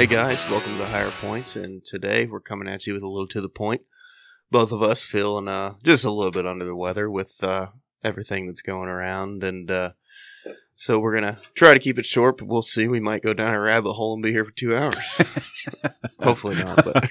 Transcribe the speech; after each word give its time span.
Hey 0.00 0.06
guys, 0.06 0.48
welcome 0.48 0.72
to 0.72 0.78
the 0.78 0.86
Higher 0.86 1.10
Points, 1.10 1.56
and 1.56 1.84
today 1.84 2.24
we're 2.24 2.40
coming 2.40 2.66
at 2.66 2.86
you 2.86 2.94
with 2.94 3.02
a 3.02 3.06
little 3.06 3.28
to 3.28 3.40
the 3.42 3.50
point. 3.50 3.82
Both 4.50 4.72
of 4.72 4.82
us 4.82 5.02
feeling 5.02 5.46
uh, 5.46 5.74
just 5.84 6.06
a 6.06 6.10
little 6.10 6.30
bit 6.30 6.46
under 6.46 6.64
the 6.64 6.74
weather 6.74 7.10
with 7.10 7.36
uh, 7.44 7.66
everything 8.02 8.46
that's 8.46 8.62
going 8.62 8.88
around, 8.88 9.44
and 9.44 9.70
uh, 9.70 9.90
so 10.74 10.98
we're 10.98 11.12
gonna 11.12 11.36
try 11.52 11.74
to 11.74 11.78
keep 11.78 11.98
it 11.98 12.06
short. 12.06 12.38
But 12.38 12.48
we'll 12.48 12.62
see. 12.62 12.88
We 12.88 12.98
might 12.98 13.20
go 13.20 13.34
down 13.34 13.52
a 13.52 13.60
rabbit 13.60 13.92
hole 13.92 14.14
and 14.14 14.22
be 14.22 14.32
here 14.32 14.46
for 14.46 14.52
two 14.52 14.74
hours. 14.74 15.18
Hopefully 16.22 16.56
not. 16.56 16.82
But 16.82 17.06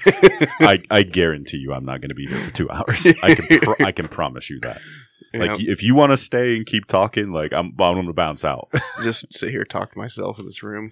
I, 0.60 0.82
I 0.90 1.04
guarantee 1.04 1.58
you, 1.58 1.72
I'm 1.72 1.84
not 1.84 2.00
going 2.00 2.08
to 2.08 2.16
be 2.16 2.26
here 2.26 2.40
for 2.40 2.50
two 2.50 2.70
hours. 2.70 3.06
I 3.22 3.36
can 3.36 3.60
pro- 3.60 3.86
I 3.86 3.92
can 3.92 4.08
promise 4.08 4.50
you 4.50 4.58
that. 4.62 4.80
Like, 5.32 5.60
you 5.60 5.70
if 5.70 5.82
you 5.82 5.94
want 5.94 6.10
to 6.12 6.16
stay 6.16 6.56
and 6.56 6.66
keep 6.66 6.86
talking, 6.86 7.30
like 7.32 7.52
I'm, 7.52 7.66
I'm 7.78 7.94
going 7.94 8.06
to 8.06 8.12
bounce 8.12 8.44
out. 8.44 8.68
just 9.02 9.32
sit 9.32 9.50
here 9.50 9.64
talk 9.64 9.92
to 9.92 9.98
myself 9.98 10.38
in 10.38 10.44
this 10.46 10.62
room. 10.62 10.90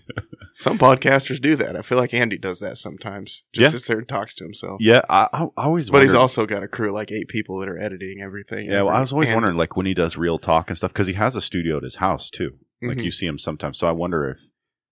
Some 0.59 0.79
podcasters 0.79 1.41
do 1.41 1.57
that. 1.57 1.77
I 1.77 1.83
feel 1.83 1.99
like 1.99 2.15
Andy 2.15 2.39
does 2.39 2.61
that 2.61 2.79
sometimes. 2.79 3.43
Just 3.53 3.65
Yeah. 3.65 3.69
sits 3.71 3.87
there 3.89 3.99
and 3.99 4.09
talks 4.09 4.35
to 4.35 4.45
himself. 4.45 4.81
yeah, 4.81 5.01
I, 5.09 5.29
I 5.33 5.47
always. 5.57 5.91
But 5.91 6.03
he's 6.03 6.15
also 6.15 6.47
got 6.47 6.63
a 6.63 6.69
crew 6.69 6.89
of 6.89 6.95
like 6.95 7.11
eight 7.11 7.29
people 7.29 7.59
that 7.59 7.69
are 7.69 7.79
editing 7.79 8.21
everything. 8.23 8.67
Yeah, 8.67 8.83
well, 8.83 8.95
I 8.95 9.01
was 9.01 9.13
always 9.13 9.29
And- 9.29 9.37
wondering, 9.37 9.57
like, 9.57 9.77
when 9.77 9.87
he 9.87 9.95
does 9.95 10.17
real 10.17 10.39
talk 10.39 10.69
and 10.69 10.77
stuff, 10.77 10.93
because 10.93 11.07
he 11.09 11.15
has 11.15 11.35
a 11.37 11.41
studio 11.41 11.77
at 11.79 11.83
his 11.83 11.97
house 11.97 12.31
too. 12.31 12.53
Like, 12.83 12.99
Mhm. 12.99 13.05
you 13.05 13.11
see 13.11 13.27
him 13.27 13.39
sometimes. 13.39 13.79
So 13.79 13.89
I 13.89 13.93
wonder 13.93 14.29
if 14.31 14.39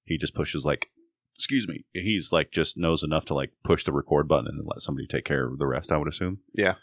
he 0.05 0.19
just 0.19 0.35
pushes 0.35 0.65
like, 0.65 0.89
excuse 1.37 1.69
me, 1.69 1.85
he's 1.93 2.33
like 2.33 2.51
just 2.51 2.77
knows 2.77 3.03
enough 3.03 3.25
to 3.27 3.35
like 3.35 3.53
push 3.63 3.85
the 3.85 3.93
record 3.93 4.27
button 4.27 4.49
and 4.49 4.65
let 4.67 4.81
somebody 4.81 5.07
take 5.07 5.25
care 5.25 5.47
of 5.47 5.59
the 5.59 5.67
rest. 5.67 5.93
I 5.93 5.99
would 5.99 6.09
assume. 6.09 6.39
Yeah. 6.55 6.75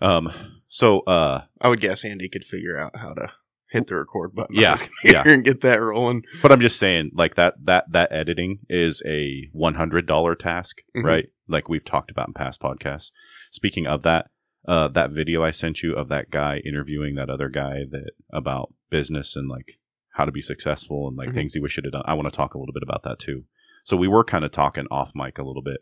Um. 0.00 0.32
So, 0.70 1.00
uh, 1.00 1.44
I 1.62 1.68
would 1.68 1.80
guess 1.80 2.04
Andy 2.04 2.28
could 2.28 2.44
figure 2.44 2.76
out 2.78 2.96
how 2.96 3.14
to 3.14 3.32
hit 3.70 3.86
the 3.86 3.96
record 3.96 4.34
button. 4.34 4.54
Yeah, 4.54 4.76
yeah. 5.04 5.22
and 5.26 5.44
get 5.44 5.62
that 5.62 5.80
rolling. 5.80 6.24
but 6.42 6.52
I'm 6.52 6.60
just 6.60 6.78
saying, 6.78 7.10
like 7.14 7.36
that 7.36 7.54
that 7.64 7.90
that 7.92 8.12
editing 8.12 8.60
is 8.68 9.02
a 9.06 9.48
one 9.52 9.74
hundred 9.74 10.06
dollar 10.06 10.34
task, 10.34 10.82
Mhm. 10.96 11.04
right? 11.04 11.28
Like 11.48 11.68
we've 11.68 11.84
talked 11.84 12.10
about 12.10 12.28
in 12.28 12.34
past 12.34 12.60
podcasts. 12.60 13.10
Speaking 13.50 13.86
of 13.86 14.02
that, 14.02 14.26
uh, 14.66 14.88
that 14.88 15.10
video 15.10 15.42
I 15.42 15.50
sent 15.50 15.82
you 15.82 15.94
of 15.94 16.08
that 16.08 16.30
guy 16.30 16.58
interviewing 16.58 17.14
that 17.14 17.30
other 17.30 17.48
guy 17.48 17.84
that 17.90 18.10
about 18.30 18.74
business 18.90 19.34
and 19.36 19.48
like 19.48 19.78
how 20.12 20.26
to 20.26 20.32
be 20.32 20.42
successful 20.42 21.08
and 21.08 21.16
like 21.16 21.30
Mhm. 21.30 21.34
things 21.34 21.54
he 21.54 21.60
wish 21.60 21.76
he'd 21.76 21.84
have 21.86 21.92
done. 21.92 22.02
I 22.04 22.12
want 22.14 22.30
to 22.30 22.36
talk 22.36 22.54
a 22.54 22.58
little 22.58 22.74
bit 22.74 22.82
about 22.82 23.02
that 23.04 23.18
too. 23.18 23.44
So 23.84 23.96
we 23.96 24.08
were 24.08 24.24
kind 24.24 24.44
of 24.44 24.50
talking 24.50 24.86
off 24.90 25.12
mic 25.14 25.38
a 25.38 25.44
little 25.44 25.62
bit, 25.62 25.80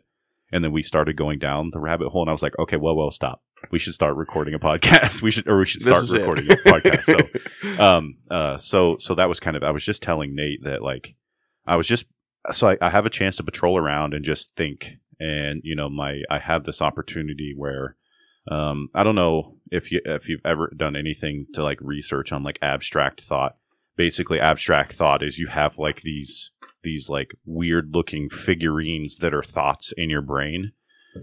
and 0.51 0.63
then 0.63 0.71
we 0.71 0.83
started 0.83 1.15
going 1.15 1.39
down 1.39 1.71
the 1.71 1.79
rabbit 1.79 2.09
hole, 2.09 2.21
and 2.21 2.29
I 2.29 2.33
was 2.33 2.43
like, 2.43 2.57
okay, 2.59 2.77
well, 2.77 2.95
well, 2.95 3.11
stop. 3.11 3.41
We 3.71 3.79
should 3.79 3.93
start 3.93 4.15
recording 4.15 4.53
a 4.53 4.59
podcast. 4.59 5.21
We 5.23 5.31
should, 5.31 5.47
or 5.47 5.57
we 5.57 5.65
should 5.65 5.81
start 5.81 6.03
is 6.03 6.13
it. 6.13 6.19
recording 6.19 6.45
a 6.45 6.55
podcast. 6.69 7.03
So 7.03 7.83
um 7.83 8.17
uh 8.29 8.57
so 8.57 8.97
so 8.99 9.15
that 9.15 9.29
was 9.29 9.39
kind 9.39 9.55
of 9.55 9.63
i 9.63 9.71
was 9.71 9.85
just 9.85 10.01
telling 10.01 10.35
nate 10.35 10.63
that 10.63 10.81
like 10.81 11.15
i 11.65 11.75
was 11.75 11.87
just 11.87 12.05
so 12.51 12.69
I, 12.69 12.77
I 12.81 12.89
have 12.89 13.05
a 13.05 13.09
chance 13.09 13.37
to 13.37 13.43
patrol 13.43 13.77
around 13.77 14.13
and 14.13 14.23
just 14.23 14.51
think 14.55 14.97
and 15.19 15.61
you 15.63 15.75
know 15.75 15.89
my 15.89 16.21
i 16.29 16.39
have 16.39 16.63
this 16.63 16.81
opportunity 16.81 17.53
where 17.55 17.95
um 18.49 18.89
i 18.95 19.03
don't 19.03 19.15
know 19.15 19.55
if 19.71 19.91
you 19.91 20.01
if 20.05 20.29
you've 20.29 20.45
ever 20.45 20.71
done 20.75 20.95
anything 20.95 21.47
to 21.53 21.63
like 21.63 21.79
research 21.81 22.31
on 22.31 22.43
like 22.43 22.57
abstract 22.61 23.21
thought 23.21 23.57
basically 23.95 24.39
abstract 24.39 24.93
thought 24.93 25.23
is 25.23 25.39
you 25.39 25.47
have 25.47 25.77
like 25.77 26.01
these 26.01 26.51
these 26.87 27.09
like 27.09 27.35
weird 27.45 27.93
looking 27.93 28.29
figurines 28.29 29.17
that 29.17 29.33
are 29.33 29.43
thoughts 29.43 29.93
in 29.97 30.09
your 30.09 30.21
brain 30.21 30.71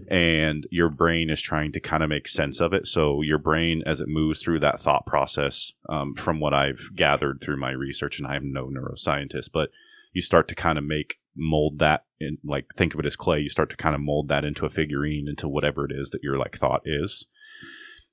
and 0.08 0.66
your 0.70 0.88
brain 0.88 1.30
is 1.30 1.40
trying 1.40 1.72
to 1.72 1.80
kind 1.80 2.02
of 2.02 2.08
make 2.08 2.28
sense 2.28 2.60
of 2.60 2.72
it. 2.72 2.86
So 2.86 3.22
your 3.22 3.38
brain, 3.38 3.82
as 3.86 4.00
it 4.00 4.08
moves 4.08 4.42
through 4.42 4.60
that 4.60 4.80
thought 4.80 5.06
process, 5.06 5.72
um, 5.88 6.14
from 6.14 6.40
what 6.40 6.54
I've 6.54 6.90
gathered 6.94 7.40
through 7.40 7.58
my 7.58 7.70
research, 7.70 8.18
and 8.18 8.26
I 8.26 8.36
am 8.36 8.52
no 8.52 8.66
neuroscientist, 8.66 9.50
but 9.52 9.70
you 10.12 10.22
start 10.22 10.48
to 10.48 10.54
kind 10.54 10.78
of 10.78 10.84
make 10.84 11.18
mold 11.36 11.78
that 11.80 12.04
in 12.20 12.38
like 12.44 12.66
think 12.76 12.94
of 12.94 13.00
it 13.00 13.06
as 13.06 13.16
clay. 13.16 13.40
You 13.40 13.48
start 13.48 13.70
to 13.70 13.76
kind 13.76 13.94
of 13.94 14.00
mold 14.00 14.28
that 14.28 14.44
into 14.44 14.66
a 14.66 14.70
figurine, 14.70 15.28
into 15.28 15.48
whatever 15.48 15.84
it 15.84 15.92
is 15.92 16.10
that 16.10 16.22
your 16.22 16.38
like 16.38 16.56
thought 16.56 16.82
is. 16.84 17.26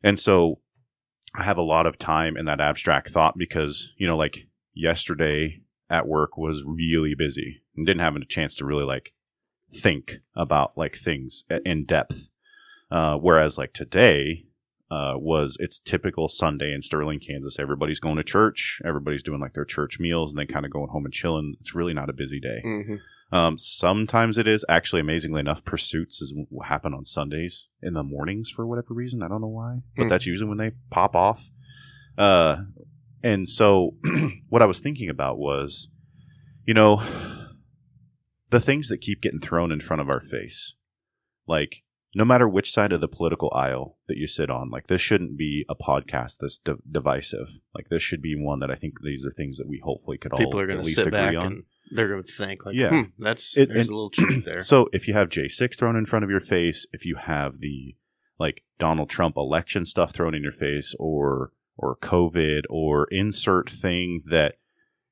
And 0.03 0.17
so 0.17 0.59
I 1.35 1.43
have 1.43 1.57
a 1.57 1.63
lot 1.63 1.85
of 1.85 1.97
time 1.97 2.35
in 2.35 2.45
that 2.45 2.61
abstract 2.61 3.09
thought 3.09 3.37
because 3.37 3.93
you 3.97 4.07
know, 4.07 4.17
like 4.17 4.47
yesterday 4.73 5.61
at 5.91 6.07
work 6.07 6.37
was 6.37 6.63
really 6.65 7.13
busy 7.15 7.61
and 7.75 7.85
didn't 7.85 8.01
have 8.01 8.15
a 8.15 8.25
chance 8.25 8.55
to 8.55 8.65
really 8.65 8.85
like 8.85 9.13
think 9.73 10.19
about 10.35 10.77
like 10.77 10.95
things 10.95 11.43
in 11.65 11.85
depth. 11.85 12.31
Uh, 12.89 13.15
whereas 13.15 13.57
like 13.57 13.73
today 13.73 14.45
uh, 14.89 15.13
was 15.15 15.55
it's 15.59 15.79
typical 15.79 16.27
Sunday 16.27 16.73
in 16.73 16.81
Sterling, 16.81 17.19
Kansas. 17.19 17.57
Everybody's 17.59 17.99
going 18.01 18.17
to 18.17 18.23
church. 18.23 18.81
Everybody's 18.83 19.23
doing 19.23 19.39
like 19.39 19.53
their 19.53 19.63
church 19.65 19.99
meals 19.99 20.31
and 20.31 20.39
then 20.39 20.47
kind 20.47 20.65
of 20.65 20.71
going 20.71 20.89
home 20.89 21.05
and 21.05 21.13
chilling. 21.13 21.55
It's 21.61 21.73
really 21.75 21.93
not 21.93 22.09
a 22.09 22.13
busy 22.13 22.39
day. 22.39 22.59
hmm 22.63 22.95
Um, 23.33 23.57
sometimes 23.57 24.37
it 24.37 24.45
is 24.47 24.65
actually 24.67 24.99
amazingly 24.99 25.39
enough. 25.39 25.63
Pursuits 25.63 26.21
is 26.21 26.33
what 26.49 26.67
happen 26.67 26.93
on 26.93 27.05
Sundays 27.05 27.67
in 27.81 27.93
the 27.93 28.03
mornings 28.03 28.49
for 28.49 28.67
whatever 28.67 28.93
reason. 28.93 29.23
I 29.23 29.29
don't 29.29 29.39
know 29.39 29.47
why, 29.47 29.83
but 29.95 30.03
Hmm. 30.03 30.09
that's 30.09 30.25
usually 30.25 30.49
when 30.49 30.57
they 30.57 30.71
pop 30.89 31.15
off. 31.15 31.49
Uh, 32.17 32.63
and 33.23 33.47
so 33.47 33.95
what 34.49 34.61
I 34.61 34.65
was 34.65 34.79
thinking 34.79 35.09
about 35.09 35.37
was, 35.37 35.89
you 36.65 36.73
know, 36.73 37.01
the 38.49 38.59
things 38.59 38.89
that 38.89 38.99
keep 39.01 39.21
getting 39.21 39.39
thrown 39.39 39.71
in 39.71 39.79
front 39.79 40.01
of 40.01 40.09
our 40.09 40.21
face, 40.21 40.75
like 41.47 41.83
no 42.13 42.25
matter 42.25 42.47
which 42.47 42.71
side 42.73 42.91
of 42.91 42.99
the 42.99 43.07
political 43.07 43.49
aisle 43.55 43.97
that 44.07 44.17
you 44.17 44.27
sit 44.27 44.49
on, 44.49 44.69
like 44.69 44.87
this 44.87 44.99
shouldn't 44.99 45.37
be 45.37 45.65
a 45.69 45.75
podcast 45.75 46.37
that's 46.39 46.57
di- 46.57 46.73
divisive. 46.89 47.47
Like 47.73 47.87
this 47.89 48.03
should 48.03 48.21
be 48.21 48.35
one 48.35 48.59
that 48.59 48.69
I 48.71 48.75
think 48.75 48.95
these 49.01 49.25
are 49.25 49.31
things 49.31 49.57
that 49.57 49.67
we 49.69 49.81
hopefully 49.83 50.17
could 50.17 50.33
all. 50.33 50.39
People 50.39 50.55
all 50.55 50.59
are 50.61 50.67
going 50.67 50.79
at 50.79 50.81
to 50.81 50.85
least 50.87 50.97
sit 50.97 51.07
agree 51.07 51.19
back 51.19 51.35
on. 51.37 51.43
and 51.45 51.63
they're 51.91 52.09
going 52.09 52.23
to 52.23 52.31
think 52.31 52.65
like, 52.65 52.75
Yeah. 52.75 52.89
hmm, 52.89 53.01
that's 53.19 53.55
It- 53.57 53.69
there's 53.69 53.87
and- 53.87 53.93
a 53.93 53.95
little 53.95 54.09
truth 54.09 54.43
there. 54.45 54.63
So 54.71 54.89
if 54.91 55.07
you 55.07 55.13
have 55.13 55.29
J6 55.29 55.77
thrown 55.77 55.95
in 55.95 56.05
front 56.05 56.23
of 56.25 56.29
your 56.29 56.39
face, 56.41 56.85
if 56.91 57.05
you 57.05 57.15
have 57.15 57.59
the 57.61 57.95
like 58.37 58.63
Donald 58.79 59.09
Trump 59.09 59.37
election 59.37 59.85
stuff 59.85 60.13
thrown 60.13 60.33
in 60.35 60.41
your 60.43 60.51
face 60.51 60.93
or 60.99 61.53
or 61.77 61.95
COVID 61.97 62.63
or 62.69 63.07
insert 63.11 63.69
thing 63.69 64.21
that 64.29 64.55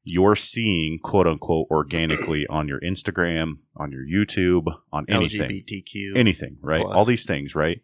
you're 0.04 0.36
seeing 0.36 1.00
quote 1.00 1.28
unquote 1.28 1.68
organically 1.70 2.48
on 2.48 2.68
your 2.68 2.80
Instagram, 2.80 3.60
on 3.76 3.92
your 3.92 4.06
YouTube, 4.06 4.66
on 4.92 5.06
anything. 5.08 5.50
LGBTQ. 5.50 6.16
Anything, 6.16 6.58
right? 6.62 6.82
plus. 6.82 6.96
All 6.96 7.06
these 7.06 7.26
things, 7.26 7.56
right? 7.56 7.82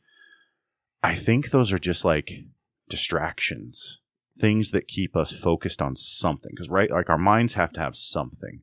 I 1.03 1.13
think 1.13 1.52
those 1.52 1.72
are 1.72 1.80
just 1.80 2.03
like 2.03 2.46
distractions. 2.90 4.00
Things 4.38 4.72
that 4.72 4.88
keep 4.88 5.16
us 5.16 5.31
focused 5.31 5.81
on 5.81 5.96
something. 5.96 6.52
Because, 6.53 6.69
right, 6.69 6.92
like 6.92 7.09
our 7.09 7.18
minds 7.18 7.53
have 7.53 7.72
to 7.74 7.80
have 7.80 7.96
something. 7.96 8.62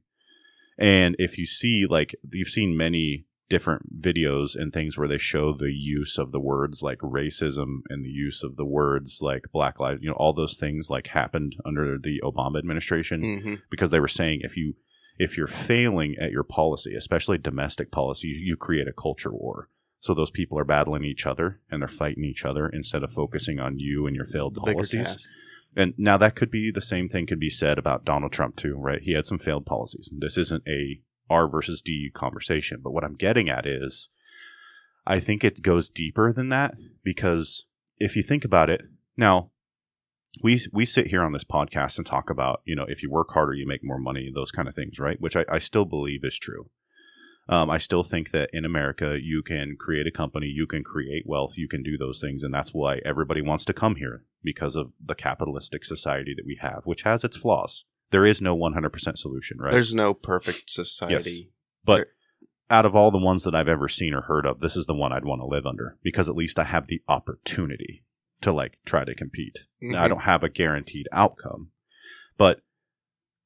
And 0.78 1.14
if 1.18 1.38
you 1.38 1.46
see, 1.46 1.86
like, 1.88 2.14
you've 2.32 2.48
seen 2.48 2.76
many 2.76 3.26
different 3.52 4.00
videos 4.00 4.56
and 4.56 4.72
things 4.72 4.96
where 4.96 5.06
they 5.06 5.18
show 5.18 5.52
the 5.52 5.74
use 5.74 6.16
of 6.16 6.32
the 6.32 6.40
words 6.40 6.82
like 6.82 6.96
racism 7.00 7.82
and 7.90 8.02
the 8.02 8.08
use 8.08 8.42
of 8.42 8.56
the 8.56 8.64
words 8.64 9.18
like 9.20 9.44
black 9.52 9.78
lives, 9.78 10.00
you 10.00 10.08
know, 10.08 10.16
all 10.16 10.32
those 10.32 10.56
things 10.56 10.88
like 10.88 11.08
happened 11.08 11.54
under 11.62 11.98
the 11.98 12.18
Obama 12.24 12.58
administration 12.58 13.20
hmm 13.20 13.54
because 13.70 13.90
they 13.90 14.00
were 14.00 14.08
saying 14.08 14.40
if 14.42 14.56
you 14.56 14.72
if 15.18 15.36
you're 15.36 15.46
failing 15.46 16.16
at 16.18 16.30
your 16.30 16.42
policy, 16.42 16.94
especially 16.94 17.36
domestic 17.36 17.90
policy, 17.90 18.28
you, 18.28 18.36
you 18.36 18.56
create 18.56 18.88
a 18.88 18.92
culture 18.92 19.30
war. 19.30 19.68
So 20.00 20.14
those 20.14 20.30
people 20.30 20.58
are 20.58 20.64
battling 20.64 21.04
each 21.04 21.26
other 21.26 21.60
and 21.70 21.82
they're 21.82 21.88
fighting 21.88 22.24
each 22.24 22.46
other 22.46 22.66
instead 22.66 23.02
of 23.02 23.12
focusing 23.12 23.60
on 23.60 23.78
you 23.78 24.06
and 24.06 24.16
your 24.16 24.24
failed 24.24 24.54
The 24.54 24.62
policies. 24.62 25.28
And 25.76 25.92
now 25.98 26.16
that 26.16 26.36
could 26.36 26.50
be 26.50 26.70
the 26.70 26.80
same 26.80 27.06
thing 27.06 27.26
could 27.26 27.38
be 27.38 27.50
said 27.50 27.78
about 27.78 28.06
Donald 28.06 28.32
Trump 28.32 28.56
too, 28.56 28.76
right? 28.76 29.02
He 29.02 29.12
had 29.12 29.26
some 29.26 29.38
failed 29.38 29.66
policies. 29.66 30.10
This 30.10 30.38
isn't 30.38 30.64
a 30.66 31.02
R 31.30 31.48
versus 31.48 31.82
D 31.82 32.10
conversation, 32.12 32.80
but 32.82 32.92
what 32.92 33.04
I'm 33.04 33.14
getting 33.14 33.48
at 33.48 33.66
is 33.66 34.08
I 35.06 35.18
think 35.18 35.42
it 35.42 35.62
goes 35.62 35.90
deeper 35.90 36.32
than 36.32 36.48
that 36.50 36.74
because 37.02 37.66
if 37.98 38.16
you 38.16 38.22
think 38.22 38.44
about 38.44 38.70
it, 38.70 38.82
now 39.16 39.50
we 40.42 40.60
we 40.72 40.84
sit 40.84 41.08
here 41.08 41.22
on 41.22 41.32
this 41.32 41.44
podcast 41.44 41.98
and 41.98 42.06
talk 42.06 42.30
about, 42.30 42.62
you 42.64 42.74
know, 42.74 42.86
if 42.88 43.02
you 43.02 43.10
work 43.10 43.30
harder, 43.32 43.54
you 43.54 43.66
make 43.66 43.84
more 43.84 43.98
money, 43.98 44.30
those 44.32 44.50
kind 44.50 44.68
of 44.68 44.74
things, 44.74 44.98
right? 44.98 45.20
Which 45.20 45.36
I, 45.36 45.44
I 45.48 45.58
still 45.58 45.84
believe 45.84 46.24
is 46.24 46.38
true. 46.38 46.70
Um, 47.48 47.70
I 47.70 47.78
still 47.78 48.04
think 48.04 48.30
that 48.30 48.50
in 48.52 48.64
America, 48.64 49.18
you 49.20 49.42
can 49.42 49.76
create 49.78 50.06
a 50.06 50.12
company, 50.12 50.46
you 50.46 50.66
can 50.66 50.84
create 50.84 51.24
wealth, 51.26 51.58
you 51.58 51.66
can 51.68 51.82
do 51.82 51.98
those 51.98 52.20
things, 52.20 52.44
and 52.44 52.54
that's 52.54 52.72
why 52.72 53.00
everybody 53.04 53.42
wants 53.42 53.64
to 53.64 53.72
come 53.72 53.96
here 53.96 54.24
because 54.44 54.76
of 54.76 54.92
the 55.04 55.16
capitalistic 55.16 55.84
society 55.84 56.34
that 56.36 56.46
we 56.46 56.58
have, 56.60 56.82
which 56.84 57.02
has 57.02 57.24
its 57.24 57.36
flaws. 57.36 57.84
There 58.12 58.24
is 58.24 58.40
no 58.40 58.56
100% 58.56 59.18
solution, 59.18 59.58
right? 59.58 59.72
There's 59.72 59.92
no 59.94 60.14
perfect 60.14 60.70
society. 60.70 61.14
Yes. 61.30 61.40
but 61.84 62.08
out 62.70 62.86
of 62.86 62.94
all 62.94 63.10
the 63.10 63.18
ones 63.18 63.42
that 63.44 63.54
I've 63.54 63.68
ever 63.68 63.88
seen 63.88 64.14
or 64.14 64.22
heard 64.22 64.46
of, 64.46 64.60
this 64.60 64.76
is 64.76 64.86
the 64.86 64.94
one 64.94 65.12
I'd 65.12 65.24
want 65.26 65.40
to 65.42 65.46
live 65.46 65.66
under 65.66 65.98
because 66.02 66.26
at 66.28 66.34
least 66.36 66.58
I 66.58 66.64
have 66.64 66.86
the 66.86 67.02
opportunity 67.08 68.04
to 68.40 68.50
like 68.52 68.78
try 68.86 69.04
to 69.04 69.14
compete. 69.14 69.66
Now, 69.82 70.02
I 70.02 70.06
Mhm. 70.06 70.10
don't 70.10 70.20
have 70.22 70.42
a 70.42 70.48
guaranteed 70.48 71.06
outcome, 71.12 71.70
but 72.38 72.62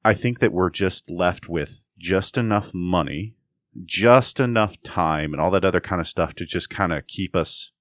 I 0.05 0.13
think 0.13 0.39
that 0.39 0.53
we're 0.53 0.69
just 0.69 1.09
left 1.09 1.49
with 1.49 1.87
just 1.97 2.37
enough 2.37 2.73
money, 2.73 3.35
just 3.83 4.39
enough 4.39 4.81
time, 4.83 5.33
and 5.33 5.41
all 5.41 5.51
that 5.51 5.65
other 5.65 5.81
kind 5.81 5.99
of 5.99 6.07
stuff 6.07 6.33
to 6.35 6.45
just 6.45 6.69
kind 6.69 6.93
of 6.93 7.05
keep 7.07 7.35
us 7.35 7.71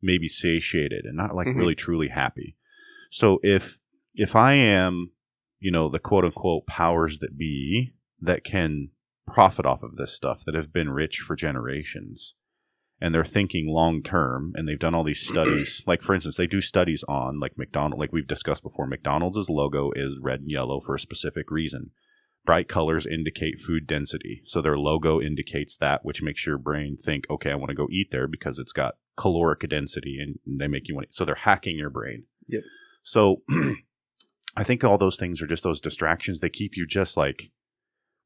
maybe 0.00 0.28
satiated 0.28 1.04
and 1.04 1.16
not 1.16 1.34
like 1.34 1.46
Mhm. 1.48 1.56
really 1.56 1.74
truly 1.74 2.08
happy. 2.08 2.56
So 3.10 3.40
if 3.42 3.80
if 4.14 4.36
I 4.36 4.52
am, 4.52 5.10
you 5.62 5.70
know, 5.70 5.88
the 5.88 6.00
quote 6.00 6.24
unquote 6.24 6.66
powers 6.66 7.18
that 7.20 7.38
be 7.38 7.94
that 8.20 8.42
can 8.42 8.90
profit 9.26 9.64
off 9.64 9.82
of 9.82 9.96
this 9.96 10.12
stuff 10.12 10.42
that 10.44 10.56
have 10.56 10.72
been 10.72 10.90
rich 10.90 11.18
for 11.18 11.36
generations. 11.36 12.34
And 13.00 13.14
they're 13.14 13.24
thinking 13.24 13.68
long 13.68 14.02
term 14.02 14.52
and 14.54 14.68
they've 14.68 14.78
done 14.78 14.94
all 14.94 15.04
these 15.04 15.26
studies. 15.26 15.82
Like 15.86 16.02
for 16.02 16.14
instance 16.14 16.36
they 16.36 16.46
do 16.46 16.60
studies 16.60 17.04
on 17.08 17.40
like 17.40 17.56
mcdonald 17.56 18.00
like 18.00 18.12
we've 18.12 18.26
discussed 18.26 18.62
before 18.62 18.86
mcdonald's 18.86 19.48
logo 19.48 19.90
is 19.94 20.18
red 20.20 20.40
and 20.40 20.50
yellow 20.50 20.80
for 20.80 20.94
a 20.96 21.00
specific 21.00 21.50
reason. 21.50 21.90
Bright 22.44 22.68
colors 22.68 23.06
indicate 23.06 23.60
food 23.60 23.86
density. 23.86 24.42
So 24.46 24.60
their 24.60 24.76
logo 24.76 25.20
indicates 25.20 25.76
that 25.76 26.04
which 26.04 26.22
makes 26.22 26.44
your 26.44 26.58
brain 26.58 26.96
think 26.96 27.24
okay 27.30 27.52
i 27.52 27.56
want 27.56 27.70
to 27.70 27.76
go 27.76 27.88
eat 27.90 28.10
there 28.10 28.26
because 28.26 28.58
it's 28.58 28.72
got 28.72 28.96
caloric 29.16 29.68
density 29.68 30.18
and 30.20 30.38
they 30.60 30.68
make 30.68 30.88
you 30.88 30.96
want 30.96 31.14
so 31.14 31.24
they're 31.24 31.36
hacking 31.36 31.78
your 31.78 31.90
brain. 31.90 32.24
Yep. 32.48 32.62
so 33.04 33.42
i 34.56 34.62
think 34.62 34.82
all 34.84 34.98
those 34.98 35.18
things 35.18 35.40
are 35.42 35.46
just 35.46 35.64
those 35.64 35.80
distractions 35.80 36.40
they 36.40 36.48
keep 36.50 36.76
you 36.76 36.86
just 36.86 37.16
like 37.16 37.50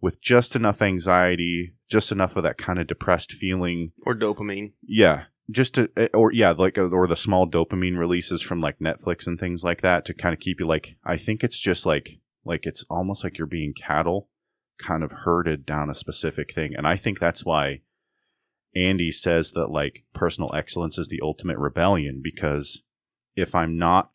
with 0.00 0.20
just 0.20 0.55
enough 0.55 0.82
anxiety 0.82 1.75
just 1.88 2.12
enough 2.12 2.37
of 2.37 2.43
that 2.43 2.58
kind 2.58 2.78
of 2.78 2.87
depressed 2.87 3.32
feeling 3.32 3.93
Or 4.05 4.14
dopamine. 4.14 4.73
yeah, 4.82 5.25
just 5.50 5.75
to 5.75 5.88
eh, 5.96 6.08
or 6.12 6.32
yeah, 6.32 6.50
like 6.50 6.76
or 6.76 7.06
the 7.06 7.17
small 7.17 7.49
dopamine 7.49 7.96
releases 7.96 8.43
from 8.43 8.61
like 8.61 8.78
Netflix 8.81 9.26
and 9.26 9.38
things 9.38 9.62
like 9.64 9.81
that 9.82 10.05
to 10.06 10.12
kind 10.14 10.32
of 10.34 10.40
keep 10.40 10.58
you 10.61 10.67
like 10.67 10.96
I 11.05 11.17
think 11.17 11.43
it's 11.44 11.61
just 11.61 11.87
like 11.87 12.19
like 12.44 12.67
it's 12.67 12.84
almost 12.90 13.23
like 13.25 13.38
you're 13.38 13.46
being 13.46 13.73
cattle 13.73 14.28
kind 14.78 15.02
of 15.05 15.12
herded 15.12 15.64
down 15.64 15.88
a 15.88 15.94
specific 15.94 16.52
thing. 16.52 16.75
And 16.76 16.87
I 16.87 16.96
think 16.96 17.19
that's 17.19 17.44
why 17.44 17.81
Andy 18.75 19.11
says 19.12 19.52
that 19.52 19.69
like 19.70 20.05
personal 20.12 20.50
excellence 20.55 20.99
is 20.99 21.08
the 21.08 21.20
ultimate 21.23 21.56
rebellion 21.58 22.20
because 22.23 22.82
if 23.37 23.55
I'm 23.55 23.78
not 23.78 24.11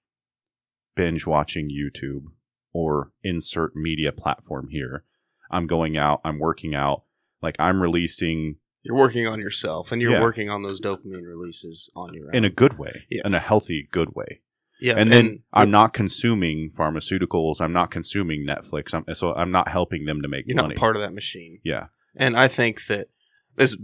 binge 0.95 1.25
watching 1.25 1.69
YouTube 1.69 2.25
or 2.73 3.11
insert 3.23 3.75
media 3.75 4.11
platform 4.11 4.69
here, 4.69 5.03
I'm 5.49 5.67
going 5.67 5.97
out, 5.97 6.21
I'm 6.23 6.39
working 6.39 6.73
out, 6.75 7.03
like 7.41 7.55
I'm 7.59 7.81
releasing 7.81 8.57
You're 8.83 8.95
working 8.97 9.27
on 9.27 9.39
yourself, 9.39 9.91
and 9.91 10.01
you're 10.01 10.13
Yeah. 10.13 10.21
working 10.21 10.49
on 10.49 10.63
those 10.63 10.79
dopamine 10.81 11.27
releases 11.27 11.89
on 11.95 12.13
your 12.15 12.27
own. 12.29 12.35
in 12.35 12.45
a 12.45 12.49
good 12.49 12.79
way, 12.79 13.05
Yes. 13.11 13.21
in 13.25 13.33
a 13.33 13.39
healthy, 13.39 13.88
good 13.91 14.15
way. 14.15 14.41
yeah, 14.79 14.95
and 14.97 15.11
then 15.11 15.43
I'm 15.53 15.69
not 15.69 15.93
consuming 15.93 16.71
pharmaceuticals. 16.71 17.61
I'm 17.61 17.73
not 17.73 17.91
consuming 17.91 18.44
Netflix. 18.47 18.95
I'm, 18.95 19.05
so 19.13 19.33
I'm 19.35 19.51
not 19.51 19.67
helping 19.67 20.05
them 20.05 20.21
to 20.23 20.27
make 20.27 20.45
you're 20.47 20.55
money. 20.55 20.69
not 20.73 20.77
part 20.79 20.95
of 20.95 21.01
that 21.03 21.13
machine. 21.13 21.59
yeah, 21.63 21.87
And 22.17 22.35
I 22.35 22.47
think 22.47 22.85
that 22.87 23.09
this 23.55 23.77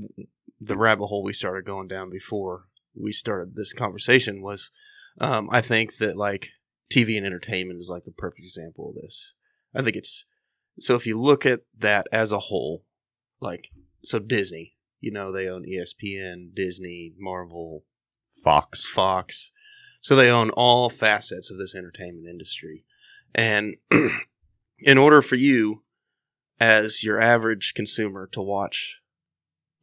the 0.60 0.75
rabbit 0.77 1.06
hole 1.06 1.21
we 1.21 1.33
started 1.33 1.65
going 1.65 1.88
down 1.88 2.10
before 2.10 2.65
we 2.95 3.12
started 3.12 3.56
this 3.56 3.74
conversation 3.74 4.42
was 4.42 4.71
um, 5.19 5.48
I 5.51 5.62
think 5.62 5.98
that 5.98 6.18
like 6.18 6.50
TV 6.92 7.18
and 7.18 7.25
entertainment 7.25 7.80
is 7.80 7.89
like 7.89 8.04
the 8.04 8.12
perfect 8.12 8.42
example 8.42 8.89
of 8.89 8.95
this. 8.95 9.34
I 9.75 9.81
think 9.81 9.95
it's 9.95 10.25
so 10.80 10.95
if 10.95 11.06
you 11.06 11.19
look 11.19 11.45
at 11.45 11.62
that 11.78 12.07
as 12.12 12.31
a 12.31 12.39
whole, 12.39 12.86
like 13.42 13.72
so 14.04 14.19
Disney, 14.19 14.75
you 15.00 15.12
know, 15.12 15.31
they 15.31 15.48
own 15.48 15.63
ESPN, 15.63 16.54
Disney, 16.54 17.13
Marvel, 17.18 17.84
Fox. 18.44 18.86
Fox. 18.86 19.51
So 20.01 20.16
they 20.16 20.30
own 20.30 20.51
all 20.51 20.89
facets 20.89 21.51
of 21.51 21.57
this 21.57 21.75
entertainment 21.75 22.28
industry. 22.28 22.86
And 23.36 23.75
in 24.80 24.98
order 24.98 25.22
for 25.22 25.36
you, 25.36 25.84
as 26.60 27.04
your 27.04 27.19
average 27.19 27.74
consumer, 27.75 28.28
to 28.31 28.42
watch 28.42 29.01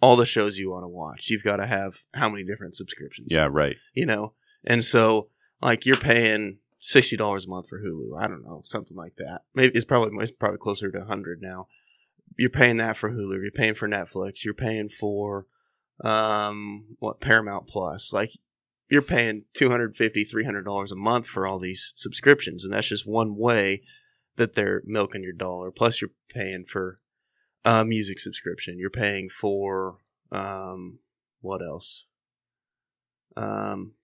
all 0.01 0.17
the 0.17 0.27
shows 0.27 0.59
you 0.59 0.71
want 0.71 0.85
to 0.85 0.89
watch, 0.89 1.29
you've 1.31 1.45
got 1.45 1.57
to 1.57 1.67
have 1.67 1.95
how 2.15 2.29
many 2.29 2.45
different 2.45 2.75
subscriptions? 2.75 3.29
Yeah, 3.31 3.49
right. 3.51 3.77
You 3.95 4.07
know? 4.07 4.35
And 4.65 4.83
so, 4.83 5.29
like, 5.61 5.87
you're 5.87 5.97
paying 5.97 6.59
$60 6.85 7.47
a 7.47 7.49
month 7.49 7.69
for 7.69 7.81
Hulu. 7.81 8.21
I 8.21 8.29
don't 8.29 8.45
know, 8.45 8.61
something 8.65 8.97
like 8.97 9.17
that. 9.17 9.43
Maybe 9.55 9.75
it's 9.75 9.87
probably, 9.87 10.23
it's 10.23 10.31
probably 10.31 10.59
closer 10.59 10.91
to 10.91 10.99
100 10.99 11.41
now. 11.41 11.67
You're 12.39 12.51
paying 12.51 12.77
that 12.77 12.97
for 12.97 13.11
Hulu. 13.11 13.41
You're 13.43 13.51
paying 13.51 13.75
for 13.75 13.89
Netflix. 13.89 14.45
You're 14.45 14.55
paying 14.55 14.89
for, 14.89 15.47
um, 16.03 16.97
what, 16.99 17.21
Paramount 17.21 17.69
Plus. 17.69 18.13
Like, 18.13 18.31
you're 18.91 19.03
paying 19.03 19.45
250 19.55 20.25
$300 20.25 20.93
a 20.93 20.97
month 20.97 21.27
for 21.27 21.47
all 21.47 21.59
these 21.59 21.93
subscriptions 21.97 22.65
and 22.65 22.73
that's 22.73 22.89
just 22.89 23.09
one 23.09 23.39
way 23.39 23.83
that 24.37 24.55
they're 24.55 24.83
milking 24.85 25.23
your 25.23 25.33
dollar 25.33 25.71
plus 25.71 26.01
you're 26.01 26.11
paying 26.29 26.65
for 26.65 26.99
a 27.65 27.85
music 27.85 28.21
subscription 28.21 28.79
you're 28.79 28.91
paying 28.91 29.29
for 29.29 29.99
um 30.31 30.99
what 31.41 31.63
else 31.63 32.07
um 33.37 33.95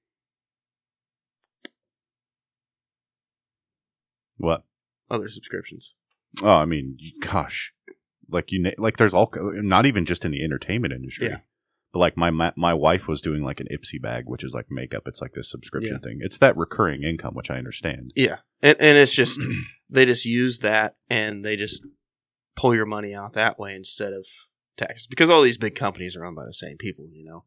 What? 4.40 4.64
other 5.10 5.28
subscriptions 5.28 5.94
Oh, 6.42 6.56
I 6.58 6.64
mean, 6.64 6.96
gosh, 7.20 7.72
like 8.28 8.52
you, 8.52 8.72
like 8.78 8.96
there's 8.98 9.12
all, 9.14 9.30
not 9.34 9.84
even 9.86 10.04
just 10.06 10.24
in 10.24 10.30
the 10.30 10.44
entertainment 10.44 10.92
industry. 10.94 11.26
Yeah. 11.26 11.38
But 11.92 11.98
like 11.98 12.16
my, 12.16 12.30
my 12.30 12.52
my 12.56 12.72
wife 12.72 13.08
was 13.08 13.20
doing 13.20 13.42
like 13.42 13.58
an 13.58 13.66
Ipsy 13.68 14.00
bag, 14.00 14.24
which 14.26 14.44
is 14.44 14.54
like 14.54 14.66
makeup. 14.70 15.02
It's 15.06 15.20
like 15.20 15.32
this 15.32 15.50
subscription 15.50 15.94
Yeah. 15.94 15.98
thing. 16.08 16.18
It's 16.20 16.38
that 16.38 16.56
recurring 16.56 17.02
income, 17.02 17.34
which 17.34 17.50
I 17.50 17.56
understand. 17.58 18.12
yeah 18.14 18.36
and 18.62 18.76
and 18.80 18.96
it's 18.96 19.12
just 19.12 19.40
they 19.90 20.04
just 20.06 20.24
use 20.24 20.60
that 20.60 20.94
and 21.08 21.44
they 21.44 21.56
just 21.56 21.84
pull 22.54 22.76
your 22.76 22.86
money 22.86 23.12
out 23.12 23.32
that 23.32 23.58
way 23.58 23.74
instead 23.74 24.12
of 24.12 24.24
taxes 24.76 25.08
because 25.08 25.30
all 25.30 25.42
these 25.42 25.58
big 25.58 25.74
companies 25.74 26.14
are 26.16 26.24
owned 26.24 26.36
by 26.36 26.44
the 26.44 26.54
same 26.54 26.76
people 26.78 27.06
you 27.12 27.24
know 27.24 27.44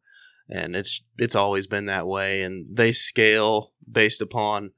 and 0.49 0.75
it's 0.75 1.01
it's 1.17 1.35
always 1.35 1.67
been 1.67 1.85
that 1.85 2.05
way 2.07 2.41
and 2.43 2.75
they 2.75 2.91
scale 2.91 3.71
based 3.89 4.21
upon 4.21 4.71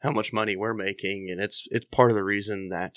how 0.00 0.10
much 0.10 0.32
money 0.32 0.56
we're 0.56 0.74
making 0.74 1.28
and 1.30 1.40
it's 1.40 1.66
it's 1.70 1.86
part 1.86 2.10
of 2.10 2.16
the 2.16 2.24
reason 2.24 2.68
that 2.68 2.96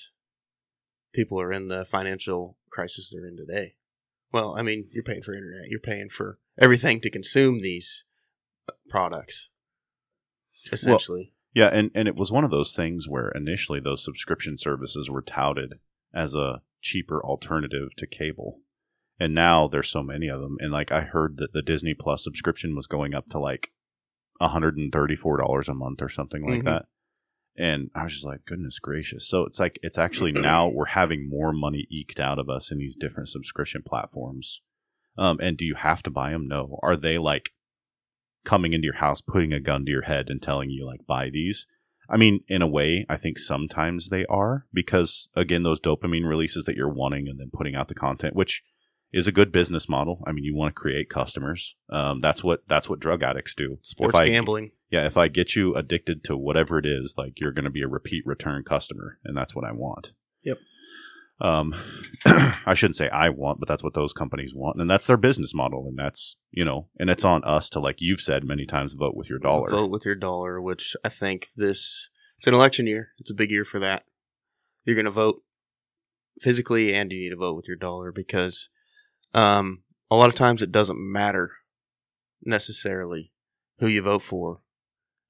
people 1.13 1.39
are 1.41 1.51
in 1.51 1.67
the 1.67 1.85
financial 1.85 2.57
crisis 2.69 3.11
they're 3.11 3.25
in 3.25 3.37
today 3.37 3.75
well 4.31 4.55
i 4.57 4.61
mean 4.61 4.87
you're 4.91 5.03
paying 5.03 5.21
for 5.21 5.33
internet 5.33 5.69
you're 5.69 5.79
paying 5.79 6.09
for 6.09 6.39
everything 6.59 6.99
to 6.99 7.09
consume 7.09 7.61
these 7.61 8.05
uh, 8.69 8.73
products 8.89 9.49
essentially 10.71 11.33
Yeah, 11.53 11.67
and 11.67 11.91
and 11.93 12.07
it 12.07 12.15
was 12.15 12.31
one 12.31 12.43
of 12.43 12.51
those 12.51 12.73
things 12.73 13.07
where 13.09 13.29
initially 13.29 13.79
those 13.79 14.03
subscription 14.03 14.57
services 14.57 15.09
were 15.09 15.21
touted 15.21 15.79
as 16.13 16.35
a 16.35 16.61
cheaper 16.81 17.23
alternative 17.23 17.95
to 17.97 18.07
cable. 18.07 18.59
And 19.19 19.35
now 19.35 19.67
there's 19.67 19.89
so 19.89 20.01
many 20.01 20.27
of 20.27 20.41
them 20.41 20.57
and 20.59 20.71
like 20.71 20.91
I 20.91 21.01
heard 21.01 21.37
that 21.37 21.53
the 21.53 21.61
Disney 21.61 21.93
Plus 21.93 22.23
subscription 22.23 22.75
was 22.75 22.87
going 22.87 23.13
up 23.13 23.29
to 23.29 23.39
like 23.39 23.71
$134 24.41 25.69
a 25.69 25.73
month 25.73 26.01
or 26.01 26.09
something 26.09 26.45
like 26.45 26.61
Mhm. 26.61 26.65
that. 26.65 26.85
And 27.57 27.91
I 27.93 28.03
was 28.03 28.13
just 28.13 28.25
like, 28.25 28.45
goodness 28.45 28.79
gracious. 28.79 29.27
So 29.27 29.43
it's 29.45 29.59
like 29.59 29.77
it's 29.83 29.97
actually 29.97 30.31
now 30.31 30.67
we're 30.67 30.85
having 30.85 31.29
more 31.29 31.51
money 31.51 31.85
eked 31.91 32.19
out 32.19 32.39
of 32.39 32.49
us 32.49 32.71
in 32.71 32.77
these 32.79 32.95
different 32.95 33.29
subscription 33.29 33.83
platforms. 33.85 34.61
Um, 35.17 35.39
and 35.41 35.57
do 35.57 35.65
you 35.65 35.75
have 35.75 36.01
to 36.03 36.09
buy 36.09 36.31
them? 36.31 36.47
No. 36.47 36.79
Are 36.81 36.95
they 36.95 37.17
like 37.17 37.51
coming 38.45 38.73
into 38.73 38.85
your 38.85 38.95
house, 38.95 39.21
putting 39.21 39.51
a 39.53 39.59
gun 39.59 39.85
to 39.85 39.91
your 39.91 40.03
head, 40.03 40.29
and 40.29 40.41
telling 40.41 40.69
you 40.69 40.85
like 40.85 41.05
buy 41.05 41.29
these? 41.29 41.67
I 42.09 42.17
mean, 42.17 42.39
in 42.47 42.61
a 42.61 42.67
way, 42.67 43.05
I 43.09 43.17
think 43.17 43.37
sometimes 43.37 44.09
they 44.09 44.25
are 44.25 44.65
because 44.73 45.27
again, 45.35 45.63
those 45.63 45.79
dopamine 45.81 46.27
releases 46.27 46.63
that 46.65 46.75
you're 46.75 46.91
wanting 46.93 47.27
and 47.27 47.39
then 47.39 47.51
putting 47.53 47.75
out 47.75 47.89
the 47.89 47.95
content, 47.95 48.35
which 48.35 48.63
is 49.13 49.27
a 49.27 49.31
good 49.31 49.51
business 49.51 49.89
model. 49.89 50.23
I 50.25 50.31
mean, 50.31 50.43
you 50.43 50.55
want 50.55 50.75
to 50.75 50.79
create 50.79 51.09
customers. 51.09 51.75
Um, 51.89 52.21
that's 52.21 52.43
what 52.43 52.67
that's 52.67 52.89
what 52.89 52.99
drug 52.99 53.23
addicts 53.23 53.55
do. 53.55 53.77
sports 53.81 54.19
I- 54.19 54.27
gambling 54.27 54.71
yeah, 54.91 55.05
if 55.05 55.17
I 55.17 55.29
get 55.29 55.55
you 55.55 55.73
addicted 55.73 56.23
to 56.25 56.37
whatever 56.37 56.77
it 56.77 56.85
is, 56.85 57.15
like 57.17 57.39
you're 57.39 57.53
going 57.53 57.65
to 57.65 57.71
be 57.71 57.81
a 57.81 57.87
repeat 57.87 58.23
return 58.25 58.63
customer, 58.63 59.19
and 59.23 59.35
that's 59.35 59.55
what 59.55 59.63
I 59.63 59.71
want. 59.71 60.11
Yep. 60.43 60.57
Um, 61.39 61.73
I 62.25 62.73
shouldn't 62.75 62.97
say 62.97 63.09
I 63.09 63.29
want, 63.29 63.59
but 63.59 63.69
that's 63.69 63.83
what 63.83 63.93
those 63.93 64.11
companies 64.11 64.53
want, 64.53 64.81
and 64.81 64.91
that's 64.91 65.07
their 65.07 65.17
business 65.17 65.55
model, 65.55 65.85
and 65.87 65.97
that's 65.97 66.35
you 66.51 66.65
know, 66.65 66.89
and 66.99 67.09
it's 67.09 67.23
on 67.23 67.43
us 67.45 67.69
to, 67.69 67.79
like 67.79 67.95
you've 67.99 68.19
said 68.19 68.43
many 68.43 68.65
times, 68.65 68.93
vote 68.93 69.15
with 69.15 69.29
your 69.29 69.39
dollar. 69.39 69.69
Vote 69.69 69.91
with 69.91 70.05
your 70.05 70.15
dollar, 70.15 70.61
which 70.61 70.95
I 71.05 71.09
think 71.09 71.47
this 71.55 72.09
it's 72.37 72.47
an 72.47 72.53
election 72.53 72.85
year. 72.85 73.11
It's 73.17 73.31
a 73.31 73.35
big 73.35 73.49
year 73.49 73.65
for 73.65 73.79
that. 73.79 74.03
You're 74.83 74.95
going 74.95 75.05
to 75.05 75.11
vote 75.11 75.41
physically, 76.41 76.93
and 76.93 77.11
you 77.13 77.19
need 77.19 77.29
to 77.29 77.37
vote 77.37 77.55
with 77.55 77.67
your 77.67 77.77
dollar 77.77 78.11
because 78.11 78.69
um, 79.33 79.83
a 80.09 80.15
lot 80.15 80.29
of 80.29 80.35
times 80.35 80.61
it 80.61 80.71
doesn't 80.71 80.99
matter 80.99 81.51
necessarily 82.43 83.31
who 83.79 83.87
you 83.87 84.01
vote 84.01 84.21
for 84.21 84.61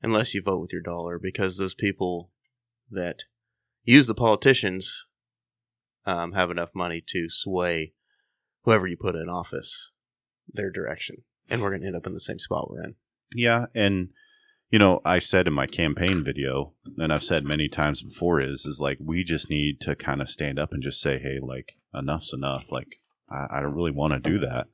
unless 0.01 0.33
you 0.33 0.41
vote 0.41 0.59
with 0.59 0.73
your 0.73 0.81
dollar 0.81 1.19
because 1.19 1.57
those 1.57 1.75
people 1.75 2.31
that 2.89 3.23
use 3.83 4.07
the 4.07 4.15
politicians 4.15 5.05
um, 6.05 6.31
have 6.33 6.49
enough 6.49 6.71
money 6.73 7.01
to 7.05 7.29
sway 7.29 7.93
whoever 8.63 8.87
you 8.87 8.97
put 8.97 9.15
in 9.15 9.29
office 9.29 9.91
their 10.47 10.71
direction 10.71 11.17
and 11.49 11.61
we're 11.61 11.69
going 11.69 11.81
to 11.81 11.87
end 11.87 11.95
up 11.95 12.07
in 12.07 12.13
the 12.13 12.19
same 12.19 12.39
spot 12.39 12.69
we're 12.69 12.83
in 12.83 12.95
Yeah, 13.33 13.67
and 13.75 14.09
you 14.71 14.79
know, 14.79 15.01
I 15.03 15.19
said 15.19 15.47
in 15.47 15.53
my 15.53 15.67
campaign 15.67 16.23
video, 16.23 16.73
and 16.97 17.11
I've 17.11 17.25
said 17.25 17.43
many 17.43 17.67
times 17.67 18.01
before, 18.01 18.39
is 18.39 18.65
is 18.65 18.79
like 18.79 18.97
we 19.01 19.23
just 19.25 19.49
need 19.49 19.81
to 19.81 19.95
kind 19.97 20.21
of 20.21 20.29
stand 20.29 20.57
up 20.57 20.71
and 20.71 20.81
just 20.81 21.01
say, 21.01 21.19
hey, 21.19 21.39
like 21.41 21.75
enough's 21.93 22.31
enough. 22.33 22.71
Like 22.71 23.00
I, 23.31 23.57
I 23.57 23.61
don't 23.61 23.75
really 23.75 23.91
want 23.91 24.11
to 24.13 24.19
do 24.19 24.39
that. 24.39 24.67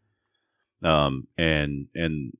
Um, 0.83 1.27
and 1.37 1.87
and 1.95 2.33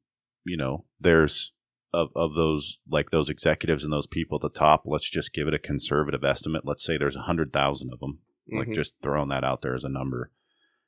you 0.46 0.58
know, 0.58 0.86
there's 1.00 1.52
of 1.94 2.10
of 2.16 2.34
those 2.36 2.82
like 2.90 3.10
those 3.12 3.30
executives 3.30 3.84
and 3.84 3.92
those 3.94 4.08
people 4.08 4.38
at 4.38 4.42
the 4.42 4.50
top. 4.60 4.84
Let's 4.86 5.10
just 5.10 5.34
give 5.34 5.48
it 5.48 5.54
a 5.54 5.60
conservative 5.60 6.24
estimate. 6.24 6.64
Let's 6.66 6.84
say 6.84 6.98
there's 6.98 7.16
a 7.16 7.22
hundred 7.22 7.52
thousand 7.54 7.92
of 7.94 8.00
them. 8.00 8.20
Like 8.52 8.70
Mhm. 8.70 8.76
just 8.76 8.94
throwing 9.02 9.30
that 9.30 9.44
out 9.44 9.62
there 9.62 9.76
as 9.76 9.84
a 9.84 9.90
number. 9.90 10.32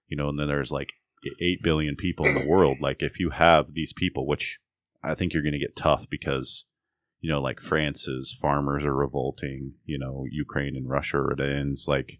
you 0.07 0.17
know, 0.17 0.27
and 0.29 0.39
then 0.39 0.47
there's 0.47 0.71
like 0.71 0.93
eight 1.39 1.61
billion 1.61 1.95
people 1.95 2.25
in 2.25 2.33
the 2.33 2.47
world. 2.47 2.77
Like 2.81 3.03
if 3.03 3.19
you 3.19 3.29
have 3.29 3.73
these 3.73 3.93
people, 3.93 4.25
which 4.25 4.57
I 5.03 5.13
think 5.13 5.33
you're 5.33 5.43
going 5.43 5.53
to 5.53 5.59
get 5.59 5.75
tough 5.75 6.09
because 6.09 6.65
you 7.21 7.29
know, 7.29 7.41
like 7.41 7.59
France's 7.59 8.35
farmers 8.41 8.85
are 8.85 8.95
revolting. 8.95 9.73
You 9.85 9.99
know, 9.99 10.25
Ukraine 10.31 10.75
and 10.75 10.89
Russia 10.89 11.17
are 11.17 11.33
at 11.33 11.39
ends. 11.41 11.85
Like 11.87 12.19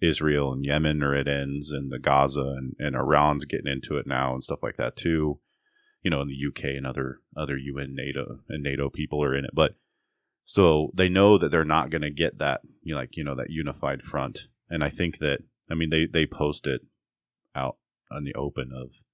Israel 0.00 0.52
and 0.52 0.64
Yemen 0.64 1.02
are 1.02 1.14
at 1.14 1.28
ends, 1.28 1.70
and 1.70 1.90
the 1.90 1.98
Gaza 1.98 2.54
and, 2.56 2.74
and 2.78 2.96
Iran's 2.96 3.44
getting 3.44 3.70
into 3.70 3.96
it 3.96 4.06
now 4.06 4.32
and 4.32 4.42
stuff 4.42 4.62
like 4.62 4.76
that 4.76 4.96
too. 4.96 5.40
You 6.02 6.10
know, 6.10 6.22
in 6.22 6.28
the 6.28 6.46
UK 6.48 6.76
and 6.76 6.86
other 6.86 7.20
other 7.36 7.58
UN 7.58 7.94
NATO 7.94 8.40
and 8.48 8.62
NATO 8.62 8.88
people 8.88 9.22
are 9.22 9.34
in 9.34 9.44
it, 9.44 9.50
but 9.52 9.74
so 10.50 10.90
they 10.94 11.08
know 11.08 11.38
that 11.38 11.50
they're 11.50 11.64
not 11.64 11.90
going 11.90 12.02
to 12.02 12.10
get 12.10 12.38
that, 12.38 12.62
you 12.82 12.94
know, 12.94 13.00
like 13.00 13.16
you 13.16 13.22
know, 13.22 13.36
that 13.36 13.50
unified 13.50 14.02
front. 14.02 14.48
And 14.68 14.82
I 14.82 14.90
think 14.90 15.18
that 15.18 15.40
I 15.70 15.74
mean 15.74 15.90
they 15.90 16.06
they 16.06 16.26
post 16.26 16.66
it 16.66 16.80
out 17.54 17.76
on 18.10 18.24
the 18.24 18.34
open 18.34 18.72
of, 18.74 19.04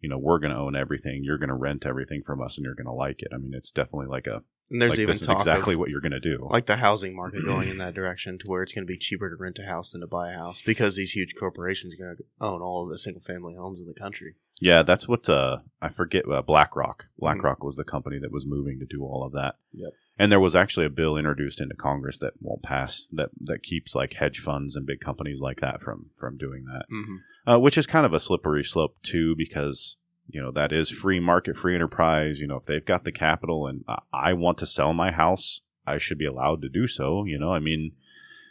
you 0.00 0.08
know, 0.08 0.18
we're 0.18 0.38
going 0.38 0.52
to 0.52 0.58
own 0.58 0.76
everything, 0.76 1.22
you're 1.24 1.38
going 1.38 1.50
to 1.50 1.54
rent 1.54 1.84
everything 1.84 2.22
from 2.24 2.40
us, 2.40 2.56
and 2.56 2.64
you're 2.64 2.74
going 2.74 2.86
to 2.86 2.92
like 2.92 3.20
it. 3.20 3.28
I 3.34 3.36
mean, 3.36 3.52
it's 3.54 3.70
definitely 3.70 4.06
like 4.06 4.26
a 4.26 4.42
And 4.70 4.82
there's 4.82 4.92
like 4.92 4.98
even 5.00 5.12
this 5.14 5.22
is 5.22 5.30
exactly 5.30 5.74
of 5.74 5.80
what 5.80 5.88
you're 5.88 6.00
going 6.02 6.12
to 6.12 6.20
do. 6.20 6.46
like 6.50 6.66
the 6.66 6.76
housing 6.76 7.16
market 7.16 7.44
going 7.44 7.68
in 7.68 7.78
that 7.84 7.94
direction 7.94 8.38
to 8.38 8.46
where 8.46 8.62
it's 8.62 8.72
going 8.72 8.86
to 8.86 8.92
be 8.92 8.98
cheaper 8.98 9.30
to 9.30 9.36
rent 9.36 9.58
a 9.58 9.66
house 9.66 9.92
than 9.92 10.00
to 10.02 10.06
buy 10.06 10.30
a 10.32 10.36
house 10.36 10.60
because 10.60 10.96
these 10.96 11.12
huge 11.12 11.34
corporations 11.38 11.94
are 11.94 12.04
going 12.04 12.16
to 12.16 12.24
own 12.40 12.60
all 12.60 12.84
of 12.84 12.90
the 12.90 12.98
single 12.98 13.22
family 13.22 13.54
homes 13.56 13.80
in 13.80 13.86
the 13.86 13.94
country. 13.94 14.34
Yeah, 14.60 14.82
that's 14.82 15.06
what 15.06 15.28
uh, 15.28 15.58
I 15.80 15.88
forget. 15.88 16.24
Uh, 16.28 16.42
BlackRock. 16.42 17.06
BlackRock 17.18 17.62
was 17.62 17.76
the 17.76 17.84
company 17.84 18.18
that 18.18 18.32
was 18.32 18.44
moving 18.44 18.80
to 18.80 18.86
do 18.86 19.04
all 19.04 19.24
of 19.24 19.32
that. 19.32 19.54
Yep. 19.72 19.92
And 20.18 20.32
there 20.32 20.40
was 20.40 20.56
actually 20.56 20.84
a 20.84 20.90
bill 20.90 21.16
introduced 21.16 21.60
into 21.60 21.76
Congress 21.76 22.18
that 22.18 22.32
won't 22.40 22.62
pass 22.64 23.06
that 23.12 23.30
that 23.40 23.62
keeps 23.62 23.94
like 23.94 24.14
hedge 24.14 24.40
funds 24.40 24.74
and 24.74 24.84
big 24.84 24.98
companies 25.00 25.40
like 25.40 25.60
that 25.60 25.80
from 25.80 26.06
from 26.16 26.36
doing 26.36 26.64
that, 26.64 26.86
Mm-hmm. 26.92 27.50
uh, 27.52 27.58
which 27.58 27.78
is 27.78 27.86
kind 27.86 28.04
of 28.04 28.12
a 28.12 28.18
slippery 28.20 28.64
slope 28.64 28.96
too, 29.02 29.36
because 29.36 29.96
you 30.28 30.40
know 30.40 30.52
that 30.52 30.72
is 30.72 30.90
free 30.90 31.20
market, 31.20 31.56
free 31.56 31.74
enterprise. 31.74 32.40
You 32.40 32.46
know, 32.46 32.56
if 32.56 32.64
they've 32.64 32.84
got 32.84 33.04
the 33.04 33.12
capital 33.12 33.66
and 33.66 33.84
I- 34.12 34.32
want 34.34 34.58
to 34.58 34.66
sell 34.66 34.92
my 34.92 35.10
house, 35.10 35.62
I 35.86 35.98
should 35.98 36.18
be 36.18 36.26
allowed 36.26 36.62
to 36.62 36.68
do 36.68 36.86
so. 36.86 37.24
You 37.24 37.38
know, 37.38 37.52
I 37.52 37.58
mean. 37.58 37.92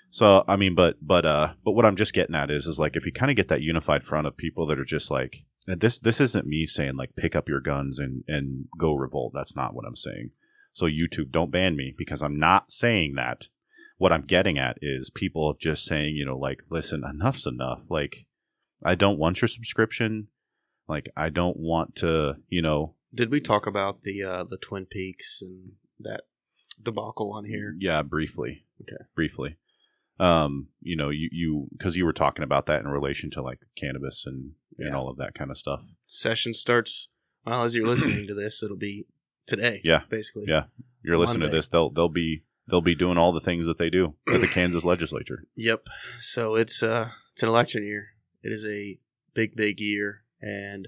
So 0.10 0.46
I 0.48 0.55
mean, 0.55 0.74
but 0.74 0.96
but 1.01 1.25
uh, 1.25 1.53
but 1.65 1.74
what 1.74 1.86
I'm 1.86 1.98
just 1.98 2.13
getting 2.13 2.36
at 2.36 2.50
is 2.50 2.65
is 2.65 2.79
like 2.79 2.96
if 2.96 3.05
you 3.05 3.12
kind 3.12 3.29
of 3.29 3.36
get 3.36 3.50
that 3.50 3.62
unified 3.62 4.03
front 4.03 4.25
of 4.25 4.38
people 4.38 4.65
that 4.67 4.79
are 4.79 4.86
just 4.86 5.12
like 5.12 5.43
this 5.67 6.00
this 6.00 6.22
isn't 6.22 6.48
me 6.48 6.65
saying 6.65 6.96
like 6.96 7.15
pick 7.17 7.36
up 7.36 7.50
your 7.50 7.60
guns 7.60 8.00
and 8.00 8.24
and 8.27 8.65
go 8.77 8.93
revolt. 8.93 9.34
That's 9.36 9.55
not 9.55 9.74
what 9.75 9.86
I'm 9.86 9.98
saying. 9.98 10.31
So 10.72 10.86
YouTube, 10.86 11.31
don't 11.31 11.51
ban 11.51 11.75
me 11.75 11.93
because 11.98 12.22
I'm 12.22 12.39
not 12.39 12.72
saying 12.72 13.15
that. 13.15 13.50
What 13.98 14.13
I'm 14.13 14.22
getting 14.22 14.57
at 14.57 14.77
is 14.81 15.10
people 15.10 15.50
of 15.50 15.60
just 15.60 15.84
saying, 15.84 16.15
you 16.15 16.25
know, 16.25 16.38
like 16.38 16.62
listen, 16.69 17.03
enough's 17.03 17.46
enough. 17.46 17.81
Like 17.89 18.27
I 18.86 18.96
don't 18.96 19.19
want 19.19 19.41
your 19.41 19.50
subscription. 19.50 20.27
Like 20.88 21.10
I 21.15 21.29
don't 21.29 21.58
want 21.58 21.96
to, 21.98 22.36
you 22.50 22.62
know, 22.62 22.96
Did 23.13 23.32
we 23.32 23.41
talk 23.41 23.67
about 23.67 24.03
the 24.03 24.24
uh, 24.24 24.44
the 24.44 24.58
Twin 24.58 24.86
Peaks 24.86 25.41
and 25.41 25.74
that 26.00 26.22
debacle 26.82 27.34
on 27.34 27.46
here? 27.46 27.75
Yeah, 27.79 28.01
briefly. 28.03 28.63
Okay. 28.82 29.03
Briefly. 29.15 29.58
Um, 30.20 30.70
you 30.82 30.96
know, 30.96 31.10
you 31.10 31.29
you 31.32 31.67
because 31.77 31.96
you 31.96 32.06
were 32.06 32.13
talking 32.13 32.44
about 32.44 32.65
that 32.67 32.79
in 32.82 32.88
relation 32.88 33.29
to 33.32 33.41
like 33.41 33.60
cannabis 33.75 34.25
and 34.25 34.53
and 34.79 34.96
all 34.96 35.10
of 35.10 35.17
that 35.17 35.34
kind 35.34 35.51
of 35.51 35.58
stuff. 35.58 35.82
Session 36.06 36.53
starts. 36.53 37.10
Well, 37.46 37.63
as 37.63 37.75
you're 37.75 37.88
listening 37.88 38.27
to 38.27 38.34
this, 38.34 38.62
it'll 38.62 38.77
be 38.77 39.06
today. 39.46 39.82
Yeah. 39.84 40.01
basically. 40.10 40.46
Yeah. 40.48 40.65
You're 41.03 41.17
listening 41.17 41.41
Monday. 41.41 41.51
to 41.53 41.58
this, 41.58 41.67
they'll 41.67 41.89
they'll 41.89 42.10
be 42.10 42.44
they'll 42.67 42.82
be 42.82 42.96
doing 42.96 43.17
all 43.17 43.32
the 43.32 43.39
things 43.39 43.65
that 43.65 43.77
they 43.77 43.89
do 43.89 44.15
at 44.32 44.41
the 44.41 44.48
Kansas 44.53 44.84
legislature. 44.84 45.46
Yep. 45.56 45.88
So 46.20 46.56
it's 46.56 46.84
uh 46.84 47.10
it's 47.34 47.44
an 47.44 47.50
election 47.50 47.84
year. 47.84 48.10
It 48.44 48.51
is 48.51 48.65
a 48.65 49.00
big 49.34 49.56
big 49.56 49.79
year, 49.79 50.24
and 50.41 50.88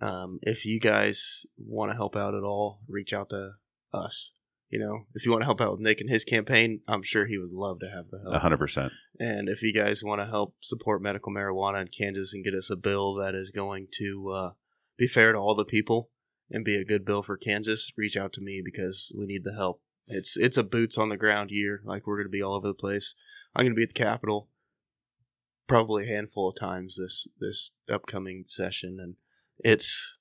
um, 0.00 0.38
if 0.42 0.64
you 0.64 0.80
guys 0.80 1.46
want 1.56 1.90
to 1.90 1.96
help 1.96 2.16
out 2.16 2.34
at 2.34 2.42
all, 2.42 2.80
reach 2.88 3.12
out 3.12 3.30
to 3.30 3.52
us. 3.92 4.32
You 4.68 4.80
know, 4.80 5.04
if 5.14 5.24
you 5.24 5.30
want 5.30 5.42
to 5.42 5.46
help 5.46 5.60
out 5.60 5.72
with 5.72 5.80
Nick 5.80 6.00
and 6.00 6.10
his 6.10 6.24
campaign, 6.24 6.80
I'm 6.88 7.02
sure 7.02 7.26
he 7.26 7.38
would 7.38 7.52
love 7.52 7.78
to 7.80 7.90
have 7.90 8.08
the 8.08 8.18
help. 8.18 8.34
A 8.34 8.40
hundred 8.40 8.58
percent. 8.58 8.92
And 9.20 9.48
if 9.48 9.62
you 9.62 9.72
guys 9.72 10.02
want 10.02 10.20
to 10.20 10.26
help 10.26 10.56
support 10.60 11.00
medical 11.00 11.32
marijuana 11.32 11.82
in 11.82 11.88
Kansas 11.88 12.34
and 12.34 12.44
get 12.44 12.54
us 12.54 12.70
a 12.70 12.76
bill 12.76 13.14
that 13.14 13.34
is 13.34 13.50
going 13.50 13.86
to 13.98 14.30
uh, 14.30 14.50
be 14.98 15.06
fair 15.06 15.32
to 15.32 15.38
all 15.38 15.54
the 15.54 15.64
people 15.64 16.10
and 16.50 16.64
be 16.64 16.76
a 16.76 16.84
good 16.84 17.04
bill 17.04 17.22
for 17.22 17.36
Kansas, 17.36 17.92
reach 17.96 18.16
out 18.16 18.32
to 18.32 18.40
me 18.40 18.62
because 18.64 19.12
we 19.16 19.26
need 19.26 19.44
the 19.44 19.54
help. 19.54 19.80
It's 20.08 20.36
it's 20.36 20.58
a 20.58 20.64
boots 20.64 20.98
on 20.98 21.08
the 21.08 21.16
ground 21.16 21.50
year. 21.50 21.80
Like 21.84 22.06
we're 22.06 22.16
going 22.16 22.26
to 22.26 22.30
be 22.30 22.42
all 22.42 22.54
over 22.54 22.66
the 22.66 22.74
place. 22.74 23.14
I'm 23.54 23.64
going 23.64 23.74
to 23.74 23.78
be 23.78 23.84
at 23.84 23.94
the 23.94 24.02
Capitol 24.04 24.48
probably 25.66 26.04
a 26.04 26.14
handful 26.14 26.48
of 26.48 26.56
times 26.56 26.96
this 26.96 27.26
this 27.40 27.72
upcoming 27.90 28.44
session, 28.46 28.98
and 29.00 29.16
it's 29.58 30.18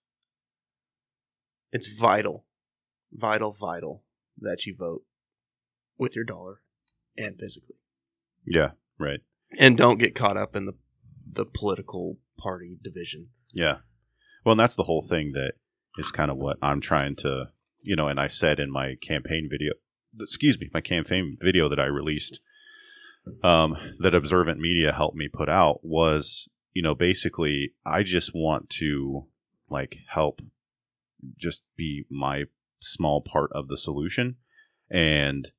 it's 1.72 1.88
vital, 1.88 2.46
vital, 3.12 3.52
vital 3.52 4.04
that 4.38 4.66
you 4.66 4.76
vote 4.78 5.04
with 5.98 6.16
your 6.16 6.26
dollar 6.26 6.62
and 7.18 7.40
physically 7.40 7.76
Yeah. 8.46 8.72
Right. 9.00 9.20
and 9.60 9.78
don't 9.78 10.00
get 10.00 10.16
caught 10.16 10.38
up 10.38 10.56
in 10.56 10.66
the 10.66 10.74
the 11.26 11.46
political 11.46 12.20
party 12.38 12.78
division. 12.84 13.30
Yeah. 13.52 13.78
Well, 14.46 14.54
and 14.54 14.60
that's 14.60 14.76
the 14.76 14.84
whole 14.84 15.02
thing 15.02 15.32
that 15.34 15.54
is 15.98 16.12
kind 16.12 16.30
of 16.30 16.38
what 16.38 16.58
I'm 16.62 16.80
trying 16.82 17.16
to, 17.18 17.46
you 17.82 17.96
know, 17.96 18.08
and 18.08 18.20
I 18.20 18.28
said 18.28 18.60
in 18.60 18.72
my 18.72 18.96
campaign 19.02 19.48
video, 19.50 19.74
excuse 20.20 20.60
me, 20.60 20.70
my 20.74 20.82
campaign 20.82 21.38
video 21.40 21.70
that 21.70 21.80
I 21.80 21.86
released, 21.86 22.40
um, 23.44 23.77
that 24.00 24.15
Observant 24.15 24.60
Media 24.60 24.92
helped 24.92 25.18
me 25.18 25.27
put 25.27 25.50
out 25.50 25.80
was, 25.84 26.48
you 26.74 26.82
know, 26.82 26.96
basically, 26.96 27.74
I 27.86 28.03
just 28.03 28.32
want 28.34 28.70
to 28.72 29.27
like 29.70 30.00
help 30.08 30.42
just 31.38 31.63
be 31.77 32.06
my 32.10 32.46
small 32.80 33.22
part 33.22 33.51
of 33.53 33.68
the 33.68 33.77
solution 33.77 34.36
and 34.89 35.51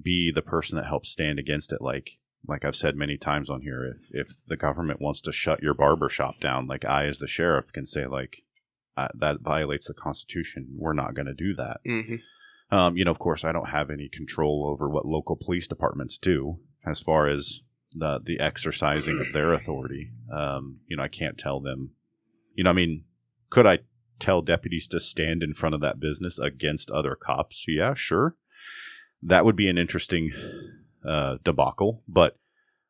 be 0.00 0.32
the 0.32 0.42
person 0.42 0.76
that 0.76 0.86
helps 0.86 1.08
stand 1.08 1.38
against 1.38 1.72
it. 1.72 1.80
Like, 1.80 2.18
like 2.46 2.64
I've 2.64 2.76
said 2.76 2.96
many 2.96 3.16
times 3.16 3.48
on 3.48 3.62
here, 3.62 3.84
if 3.84 4.08
if 4.10 4.44
the 4.46 4.56
government 4.56 5.00
wants 5.00 5.20
to 5.22 5.32
shut 5.32 5.62
your 5.62 5.74
barber 5.74 6.08
shop 6.08 6.40
down, 6.40 6.66
like 6.66 6.84
I 6.84 7.06
as 7.06 7.18
the 7.18 7.28
sheriff 7.28 7.72
can 7.72 7.86
say, 7.86 8.06
like 8.06 8.42
uh, 8.96 9.08
that 9.14 9.40
violates 9.40 9.88
the 9.88 9.94
Constitution. 9.94 10.68
We're 10.76 10.92
not 10.92 11.14
going 11.14 11.26
to 11.26 11.34
do 11.34 11.54
that. 11.54 11.78
Mm-hmm. 11.86 12.74
Um, 12.74 12.96
you 12.96 13.04
know, 13.04 13.10
of 13.10 13.18
course, 13.18 13.44
I 13.44 13.52
don't 13.52 13.70
have 13.70 13.90
any 13.90 14.08
control 14.08 14.66
over 14.70 14.88
what 14.88 15.06
local 15.06 15.36
police 15.36 15.68
departments 15.68 16.18
do 16.18 16.58
as 16.86 17.00
far 17.00 17.28
as 17.28 17.60
the 17.94 18.20
the 18.22 18.40
exercising 18.40 19.20
of 19.20 19.32
their 19.32 19.52
authority. 19.52 20.10
Um, 20.32 20.80
you 20.88 20.96
know, 20.96 21.02
I 21.02 21.08
can't 21.08 21.38
tell 21.38 21.60
them. 21.60 21.92
You 22.54 22.64
know, 22.64 22.70
I 22.70 22.74
mean, 22.74 23.04
could 23.50 23.66
I 23.66 23.80
tell 24.18 24.42
deputies 24.42 24.88
to 24.88 25.00
stand 25.00 25.42
in 25.42 25.54
front 25.54 25.74
of 25.74 25.80
that 25.80 26.00
business 26.00 26.38
against 26.38 26.90
other 26.90 27.14
cops? 27.14 27.64
Yeah, 27.68 27.94
sure. 27.94 28.36
That 29.22 29.44
would 29.44 29.56
be 29.56 29.68
an 29.68 29.78
interesting 29.78 30.32
uh, 31.06 31.38
debacle. 31.44 32.02
But 32.06 32.36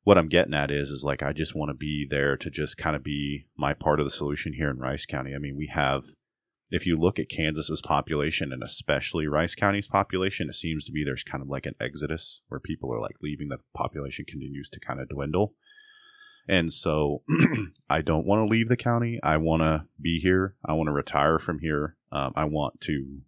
what 0.02 0.18
I'm 0.18 0.28
getting 0.28 0.54
at 0.54 0.70
is, 0.70 0.90
is 0.90 1.04
like 1.04 1.22
I 1.22 1.32
just 1.32 1.54
want 1.54 1.70
to 1.70 1.74
be 1.74 2.06
there 2.08 2.36
to 2.36 2.50
just 2.50 2.76
kind 2.76 2.94
of 2.94 3.02
be 3.02 3.46
my 3.56 3.72
part 3.72 4.00
of 4.00 4.06
the 4.06 4.10
solution 4.10 4.54
here 4.54 4.70
in 4.70 4.78
Rice 4.78 5.06
County. 5.06 5.34
I 5.34 5.38
mean, 5.38 5.56
we 5.56 5.68
have 5.68 6.04
if 6.70 6.86
you 6.86 6.98
look 6.98 7.18
at 7.18 7.28
Kansas's 7.28 7.82
population 7.82 8.52
and 8.52 8.62
especially 8.62 9.26
Rice 9.26 9.54
County's 9.54 9.86
population, 9.88 10.48
it 10.48 10.54
seems 10.54 10.84
to 10.86 10.92
be 10.92 11.04
there's 11.04 11.22
kind 11.22 11.42
of 11.42 11.48
like 11.48 11.66
an 11.66 11.74
exodus 11.80 12.40
where 12.48 12.60
people 12.60 12.92
are 12.92 13.00
like 13.00 13.16
leaving. 13.22 13.48
The 13.48 13.58
population 13.74 14.24
continues 14.26 14.68
to 14.70 14.80
kind 14.80 15.00
of 15.00 15.08
dwindle. 15.08 15.54
And 16.48 16.72
so 16.72 17.22
I 17.90 18.00
don't 18.02 18.26
want 18.26 18.42
to 18.42 18.48
leave 18.48 18.68
the 18.68 18.76
county. 18.76 19.18
I 19.22 19.36
want 19.38 19.62
to 19.62 19.86
be 20.00 20.18
here. 20.20 20.56
I 20.64 20.72
want 20.74 20.88
to 20.88 20.92
retire 20.92 21.38
from 21.38 21.60
here. 21.60 21.96
Um, 22.12 22.32
I 22.36 22.44
want 22.44 22.80
to 22.82 23.20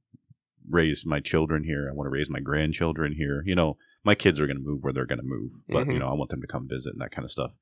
raise 0.68 1.06
my 1.06 1.20
children 1.20 1.64
here. 1.64 1.88
I 1.90 1.94
want 1.94 2.06
to 2.06 2.10
raise 2.10 2.28
my 2.28 2.40
grandchildren 2.40 3.14
here. 3.16 3.42
You 3.46 3.54
know, 3.54 3.76
my 4.04 4.14
kids 4.14 4.38
are 4.40 4.46
going 4.46 4.58
to 4.58 4.62
move 4.62 4.82
where 4.82 4.92
they're 4.92 5.06
going 5.06 5.20
to 5.20 5.24
move, 5.24 5.52
but, 5.68 5.86
you 5.86 5.94
Mhm. 5.94 5.98
know, 6.00 6.08
I 6.08 6.14
want 6.14 6.30
them 6.30 6.40
to 6.40 6.46
come 6.46 6.68
visit 6.68 6.92
and 6.92 7.00
that 7.00 7.10
kind 7.10 7.24
of 7.24 7.30
stuff. 7.30 7.56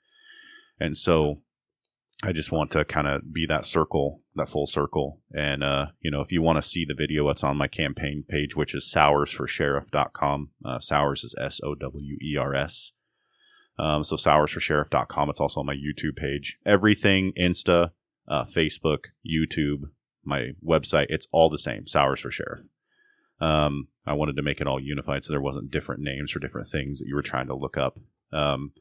And 0.81 0.97
so 0.97 1.43
I 2.23 2.33
just 2.33 2.53
want 2.53 2.71
to 2.71 2.85
kind 2.85 3.07
of 3.07 3.33
be 3.33 3.45
that 3.47 3.67
circle, 3.67 4.23
that 4.35 4.49
full 4.49 4.67
circle. 4.67 5.21
And, 5.33 5.63
uh, 5.65 5.87
you 6.01 6.11
know, 6.11 6.21
if 6.21 6.33
you 6.33 6.41
want 6.41 6.57
to 6.57 6.69
see 6.69 6.85
the 6.85 6.95
video, 6.95 7.29
it's 7.29 7.45
on 7.45 7.57
my 7.57 7.69
campaign 7.69 8.25
page, 8.27 8.55
which 8.57 8.75
is 8.75 8.91
sowersforsheriff.com. 8.95 10.51
Uh, 10.65 10.79
Sowers 10.79 11.25
is 11.25 11.35
S 11.39 11.61
O 11.63 11.75
W 11.75 12.17
E 12.23 12.37
R 12.37 12.55
S. 12.55 12.93
Um, 13.79 14.05
so 14.05 14.17
sowersforsheriff.com. 14.17 15.31
It's 15.31 15.41
also 15.41 15.61
on 15.61 15.67
my 15.67 15.75
YouTube 15.75 16.17
page. 16.17 16.59
Everything, 16.65 17.33
Insta, 17.39 17.91
uh, 18.29 18.45
Facebook, 18.45 19.07
YouTube, 19.29 19.91
my 20.25 20.53
website, 20.65 21.07
it's 21.09 21.27
all 21.33 21.51
the 21.51 21.59
same. 21.59 21.87
Sowers 21.87 22.21
for 22.21 22.31
Sheriff. 22.31 22.61
Um, 23.41 23.89
I 24.07 24.13
wanted 24.13 24.37
to 24.37 24.43
make 24.43 24.61
it 24.61 24.67
all 24.67 24.81
unified 24.81 25.25
so 25.25 25.33
there 25.33 25.41
wasn't 25.41 25.71
different 25.71 26.03
names 26.03 26.31
for 26.31 26.39
different 26.39 26.69
things 26.69 27.01
that 27.01 27.09
you 27.09 27.15
were 27.15 27.23
trying 27.23 27.49
to 27.49 27.57
look 27.57 27.77
up. 27.77 27.99
Um, 28.33 28.73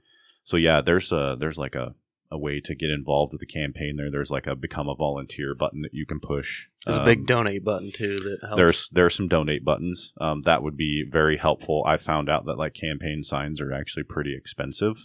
so 0.43 0.57
yeah, 0.57 0.81
there's 0.81 1.11
a, 1.11 1.35
there's 1.37 1.57
like 1.57 1.75
a, 1.75 1.95
a 2.33 2.37
way 2.37 2.59
to 2.59 2.73
get 2.75 2.89
involved 2.89 3.31
with 3.31 3.39
the 3.39 3.45
campaign 3.45 3.95
there. 3.97 4.09
There's 4.11 4.31
like 4.31 4.47
a 4.47 4.55
become 4.55 4.89
a 4.89 4.95
volunteer 4.95 5.53
button 5.53 5.81
that 5.83 5.93
you 5.93 6.05
can 6.05 6.19
push. 6.19 6.65
There's 6.85 6.97
a 6.97 7.01
Um, 7.01 7.05
big 7.05 7.25
donate 7.27 7.63
button 7.63 7.91
too 7.91 8.17
that 8.17 8.39
helps. 8.41 8.57
there's 8.57 8.89
there 8.89 9.05
are 9.05 9.09
some 9.19 9.27
donate 9.27 9.63
buttons 9.63 10.13
um, 10.19 10.41
that 10.43 10.63
would 10.63 10.75
be 10.75 11.05
very 11.09 11.37
helpful. 11.37 11.83
I 11.85 11.97
found 11.97 12.29
out 12.29 12.45
that 12.47 12.57
like 12.57 12.73
campaign 12.73 13.23
signs 13.23 13.61
are 13.61 13.71
actually 13.71 14.03
pretty 14.03 14.35
expensive, 14.35 14.95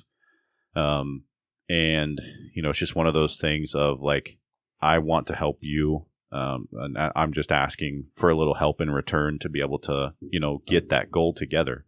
um, 0.75 1.25
and 1.69 2.21
you 2.55 2.63
know, 2.63 2.71
it's 2.71 2.79
just 2.79 2.97
one 2.97 3.07
of 3.07 3.15
those 3.15 3.39
things 3.39 3.75
of 3.75 4.01
like, 4.01 4.39
I 4.81 4.99
want 4.99 5.27
to 5.29 5.37
help 5.37 5.59
you. 5.61 6.07
Um, 6.31 6.69
and 6.73 6.99
I- 6.99 7.13
I'm 7.17 7.33
just 7.33 7.51
asking 7.51 8.07
for 8.15 8.29
a 8.31 8.37
little 8.37 8.55
help 8.55 8.81
in 8.83 8.91
return 8.91 9.39
to 9.41 9.49
be 9.49 9.61
able 9.61 9.79
to, 9.81 10.15
you 10.21 10.41
know, 10.41 10.63
get 10.67 10.91
that 10.91 11.11
goal 11.11 11.33
together 11.33 11.87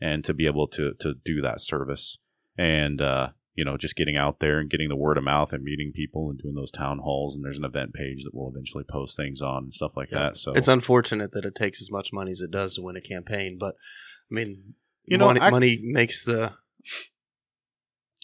and 0.00 0.24
to 0.24 0.32
be 0.32 0.46
able 0.46 0.68
to, 0.68 0.94
to 1.00 1.14
do 1.24 1.40
that 1.42 1.60
service. 1.60 2.18
And, 2.56 3.00
uh, 3.00 3.30
you 3.54 3.64
know, 3.64 3.76
just 3.76 3.96
getting 3.96 4.16
out 4.16 4.40
there 4.40 4.58
and 4.58 4.70
getting 4.70 4.88
the 4.88 4.96
word 4.96 5.18
of 5.18 5.24
mouth 5.24 5.52
and 5.52 5.62
meeting 5.62 5.92
people 5.94 6.30
and 6.30 6.38
doing 6.40 6.54
those 6.54 6.70
town 6.70 6.98
halls. 6.98 7.36
And 7.36 7.44
there's 7.44 7.58
an 7.58 7.64
event 7.64 7.92
page 7.94 8.24
that 8.24 8.34
we'll 8.34 8.48
eventually 8.50 8.84
post 8.84 9.16
things 9.16 9.40
on 9.42 9.64
and 9.64 9.74
stuff 9.74 9.96
like 9.96 10.10
Yeah. 10.10 10.18
that. 10.28 10.36
So 10.36 10.52
It's 10.52 10.68
unfortunate 10.68 11.32
that 11.32 11.44
it 11.44 11.54
takes 11.54 11.80
as 11.82 11.90
much 11.90 12.10
money 12.12 12.32
as 12.32 12.40
it 12.40 12.50
does 12.50 12.74
to 12.74 12.82
win 12.82 12.96
a 12.96 13.00
campaign, 13.02 13.58
but 13.60 13.74
I 14.30 14.34
mean, 14.34 14.74
You 15.04 15.18
know, 15.18 15.26
money, 15.26 15.40
I- 15.40 15.50
money 15.50 15.78
makes 15.82 16.24
the 16.24 16.54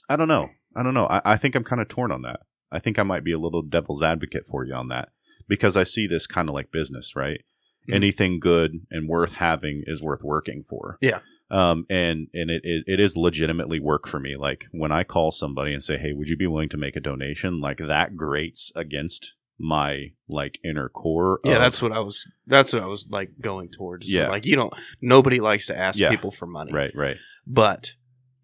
I 0.08 0.16
don't 0.16 0.28
know. 0.28 0.48
I 0.74 0.82
don't 0.82 0.94
know. 0.94 1.06
I, 1.06 1.20
I 1.24 1.36
think 1.36 1.54
I'm 1.54 1.64
kind 1.64 1.80
of 1.82 1.88
torn 1.88 2.10
on 2.12 2.22
that. 2.22 2.40
I 2.70 2.78
think 2.78 2.98
I 2.98 3.02
might 3.02 3.24
be 3.24 3.32
a 3.32 3.38
little 3.38 3.62
devil's 3.62 4.02
advocate 4.02 4.46
for 4.46 4.64
you 4.64 4.74
on 4.74 4.88
that 4.88 5.10
because 5.48 5.76
I 5.76 5.82
see 5.82 6.06
this 6.06 6.26
kind 6.26 6.48
of 6.48 6.54
like 6.54 6.70
business, 6.70 7.14
right? 7.16 7.40
Mhm. 7.88 7.94
Anything 7.94 8.40
good 8.40 8.86
and 8.90 9.08
worth 9.08 9.34
having 9.34 9.82
is 9.86 10.02
worth 10.02 10.22
working 10.22 10.62
for. 10.62 10.98
Yeah. 11.00 11.20
Um, 11.50 11.86
and 11.88 12.28
and 12.34 12.50
it, 12.50 12.60
it, 12.64 12.84
it 12.86 13.00
is 13.00 13.16
legitimately 13.16 13.80
work 13.80 14.06
for 14.06 14.20
me. 14.20 14.36
Like 14.36 14.66
when 14.70 14.92
I 14.92 15.02
call 15.04 15.30
somebody 15.30 15.72
and 15.72 15.82
say, 15.82 15.96
"Hey, 15.96 16.12
would 16.12 16.28
you 16.28 16.36
be 16.36 16.46
willing 16.46 16.68
to 16.70 16.76
make 16.76 16.94
a 16.96 17.00
donation?" 17.00 17.60
Like 17.60 17.78
that 17.78 18.16
grates 18.16 18.70
against 18.76 19.34
my 19.58 20.12
like 20.28 20.58
inner 20.64 20.88
core. 20.88 21.40
yeah. 21.44 21.54
of- 21.54 21.60
That's 21.62 21.80
what 21.82 21.92
I 21.92 22.00
was. 22.00 22.24
That's 22.46 22.72
what 22.72 22.82
I 22.82 22.86
was 22.86 23.06
like 23.10 23.32
going 23.40 23.70
towards. 23.70 24.12
Yeah. 24.12 24.28
like 24.28 24.46
you 24.46 24.56
don't. 24.56 24.72
Nobody 25.00 25.40
likes 25.40 25.66
to 25.68 25.76
ask 25.76 25.98
Yeah. 25.98 26.10
people 26.10 26.30
for 26.30 26.46
money, 26.46 26.72
right, 26.72 26.92
right. 26.94 27.16
But 27.46 27.92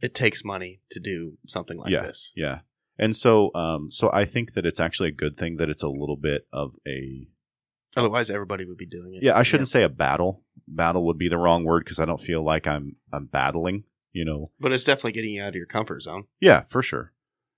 it 0.01 0.15
takes 0.15 0.45
money 0.45 0.81
to 0.91 0.99
do 1.01 1.39
something 1.47 1.79
like 1.79 1.93
Yeah. 1.93 2.03
this. 2.03 2.33
Yeah. 2.35 2.61
And 2.99 3.17
so, 3.17 3.53
um, 3.55 3.91
so 3.91 4.11
I 4.13 4.25
think 4.25 4.53
that 4.55 4.65
it's 4.67 4.79
actually 4.81 5.09
a 5.11 5.13
good 5.13 5.35
thing 5.37 5.57
that 5.57 5.69
it's 5.69 5.83
a 5.83 5.89
little 5.89 6.17
bit 6.17 6.47
of 6.53 6.75
a 6.87 7.27
Otherwise, 7.97 8.31
everybody 8.31 8.65
would 8.65 8.77
be 8.79 8.87
doing 8.87 9.15
it. 9.15 9.23
Yeah, 9.23 9.37
I 9.39 9.43
shouldn't 9.45 9.69
say 9.69 9.83
a 9.83 9.89
battle. 9.89 10.41
Battle 10.67 11.05
would 11.07 11.19
be 11.19 11.29
the 11.29 11.39
wrong 11.39 11.65
word 11.65 11.85
because 11.85 11.99
I 12.01 12.05
don't 12.05 12.21
feel 12.21 12.43
like 12.43 12.67
I'm 12.67 12.97
I'm 13.13 13.27
battling. 13.27 13.85
You 14.13 14.25
know. 14.25 14.47
but 14.61 14.71
it's 14.71 14.85
definitely 14.85 15.11
getting 15.11 15.33
you 15.33 15.43
out 15.43 15.49
of 15.49 15.55
your 15.57 15.67
comfort 15.67 16.03
zone. 16.03 16.25
Yeah, 16.41 16.63
for 16.63 16.83
sure. 16.85 17.13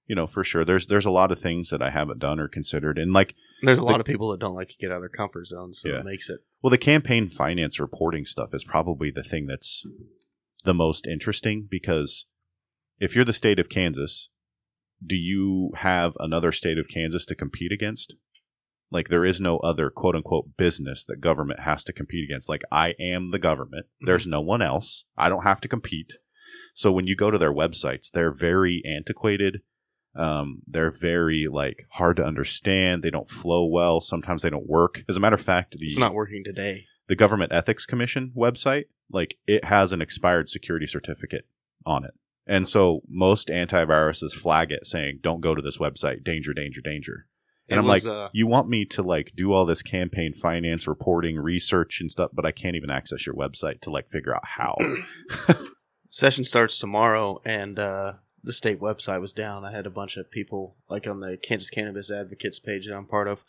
You 0.07 0.14
know, 0.14 0.26
for 0.26 0.43
sure. 0.43 0.64
There's 0.64 0.87
there's 0.87 1.05
a 1.05 1.11
lot 1.11 1.31
of 1.31 1.38
things 1.38 1.69
that 1.69 1.83
I 1.83 1.90
haven't 1.90 2.19
done 2.19 2.40
or 2.40 2.49
considered, 2.49 2.97
and 2.97 3.12
like, 3.12 3.35
There's 3.61 3.78
a 3.78 3.85
lot 3.85 4.00
of 4.00 4.07
people 4.07 4.31
that 4.31 4.40
don't 4.40 4.55
like 4.55 4.69
to 4.69 4.76
get 4.78 4.90
out 4.90 4.97
of 4.97 5.02
their 5.02 5.09
comfort 5.11 5.47
zone, 5.49 5.75
so 5.75 5.88
Yeah. 5.88 5.99
it 6.00 6.05
makes 6.07 6.31
it. 6.31 6.40
well, 6.62 6.71
the 6.71 6.78
campaign 6.78 7.28
finance 7.28 7.78
reporting 7.78 8.25
stuff 8.25 8.55
is 8.55 8.64
probably 8.64 9.11
the 9.11 9.23
thing 9.23 9.47
that's 9.47 9.85
the 10.64 10.73
most 10.75 11.07
interesting 11.07 11.66
because 11.71 12.25
if 12.99 13.14
you're 13.14 13.25
the 13.25 13.33
state 13.35 13.59
of 13.59 13.69
Kansas, 13.69 14.31
do 15.05 15.14
you 15.16 15.73
have 15.76 16.16
another 16.21 16.52
state 16.52 16.78
of 16.78 16.88
Kansas 16.88 17.26
to 17.26 17.35
compete 17.35 17.71
against? 17.73 18.14
Like 18.90 19.09
there 19.09 19.25
is 19.25 19.40
no 19.40 19.59
other 19.59 19.90
quote 19.90 20.14
unquote 20.14 20.57
business 20.57 21.05
that 21.05 21.21
government 21.21 21.61
has 21.61 21.83
to 21.85 21.93
compete 21.93 22.25
against. 22.25 22.49
Like 22.49 22.62
I 22.71 22.95
am 23.00 23.28
the 23.31 23.38
government. 23.38 23.87
There's 24.00 24.26
no 24.26 24.40
one 24.40 24.62
else. 24.62 25.05
I 25.16 25.28
don't 25.28 25.43
have 25.43 25.61
to 25.62 25.69
compete. 25.69 26.14
So 26.75 26.93
when 26.93 27.07
you 27.07 27.16
go 27.16 27.31
to 27.31 27.38
their 27.38 27.52
websites, 27.52 28.11
they're 28.11 28.33
very 28.33 28.83
antiquated. 28.87 29.62
Um, 30.14 30.62
they're 30.66 30.93
very 30.93 31.47
like 31.50 31.87
hard 31.93 32.16
to 32.19 32.25
understand. 32.25 33.02
They 33.02 33.11
don't 33.11 33.28
flow 33.28 33.66
well. 33.66 34.00
Sometimes 34.00 34.43
they 34.43 34.50
don't 34.50 34.69
work. 34.69 35.02
As 35.09 35.16
a 35.16 35.21
matter 35.21 35.35
of 35.35 35.43
fact, 35.43 35.73
the 35.78 35.87
It's 35.87 35.99
not 35.99 36.14
working 36.14 36.43
today. 36.45 36.85
the 37.09 37.16
Government 37.16 37.52
Ethics 37.52 37.85
Commission 37.87 38.33
website, 38.37 38.85
like 39.11 39.37
it 39.47 39.64
has 39.66 39.93
an 39.93 40.00
expired 40.00 40.49
security 40.49 40.87
certificate 40.87 41.47
on 41.84 42.04
it. 42.04 42.13
And 42.47 42.69
so 42.69 43.00
most 43.08 43.49
antiviruses 43.49 44.32
flag 44.32 44.71
it 44.71 44.87
saying, 44.87 45.19
don't 45.23 45.41
go 45.41 45.54
to 45.54 45.60
this 45.63 45.78
website, 45.78 46.23
danger, 46.25 46.54
danger, 46.54 46.80
danger. 46.80 47.26
And 47.69 47.79
It 47.79 47.81
I'm 47.81 47.89
was, 47.89 48.07
like, 48.07 48.15
uh, 48.15 48.29
you 48.33 48.47
want 48.47 48.69
me 48.69 48.85
to 48.87 49.02
like 49.02 49.33
do 49.35 49.52
all 49.52 49.67
this 49.67 49.83
campaign 49.83 50.33
finance 50.33 50.87
reporting, 50.87 51.37
research 51.37 52.00
and 52.00 52.11
stuff, 52.11 52.31
but 52.33 52.47
I 52.47 52.52
can't 52.52 52.76
even 52.76 52.91
access 52.91 53.26
your 53.26 53.35
website 53.35 53.81
to 53.83 53.91
like 53.91 54.09
figure 54.09 54.35
out 54.35 54.45
how. 54.45 54.76
session 56.09 56.45
starts 56.45 56.79
tomorrow 56.79 57.41
and 57.45 57.79
uh, 57.79 58.15
the 58.43 58.52
state 58.52 58.81
website 58.81 59.21
was 59.21 59.33
down. 59.33 59.65
I 59.65 59.73
had 59.73 59.87
a 59.87 59.91
bunch 59.91 60.17
of 60.17 60.31
people 60.31 60.76
like 60.89 61.07
on 61.07 61.21
the 61.21 61.37
kansas 61.37 61.71
cannabis 61.71 62.11
advocates 62.11 62.59
page 62.59 62.87
that 62.87 62.97
i'm 62.97 63.07
part 63.07 63.29
of 63.29 63.45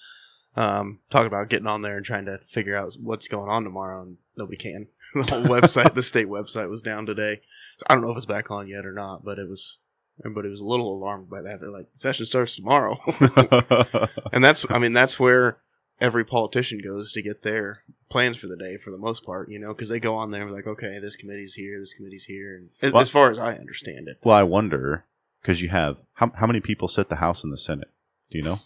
um, 0.56 1.00
talking 1.12 1.28
about 1.28 1.50
getting 1.50 1.68
on 1.68 1.84
there 1.84 1.98
and 1.98 2.06
trying 2.06 2.26
to 2.26 2.40
figure 2.40 2.76
out 2.76 2.92
what's 3.00 3.28
going 3.28 3.50
on 3.50 3.64
tomorrow 3.64 4.02
and 4.02 4.18
nobody 4.36 4.58
can. 4.58 4.88
The 5.14 5.24
whole 5.24 5.44
website 5.44 5.94
the 5.94 6.02
state 6.14 6.28
website 6.28 6.70
was 6.70 6.82
down 6.82 7.06
today. 7.06 7.42
I 7.88 7.94
don't 7.94 8.04
know 8.04 8.12
if 8.12 8.18
it's 8.18 8.26
back 8.26 8.52
on 8.52 8.68
yet 8.68 8.86
or 8.86 8.92
not 8.92 9.24
but 9.24 9.40
it 9.40 9.48
was 9.48 9.80
everybody 10.24 10.50
was 10.50 10.60
a 10.60 10.66
little 10.66 10.94
alarmed 10.96 11.30
by 11.30 11.42
that 11.42 11.60
they're 11.60 11.70
like 11.70 11.88
session 11.94 12.26
starts 12.26 12.56
tomorrow 12.56 12.98
and 14.32 14.44
that's 14.44 14.66
i 14.70 14.78
mean 14.80 14.94
that's 14.94 15.20
where 15.20 15.58
every 16.00 16.24
politician 16.26 16.80
goes 16.84 17.12
to 17.12 17.22
get 17.22 17.42
their 17.44 17.84
plans 18.10 18.38
for 18.38 18.48
the 18.48 18.58
day 18.58 18.78
for 18.78 18.92
the 18.92 18.98
most 18.98 19.24
part 19.26 19.50
you 19.50 19.60
know 19.60 19.70
because 19.74 19.90
they 19.90 20.00
go 20.00 20.16
on 20.16 20.32
there 20.32 20.42
and 20.42 20.50
be 20.50 20.56
like 20.56 20.68
okay 20.68 21.00
this 21.00 21.16
committee's 21.16 21.56
here 21.56 21.80
this 21.80 21.94
committee's 21.94 22.26
here 22.26 22.56
and 22.56 22.70
as, 22.82 22.94
Well- 22.94 23.02
as 23.02 23.10
far 23.10 23.30
as 23.32 23.40
i 23.40 23.54
understand 23.56 24.08
it 24.08 24.18
well, 24.24 24.36
I 24.36 24.44
wonder 24.44 25.06
because 25.42 25.62
you 25.62 25.70
have 25.70 26.00
how, 26.16 26.32
how 26.36 26.48
many 26.48 26.60
people 26.60 26.88
sit 26.88 27.10
the 27.10 27.18
House 27.18 27.44
and 27.44 27.54
the 27.54 27.58
Senate? 27.58 27.90
Do 28.30 28.38
you 28.38 28.44
know? 28.44 28.60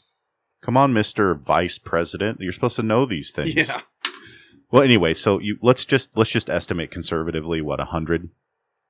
Come 0.62 0.76
on, 0.78 0.94
Mister 0.94 1.36
Vice 1.36 1.78
President, 1.78 2.40
you're 2.40 2.52
supposed 2.54 2.76
to 2.78 2.82
know 2.84 3.06
these 3.06 3.32
things. 3.32 3.54
yeah 3.54 3.82
Well, 4.72 4.82
anyway, 4.82 5.14
so 5.14 5.38
you 5.40 5.58
let's 5.62 5.86
just 5.86 6.18
let's 6.18 6.32
just 6.32 6.50
estimate 6.50 6.90
conservatively 6.90 7.62
what 7.62 7.80
a 7.80 7.86
hundred, 7.86 8.30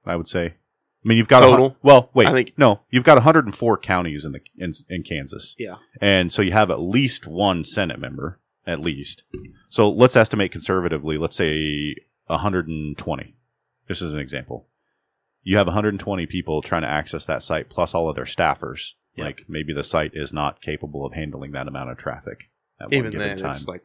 I 0.05 0.15
would 0.15 0.27
say. 0.27 0.53
I 1.03 1.07
mean, 1.07 1.17
you've 1.17 1.27
got 1.27 1.43
a 1.43 1.47
Total? 1.47 1.77
well, 1.81 2.09
wait, 2.13 2.27
I 2.27 2.31
think- 2.31 2.53
no, 2.57 2.81
you've 2.91 3.03
got 3.03 3.17
104 3.17 3.77
counties 3.79 4.23
in 4.23 4.33
the 4.33 4.41
in, 4.57 4.71
in 4.89 5.03
Kansas, 5.03 5.55
yeah 5.57 5.77
and 5.99 6.31
so 6.31 6.41
you 6.41 6.51
have 6.51 6.69
at 6.69 6.79
least 6.79 7.25
one 7.27 7.63
Senate 7.63 7.99
member, 7.99 8.39
at 8.67 8.79
least. 8.79 9.23
So 9.69 9.89
let's 9.89 10.15
estimate 10.15 10.51
conservatively. 10.51 11.17
Let's 11.17 11.35
say 11.35 11.95
120. 12.27 13.35
This 13.87 14.01
is 14.01 14.13
an 14.13 14.19
example. 14.19 14.67
You 15.43 15.57
have 15.57 15.65
120 15.67 16.27
people 16.27 16.61
trying 16.61 16.83
to 16.83 16.87
access 16.87 17.25
that 17.25 17.41
site, 17.41 17.69
plus 17.69 17.95
all 17.95 18.07
of 18.07 18.15
their 18.15 18.25
staffers. 18.25 18.93
Yeah. 19.15 19.25
Like 19.25 19.45
maybe 19.47 19.73
the 19.73 19.83
site 19.83 20.11
is 20.13 20.31
not 20.31 20.61
capable 20.61 21.05
of 21.05 21.13
handling 21.13 21.51
that 21.53 21.67
amount 21.67 21.89
of 21.89 21.97
traffic 21.97 22.49
at 22.79 22.87
one 22.87 22.93
even 22.93 23.11
given 23.11 23.27
then 23.27 23.37
time. 23.37 23.51
it's 23.51 23.67
like 23.67 23.83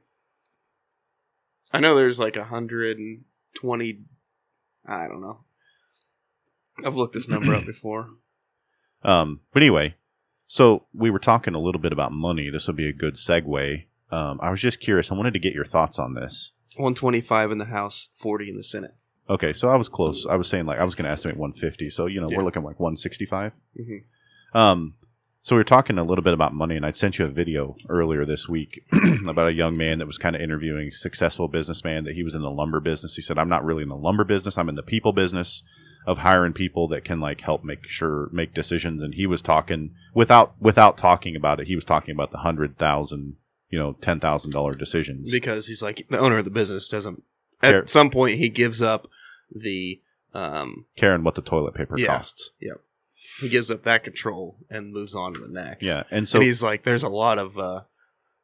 i 1.73 1.81
know 1.81 1.95
there's 1.97 2.21
like 2.21 2.37
120 2.37 3.99
i 4.87 5.09
don't 5.09 5.21
know 5.21 5.41
i've 6.85 6.97
looked 6.97 7.15
this 7.15 7.29
number 7.29 7.55
up 7.55 7.65
before 7.67 8.11
Um, 9.03 9.41
but 9.53 9.63
anyway, 9.63 9.95
so 10.49 10.87
we 10.93 11.11
were 11.11 11.21
talking 11.21 11.55
a 11.55 11.61
little 11.61 11.81
bit 11.81 11.93
about 11.93 12.11
money. 12.11 12.51
This 12.51 12.67
will 12.67 12.75
be 12.75 12.89
a 12.89 12.93
good 12.93 13.15
segue. 13.15 13.85
Um, 14.11 14.41
I 14.43 14.51
was 14.51 14.61
just 14.61 14.81
curious. 14.81 15.13
I 15.13 15.15
wanted 15.15 15.33
to 15.35 15.39
get 15.39 15.53
your 15.55 15.65
thoughts 15.67 15.97
on 15.99 16.15
this. 16.15 16.51
125 16.77 17.53
in 17.53 17.59
the 17.59 17.67
house 17.67 18.09
40 18.17 18.51
in 18.51 18.57
the 18.57 18.65
senate 18.65 18.93
Okay, 19.31 19.53
so 19.53 19.69
I 19.69 19.77
was 19.77 19.89
close. 19.89 20.27
I 20.29 20.35
was 20.35 20.49
saying 20.49 20.67
like 20.67 20.81
I 20.81 20.85
was 20.85 20.95
going 20.97 21.05
to 21.05 21.11
estimate 21.11 21.37
150. 21.37 21.89
So 21.91 22.07
you 22.07 22.21
know 22.21 22.29
Yeah. 22.31 22.39
we're 22.39 22.45
looking 22.45 22.65
like 22.65 22.81
165. 22.81 23.53
hmm 23.77 24.59
Um, 24.59 24.95
so 25.43 25.55
we 25.55 25.61
were 25.61 25.65
talking 25.65 25.99
a 25.99 26.05
little 26.05 26.25
bit 26.25 26.35
about 26.35 26.53
money, 26.55 26.75
and 26.75 26.85
I'd 26.85 26.97
sent 26.97 27.21
you 27.21 27.27
a 27.27 27.29
video 27.29 27.77
earlier 27.89 28.25
this 28.25 28.49
week 28.49 28.81
about 29.29 29.47
a 29.47 29.53
young 29.53 29.77
man 29.77 29.99
that 29.99 30.07
was 30.07 30.19
kind 30.19 30.35
of 30.35 30.43
interviewing 30.43 30.89
a 30.89 30.93
successful 30.93 31.47
businessman 31.47 32.03
that 32.05 32.15
he 32.15 32.25
was 32.25 32.35
in 32.35 32.41
the 32.41 32.51
lumber 32.51 32.81
business. 32.81 33.15
He 33.15 33.23
said, 33.23 33.39
"I'm 33.39 33.49
not 33.49 33.65
really 33.65 33.85
in 33.85 33.89
the 33.89 33.97
lumber 33.97 34.25
business. 34.25 34.59
I'm 34.59 34.69
in 34.69 34.75
the 34.75 34.83
people 34.83 35.13
business 35.13 35.63
of 36.07 36.19
hiring 36.19 36.53
people 36.53 36.89
that 36.89 37.05
can 37.05 37.21
like 37.21 37.41
help 37.43 37.65
make 37.65 37.87
sure 37.89 38.29
make 38.33 38.55
decisions." 38.55 39.03
And 39.03 39.15
he 39.15 39.27
was 39.27 39.43
talking 39.43 39.95
without 40.15 40.55
without 40.61 40.97
talking 40.97 41.37
about 41.37 41.61
it. 41.61 41.67
He 41.67 41.75
was 41.75 41.85
talking 41.85 42.15
about 42.15 42.31
the 42.31 42.39
hundred 42.39 42.77
thousand, 42.77 43.37
you 43.69 43.79
know, 43.79 43.95
ten 43.95 44.21
thousand 44.21 44.53
dollar 44.53 44.75
decisions. 44.75 45.31
because 45.31 45.67
he's 45.67 45.83
like 45.83 46.07
the 46.09 46.19
owner 46.19 46.39
of 46.39 46.45
the 46.45 46.51
business 46.51 46.89
doesn't 46.89 47.23
Care- 47.63 47.79
at 47.83 47.89
some 47.91 48.11
point 48.11 48.37
he 48.39 48.49
gives 48.49 48.83
up 48.83 49.09
the 49.51 50.01
um 50.35 50.87
Caring 50.97 51.25
what 51.25 51.35
the 51.35 51.43
toilet 51.43 51.75
paper 51.75 51.97
costs. 51.97 52.53
Yeah. 52.61 52.73
costs. 52.73 52.85
he 53.41 53.49
gives 53.49 53.71
up 53.71 53.83
that 53.83 54.05
control 54.05 54.59
and 54.71 54.93
moves 54.93 55.15
on 55.15 55.33
to 55.35 55.39
the 55.41 55.49
next 55.49 55.83
Yeah, 55.83 56.03
and 56.11 56.29
so 56.29 56.39
and 56.39 56.45
he's 56.47 56.63
like 56.63 56.83
there's 56.83 57.03
a 57.03 57.09
lot 57.09 57.39
of 57.39 57.57
uh 57.59 57.81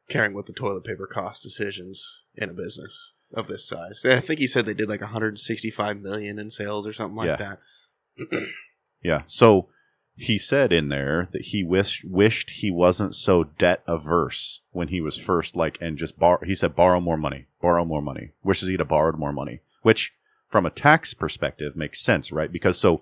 caring 0.09 0.33
what 0.33 0.47
the 0.47 0.53
toilet 0.53 0.83
paper 0.83 1.05
costs 1.07 1.43
decisions 1.43 2.23
in 2.35 2.49
a 2.49 2.53
business 2.53 3.13
of 3.33 3.47
this 3.47 3.67
size 3.67 4.03
i 4.05 4.17
think 4.19 4.39
he 4.39 4.47
said 4.47 4.65
they 4.65 4.73
did 4.73 4.89
like 4.89 5.01
165 5.01 5.99
million 6.01 6.37
in 6.39 6.49
sales 6.51 6.85
or 6.87 6.93
something 6.93 7.15
like 7.17 7.27
Yeah. 7.27 7.35
that 7.37 7.59
Yeah. 9.03 9.23
So 9.27 9.67
he 10.15 10.37
said 10.37 10.71
in 10.71 10.87
there 10.89 11.27
that 11.33 11.41
he 11.47 11.61
wish, 11.63 12.03
wished 12.05 12.51
he 12.51 12.71
wasn't 12.71 13.15
so 13.15 13.43
debt 13.43 13.83
averse 13.87 14.61
when 14.71 14.87
he 14.87 15.01
was 15.01 15.17
first 15.17 15.55
like 15.57 15.77
and 15.81 15.97
just 15.97 16.17
borrow. 16.17 16.39
He 16.45 16.55
said 16.55 16.73
borrow 16.75 17.01
more 17.01 17.17
money, 17.17 17.47
borrow 17.61 17.83
more 17.83 18.01
money. 18.01 18.31
Wishes 18.43 18.69
he'd 18.69 18.79
have 18.79 18.87
borrowed 18.87 19.17
more 19.17 19.33
money, 19.33 19.59
which 19.81 20.13
from 20.47 20.65
a 20.65 20.69
tax 20.69 21.13
perspective 21.13 21.75
makes 21.75 21.99
sense, 21.99 22.31
right? 22.31 22.49
Because 22.51 22.79
so 22.79 23.01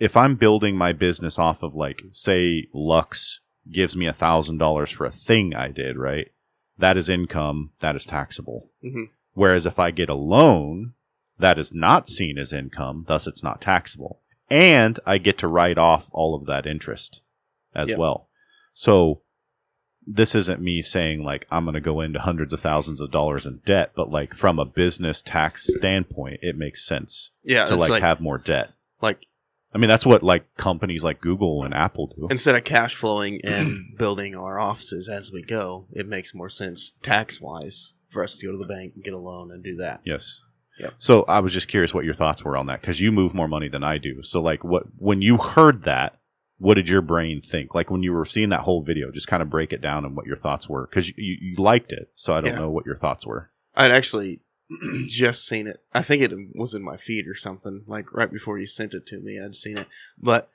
if 0.00 0.16
I'm 0.16 0.34
building 0.34 0.76
my 0.76 0.92
business 0.92 1.38
off 1.38 1.62
of 1.62 1.74
like 1.74 2.02
say 2.12 2.66
Lux 2.74 3.38
gives 3.70 3.96
me 3.96 4.06
a 4.08 4.12
thousand 4.12 4.58
dollars 4.58 4.90
for 4.90 5.04
a 5.06 5.12
thing 5.12 5.54
I 5.54 5.68
did, 5.68 5.96
right? 5.96 6.32
That 6.78 6.96
is 6.96 7.08
income. 7.08 7.70
That 7.80 7.94
is 7.94 8.04
taxable. 8.04 8.70
Mhm. 8.84 9.10
Whereas 9.38 9.66
if 9.66 9.78
I 9.78 9.92
get 9.92 10.08
a 10.08 10.14
loan, 10.14 10.94
that 11.38 11.58
is 11.58 11.72
not 11.72 12.08
seen 12.08 12.38
as 12.38 12.52
income, 12.52 13.04
thus 13.06 13.28
it's 13.28 13.42
not 13.44 13.60
taxable. 13.60 14.20
And 14.50 14.98
I 15.06 15.18
get 15.18 15.38
to 15.38 15.46
write 15.46 15.78
off 15.78 16.08
all 16.12 16.34
of 16.34 16.46
that 16.46 16.66
interest 16.66 17.20
as 17.72 17.90
Yep. 17.90 17.98
well. 17.98 18.28
So 18.74 19.22
this 20.04 20.34
isn't 20.34 20.60
me 20.60 20.82
saying 20.82 21.22
like 21.22 21.46
I'm 21.52 21.64
going 21.66 21.74
to 21.74 21.80
go 21.80 22.00
into 22.00 22.18
hundreds 22.18 22.52
of 22.52 22.58
thousands 22.58 23.00
of 23.00 23.12
dollars 23.12 23.46
in 23.46 23.60
debt, 23.64 23.92
but 23.94 24.10
like 24.10 24.34
from 24.34 24.58
a 24.58 24.64
business 24.64 25.22
tax 25.22 25.72
standpoint, 25.76 26.40
it 26.42 26.56
makes 26.56 26.84
sense 26.84 27.30
Yeah, 27.44 27.66
to 27.66 27.76
like, 27.76 27.90
like 27.90 28.02
have 28.02 28.20
more 28.20 28.38
debt. 28.38 28.72
like 29.00 29.26
I 29.72 29.78
mean, 29.78 29.88
that's 29.88 30.06
what 30.06 30.24
like 30.24 30.52
companies 30.56 31.04
like 31.04 31.20
Google 31.20 31.62
and 31.62 31.72
Apple 31.74 32.08
do. 32.16 32.26
instead 32.28 32.56
of 32.56 32.64
cash 32.64 32.96
flowing 32.96 33.38
and 33.44 33.94
building 33.98 34.34
our 34.34 34.58
offices 34.58 35.08
as 35.08 35.30
we 35.30 35.42
go, 35.42 35.86
it 35.92 36.08
makes 36.08 36.34
more 36.34 36.48
sense 36.48 36.92
tax 37.02 37.40
wise 37.40 37.94
for 38.08 38.22
us 38.22 38.36
to 38.36 38.46
go 38.46 38.52
to 38.52 38.58
the 38.58 38.66
bank 38.66 38.92
and 38.94 39.04
get 39.04 39.14
a 39.14 39.18
loan 39.18 39.50
and 39.50 39.62
do 39.62 39.76
that. 39.76 40.00
Yes. 40.04 40.40
Yep. 40.78 40.94
So 40.98 41.24
I 41.24 41.40
was 41.40 41.52
just 41.52 41.68
curious 41.68 41.92
what 41.92 42.04
your 42.04 42.14
thoughts 42.14 42.44
were 42.44 42.56
on 42.56 42.66
that 42.66 42.80
because 42.80 43.00
you 43.00 43.10
move 43.10 43.34
more 43.34 43.48
money 43.48 43.68
than 43.68 43.82
I 43.82 43.98
do. 43.98 44.22
So 44.22 44.40
like, 44.40 44.62
what 44.62 44.84
when 44.96 45.20
you 45.22 45.36
heard 45.36 45.82
that, 45.82 46.18
what 46.58 46.74
did 46.74 46.88
your 46.88 47.02
brain 47.02 47.40
think? 47.40 47.74
Like 47.74 47.90
when 47.90 48.02
you 48.02 48.12
were 48.12 48.24
seeing 48.24 48.48
that 48.50 48.60
whole 48.60 48.82
video, 48.82 49.10
just 49.10 49.26
kind 49.26 49.42
of 49.42 49.50
break 49.50 49.72
it 49.72 49.80
down 49.80 50.04
and 50.04 50.16
what 50.16 50.26
your 50.26 50.36
thoughts 50.36 50.68
were 50.68 50.86
because 50.86 51.08
you, 51.08 51.36
you, 51.40 51.54
liked 51.56 51.92
it. 51.92 52.10
So 52.14 52.34
I 52.34 52.40
don't 52.40 52.52
Yeah. 52.52 52.58
know 52.58 52.70
what 52.70 52.86
your 52.86 52.96
thoughts 52.96 53.26
were. 53.26 53.50
I'd 53.74 53.90
actually 53.90 54.40
just 55.06 55.46
seen 55.46 55.66
it. 55.66 55.78
I 55.92 56.02
think 56.02 56.22
it 56.22 56.32
was 56.54 56.74
in 56.74 56.82
my 56.84 56.96
feed 56.96 57.26
or 57.26 57.34
something, 57.34 57.84
like 57.86 58.12
right 58.12 58.30
before 58.30 58.58
you 58.58 58.66
sent 58.66 58.94
it 58.94 59.04
to 59.06 59.20
me. 59.20 59.40
I'd 59.44 59.54
seen 59.56 59.78
it, 59.78 59.88
but 60.16 60.48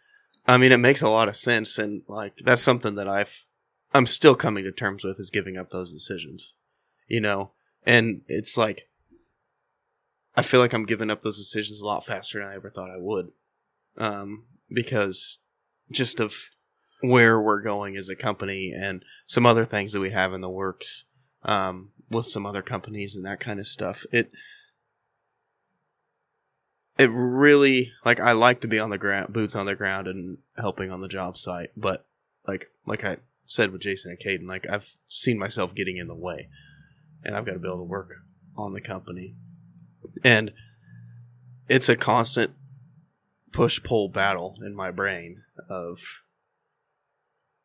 I 0.48 0.58
mean, 0.58 0.72
it 0.72 0.80
makes 0.80 1.02
a 1.02 1.10
lot 1.10 1.28
of 1.30 1.36
sense, 1.38 1.78
and 1.78 2.04
like 2.08 2.38
that's 2.46 2.62
something 2.62 2.96
that 2.96 3.08
I've 3.08 3.46
I'm 3.94 4.06
still 4.06 4.36
coming 4.36 4.64
to 4.66 4.72
terms 4.72 5.04
with 5.04 5.20
is 5.20 5.30
giving 5.32 5.58
up 5.58 5.70
those 5.70 5.92
decisions, 5.94 6.56
you 7.08 7.22
know. 7.22 7.52
And 7.86 8.22
it's 8.28 8.58
like 8.58 8.90
I 10.36 10.42
feel 10.42 10.60
like 10.60 10.74
I'm 10.74 10.86
giving 10.86 11.10
up 11.10 11.22
those 11.22 11.38
decisions 11.38 11.82
a 11.82 11.86
lot 11.86 12.06
faster 12.06 12.40
than 12.40 12.48
I 12.48 12.56
ever 12.56 12.70
thought 12.70 12.90
I 12.90 13.00
would, 13.00 13.32
um, 13.98 14.46
because 14.70 15.40
just 15.92 16.20
of 16.20 16.36
where 17.02 17.40
we're 17.40 17.62
going 17.62 17.98
as 17.98 18.10
a 18.10 18.16
company 18.16 18.74
and 18.76 19.04
some 19.28 19.46
other 19.46 19.66
things 19.66 19.92
that 19.92 20.00
we 20.00 20.12
have 20.12 20.34
in 20.34 20.42
the 20.42 20.50
works 20.50 21.06
um, 21.44 21.92
with 22.10 22.26
some 22.26 22.46
other 22.46 22.62
companies 22.62 23.16
and 23.16 23.26
that 23.26 23.40
kind 23.40 23.60
of 23.60 23.68
stuff. 23.68 24.06
It 24.12 24.32
it 26.98 27.10
really 27.12 27.92
like 28.06 28.20
I 28.20 28.32
like 28.32 28.62
to 28.62 28.68
be 28.68 28.80
on 28.80 28.90
the 28.90 28.98
ground, 28.98 29.34
boots 29.34 29.56
on 29.56 29.66
the 29.66 29.76
ground, 29.76 30.08
and 30.08 30.38
helping 30.58 30.92
on 30.92 31.02
the 31.02 31.08
job 31.08 31.38
site. 31.38 31.70
But 31.76 32.06
like 32.48 32.72
like 32.86 33.04
I 33.04 33.18
said 33.46 33.72
with 33.72 33.82
Jason 33.82 34.12
and 34.12 34.20
Caden, 34.20 34.48
like 34.48 34.68
I've 34.70 34.96
seen 35.06 35.38
myself 35.38 35.76
getting 35.76 35.98
in 35.98 36.08
the 36.08 36.16
way, 36.16 36.50
and 37.24 37.36
I've 37.36 37.46
got 37.46 37.54
to 37.54 37.60
be 37.60 37.68
able 37.68 37.80
to 37.80 37.84
work 37.84 38.16
on 38.56 38.74
the 38.74 38.82
company, 38.82 39.36
and 40.24 40.52
it's 41.68 41.90
a 41.90 41.96
constant 41.96 42.52
push 43.52 43.82
pull 43.84 44.10
battle 44.10 44.56
in 44.66 44.76
my 44.76 44.92
brain 44.92 45.44
of 45.70 46.24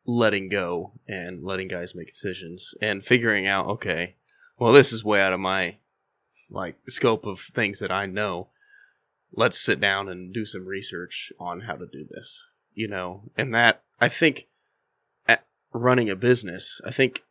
letting 0.05 0.49
go 0.49 0.93
and 1.07 1.43
letting 1.43 1.67
guys 1.67 1.93
make 1.93 2.07
decisions 2.07 2.73
and 2.81 3.03
figuring 3.03 3.45
out 3.45 3.67
okay 3.67 4.15
well 4.57 4.71
this 4.71 4.93
is 4.93 5.03
way 5.03 5.21
out 5.21 5.33
of 5.33 5.39
my 5.39 5.77
like 6.49 6.75
scope 6.87 7.25
of 7.25 7.39
things 7.39 7.79
that 7.79 7.91
i 7.91 8.05
know. 8.05 8.49
Let's 9.31 9.59
sit 9.59 9.79
down 9.79 10.09
and 10.09 10.33
do 10.33 10.43
some 10.45 10.65
research 10.65 11.31
on 11.39 11.61
how 11.61 11.75
to 11.75 11.85
do 11.85 12.05
this 12.09 12.49
you 12.73 12.87
know? 12.87 13.23
And 13.37 13.53
that 13.53 13.83
i 13.99 14.07
think 14.07 14.47
running 15.71 16.09
a 16.09 16.15
business 16.15 16.81
i 16.87 16.91
think 16.91 17.23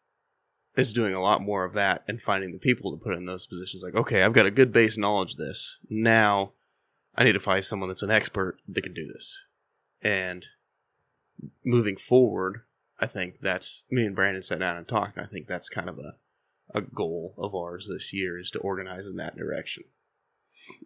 is 0.78 0.92
doing 0.92 1.12
a 1.14 1.20
lot 1.20 1.42
more 1.42 1.64
of 1.64 1.72
that 1.74 2.02
and 2.08 2.22
finding 2.22 2.52
the 2.52 2.58
people 2.58 2.90
to 2.96 3.02
put 3.04 3.14
in 3.16 3.26
those 3.26 3.46
positions 3.46 3.82
like 3.82 3.94
okay 3.94 4.22
i've 4.22 4.32
got 4.32 4.46
a 4.46 4.50
good 4.50 4.72
base 4.72 4.96
knowledge 4.96 5.32
of 5.32 5.38
this 5.38 5.78
now 5.90 6.52
i 7.16 7.24
need 7.24 7.32
to 7.32 7.40
find 7.40 7.64
someone 7.64 7.88
that's 7.88 8.02
an 8.02 8.10
expert 8.10 8.56
that 8.68 8.82
can 8.82 8.94
do 8.94 9.06
this 9.06 9.46
and 10.02 10.46
moving 11.64 11.96
forward 11.96 12.62
i 13.00 13.06
think 13.06 13.40
that's 13.40 13.84
me 13.90 14.04
and 14.06 14.14
brandon 14.16 14.42
sat 14.42 14.58
down 14.60 14.76
and 14.76 14.88
talked 14.88 15.16
and 15.16 15.24
i 15.24 15.28
think 15.28 15.46
that's 15.46 15.68
kind 15.68 15.88
of 15.88 15.98
a, 15.98 16.14
a 16.74 16.80
goal 16.80 17.34
of 17.38 17.54
ours 17.54 17.88
this 17.88 18.12
year 18.12 18.38
is 18.38 18.50
to 18.50 18.58
organize 18.60 19.06
in 19.06 19.16
that 19.16 19.36
direction 19.36 19.84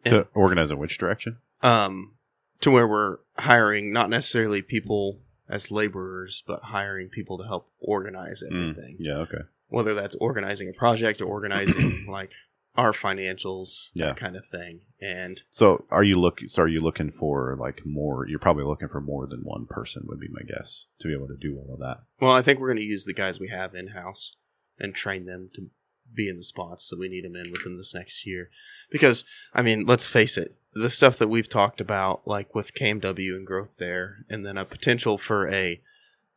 to 0.05 0.27
organize 0.35 0.71
in 0.71 0.79
which 0.79 0.99
direction? 0.99 1.39
um, 1.63 2.15
to 2.61 2.71
where 2.71 2.87
we're 2.87 3.19
hiring 3.39 3.93
not 3.93 4.09
necessarily 4.11 4.63
people 4.63 5.19
as 5.49 5.71
laborers, 5.73 6.43
but 6.47 6.61
hiring 6.65 7.09
people 7.09 7.37
to 7.39 7.45
help 7.45 7.69
organize 7.81 8.43
Mm, 8.43 8.53
everything. 8.63 8.97
yeah. 9.01 9.17
Okay. 9.19 9.41
Whether 9.73 9.95
that's 9.95 10.15
organizing 10.17 10.69
a 10.69 10.73
project 10.73 11.21
or 11.21 11.27
organizing 11.27 12.07
like 12.09 12.33
our 12.75 12.93
financials, 12.93 13.91
Yeah. 13.95 14.07
that 14.07 14.17
kind 14.17 14.35
of 14.37 14.47
thing. 14.47 14.81
And 15.01 15.43
So 15.51 15.85
are 15.91 16.03
you 16.05 16.19
look? 16.19 16.41
So 16.47 16.63
are 16.63 16.69
you 16.69 16.81
looking 16.81 17.11
for 17.11 17.57
like 17.61 17.83
more? 17.85 18.27
You're 18.27 18.39
probably 18.39 18.65
looking 18.65 18.89
for 18.89 19.01
more 19.01 19.27
than 19.27 19.41
one 19.41 19.67
person, 19.69 20.05
would 20.07 20.21
be 20.21 20.29
my 20.31 20.43
guess, 20.47 20.87
to 21.01 21.09
be 21.09 21.15
able 21.15 21.29
to 21.29 21.37
do 21.37 21.59
all 21.59 21.75
of 21.75 21.81
that. 21.81 22.05
well, 22.21 22.33
I 22.33 22.41
think 22.43 22.59
we're 22.59 22.69
going 22.69 22.79
to 22.79 22.85
use 22.85 23.05
the 23.05 23.13
guys 23.15 23.39
we 23.41 23.49
have 23.49 23.75
in 23.75 23.89
house 23.89 24.37
and 24.79 24.95
train 24.95 25.27
them 25.27 25.51
to 25.55 25.69
be 26.15 26.29
in 26.29 26.37
the 26.37 26.43
spots 26.43 26.89
that 26.91 26.99
we 26.99 27.09
need 27.09 27.25
them 27.25 27.37
in 27.37 27.51
within 27.51 27.77
this 27.77 27.95
next 27.95 28.27
year. 28.27 28.49
Because 28.91 29.25
I 29.55 29.61
mean, 29.63 29.85
let's 29.87 30.09
face 30.09 30.37
it, 30.39 30.57
the 30.75 30.91
stuff 30.91 31.19
that 31.19 31.29
we've 31.29 31.49
talked 31.49 31.81
about, 31.81 32.27
like 32.27 32.55
with 32.55 32.75
KMW 32.75 33.35
and 33.37 33.47
growth 33.47 33.77
there, 33.79 34.25
and 34.31 34.45
then 34.47 34.57
a 34.57 34.65
potential 34.65 35.19
for 35.19 35.49
a 35.51 35.83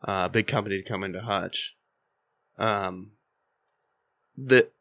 uh, 0.03 0.27
big 0.29 0.47
company 0.47 0.81
to 0.81 0.87
come 0.89 1.03
into 1.03 1.21
Hutch, 1.21 1.77
um, 2.57 3.11
that 4.37 4.71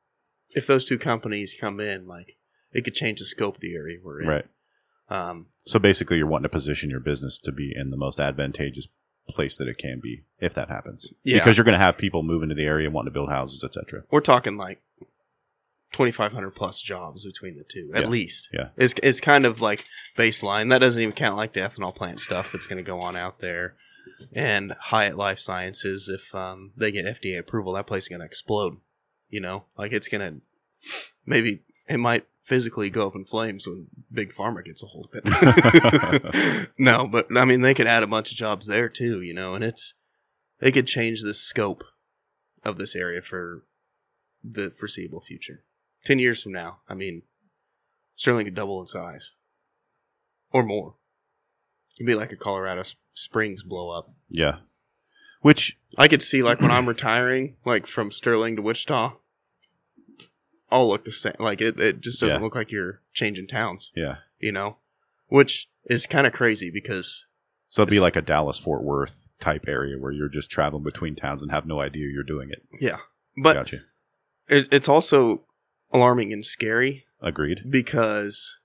if 0.51 0.67
those 0.67 0.85
two 0.85 0.99
companies 0.99 1.57
come 1.59 1.81
in, 1.81 2.07
like 2.07 2.37
it 2.73 2.83
could 2.85 2.95
change 2.95 3.19
the 3.21 3.25
scope 3.25 3.57
of 3.57 3.61
the 3.61 3.75
area 3.75 3.99
we're 4.03 4.21
in. 4.23 4.29
Right. 4.29 4.45
Um, 5.09 5.49
So 5.67 5.79
basically, 5.79 6.17
you're 6.19 6.27
wanting 6.27 6.45
to 6.45 6.49
position 6.49 6.91
your 6.91 7.01
business 7.01 7.39
to 7.41 7.53
be 7.53 7.73
in 7.75 7.91
the 7.91 7.97
most 7.97 8.19
advantageous 8.21 8.89
place 9.29 9.57
that 9.57 9.69
it 9.69 9.79
can 9.79 10.01
be, 10.03 10.25
if 10.39 10.55
that 10.55 10.69
happens. 10.69 11.13
Yeah. 11.23 11.39
Because 11.39 11.57
you're 11.57 11.65
going 11.65 11.79
to 11.79 11.85
have 11.85 11.97
people 11.97 12.23
move 12.23 12.43
into 12.43 12.55
the 12.55 12.65
area, 12.65 12.91
wanting 12.91 13.11
to 13.11 13.15
build 13.15 13.31
houses, 13.31 13.65
etc. 13.65 14.05
we're 14.11 14.21
talking 14.21 14.57
like 14.57 14.83
2,500 15.93 16.51
plus 16.51 16.81
jobs 16.81 17.25
between 17.25 17.57
the 17.57 17.65
two, 17.65 17.91
at 17.95 18.03
Yeah. 18.03 18.09
least. 18.09 18.49
Yeah. 18.53 18.69
It's, 18.77 18.95
it's 19.03 19.21
kind 19.21 19.45
of 19.47 19.61
like 19.61 19.85
baseline. 20.17 20.69
That 20.71 20.79
doesn't 20.81 21.01
even 21.03 21.15
count 21.15 21.37
like 21.37 21.53
the 21.53 21.61
ethanol 21.61 21.95
plant 21.95 22.21
stuff 22.21 22.51
that's 22.53 22.67
going 22.67 22.83
to 22.83 22.87
go 22.89 22.99
on 23.01 23.15
out 23.17 23.39
there. 23.39 23.77
And 24.35 24.73
Hyatt 24.79 25.17
Life 25.17 25.39
Sciences, 25.39 26.09
if 26.09 26.35
um, 26.35 26.73
they 26.77 26.91
get 26.93 27.07
FDA 27.07 27.39
approval, 27.39 27.73
that 27.75 27.87
place 27.87 28.05
is 28.05 28.09
going 28.09 28.21
to 28.21 28.27
explode. 28.27 28.75
You 29.35 29.41
know, 29.41 29.65
like 29.77 29.91
it's 29.91 30.07
going 30.07 30.21
to 30.21 30.41
maybe 31.27 31.65
it 31.89 31.99
might 31.99 32.25
physically 32.45 32.89
go 32.89 33.09
up 33.09 33.17
in 33.17 33.25
flames 33.25 33.67
when 33.67 33.89
Big 34.13 34.33
Pharma 34.33 34.65
gets 34.65 34.81
a 34.85 34.87
hold 34.87 35.09
of 35.13 35.23
it. 35.25 36.71
no, 36.79 37.09
but 37.09 37.27
I 37.37 37.45
mean, 37.45 37.63
they 37.63 37.75
could 37.75 37.89
add 37.89 38.05
a 38.05 38.07
bunch 38.07 38.31
of 38.31 38.37
jobs 38.37 38.69
there 38.69 38.89
too, 38.89 39.23
you 39.23 39.35
know, 39.35 39.57
and 39.57 39.65
it's, 39.65 39.95
they 40.61 40.71
could 40.71 40.87
change 40.87 41.23
the 41.23 41.35
scope 41.35 41.83
of 42.63 42.77
this 42.77 42.95
area 42.95 43.23
for 43.23 43.65
the 44.45 44.71
foreseeable 44.71 45.21
future. 45.21 45.65
10 46.05 46.21
years 46.21 46.43
from 46.43 46.53
now, 46.53 46.81
I 46.89 46.95
mean, 46.95 47.23
Sterling 48.15 48.45
could 48.45 48.55
double 48.55 48.81
in 48.81 48.87
size 48.87 49.33
or 50.53 50.63
more. 50.63 50.95
It'd 51.97 52.07
be 52.07 52.15
like 52.15 52.31
a 52.31 52.37
Colorado 52.37 52.83
Springs 53.15 53.65
blow 53.65 53.91
up. 53.91 54.11
Yeah. 54.29 54.59
Which, 55.41 55.79
I 55.99 56.09
could 56.09 56.23
see 56.23 56.43
like 56.43 56.61
when 56.61 56.71
I'm 56.71 56.87
retiring, 56.87 57.57
like 57.65 57.87
from 57.87 58.13
Sterling 58.13 58.57
to 58.57 58.63
Wichita, 58.63 59.17
all 60.71 60.89
look 60.89 61.05
the 61.05 61.13
same. 61.13 61.35
Like 61.39 61.61
it, 61.61 61.79
it 61.81 62.01
just 62.01 62.21
doesn't 62.21 62.39
Yeah. 62.41 62.45
look 62.45 62.55
like 62.55 62.71
you're 62.73 63.01
changing 63.13 63.47
towns, 63.47 63.93
yeah. 63.95 64.17
you 64.39 64.53
know, 64.53 64.79
which 65.29 65.69
is 65.85 66.07
kind 66.07 66.27
of 66.27 66.33
crazy 66.33 66.71
because 66.71 67.27
So 67.69 67.83
it'd 67.83 67.93
be 67.93 68.01
like 68.01 68.17
a 68.17 68.23
Dallas 68.23 68.59
Fort 68.59 68.83
Worth 68.83 69.29
type 69.41 69.67
area 69.69 69.97
where 69.99 70.13
you're 70.13 70.29
just 70.29 70.51
traveling 70.51 70.83
between 70.85 71.15
towns 71.15 71.43
and 71.43 71.51
have 71.51 71.67
no 71.67 71.81
idea 71.81 72.09
you're 72.13 72.23
doing 72.23 72.51
it. 72.51 72.63
yeah, 72.81 72.99
but 73.37 73.55
gotcha. 73.55 73.79
it, 74.49 74.69
it's 74.73 74.89
also 74.89 75.45
alarming 75.93 76.33
and 76.33 76.45
scary 76.45 77.05
Agreed. 77.21 77.71
because 77.71 78.59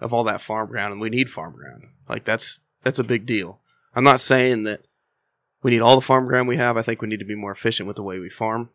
of 0.00 0.12
all 0.14 0.24
that 0.24 0.40
farm 0.40 0.68
ground 0.68 0.92
and 0.92 1.00
we 1.00 1.10
need 1.10 1.30
farm 1.30 1.54
ground. 1.54 1.84
Like 2.08 2.24
that's 2.24 2.60
that's 2.82 2.98
a 2.98 3.04
big 3.04 3.26
deal. 3.26 3.60
I'm 3.94 4.04
not 4.04 4.20
saying 4.20 4.62
that 4.64 4.82
we 5.62 5.72
need 5.72 5.80
all 5.80 5.96
the 5.96 6.00
farm 6.00 6.26
ground 6.26 6.48
we 6.48 6.56
have. 6.56 6.76
I 6.78 6.82
think 6.82 7.02
we 7.02 7.08
need 7.08 7.18
to 7.18 7.26
be 7.26 7.34
more 7.34 7.50
efficient 7.52 7.86
with 7.86 7.96
the 7.96 8.02
way 8.02 8.18
we 8.18 8.30
farm 8.30 8.70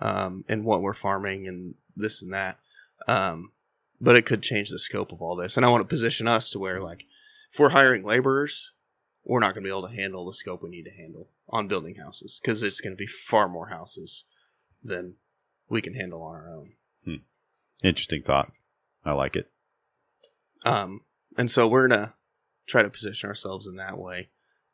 um, 0.00 0.44
and 0.48 0.64
what 0.64 0.82
we're 0.82 0.92
farming 0.94 1.46
and 1.48 1.74
this 1.98 2.22
and 2.22 2.32
that. 2.32 2.58
Um, 3.06 3.52
but 4.00 4.16
it 4.16 4.26
could 4.26 4.42
change 4.42 4.70
the 4.70 4.78
scope 4.78 5.12
of 5.12 5.20
all 5.20 5.36
this. 5.36 5.56
And 5.56 5.66
I 5.66 5.68
want 5.68 5.82
to 5.82 5.88
position 5.88 6.28
us 6.28 6.50
to 6.50 6.58
where 6.58 6.80
like 6.80 7.04
if 7.52 7.58
we're 7.58 7.70
hiring 7.70 8.04
laborers, 8.04 8.72
we're 9.24 9.40
not 9.40 9.54
going 9.54 9.64
to 9.64 9.68
be 9.68 9.76
able 9.76 9.88
to 9.88 9.94
handle 9.94 10.24
the 10.24 10.34
scope 10.34 10.62
we 10.62 10.70
need 10.70 10.84
to 10.84 11.02
handle 11.02 11.28
on 11.48 11.68
building 11.68 11.96
houses 11.96 12.40
because 12.42 12.62
it's 12.62 12.80
going 12.80 12.92
to 12.92 12.96
be 12.96 13.06
far 13.06 13.48
more 13.48 13.68
houses 13.68 14.24
than 14.82 15.16
we 15.68 15.80
can 15.80 15.94
handle 15.94 16.22
on 16.22 16.34
our 16.34 16.48
own. 16.48 16.72
Interesting 17.82 18.22
thought. 18.22 18.52
I 19.04 19.12
like 19.12 19.36
it. 19.36 19.50
Um, 20.64 21.02
and 21.36 21.50
so 21.50 21.68
we're 21.68 21.86
gonna 21.88 22.14
try 22.66 22.82
to 22.82 22.90
position 22.90 23.28
ourselves 23.28 23.66
in 23.66 23.76
that 23.76 23.98
way. 23.98 24.30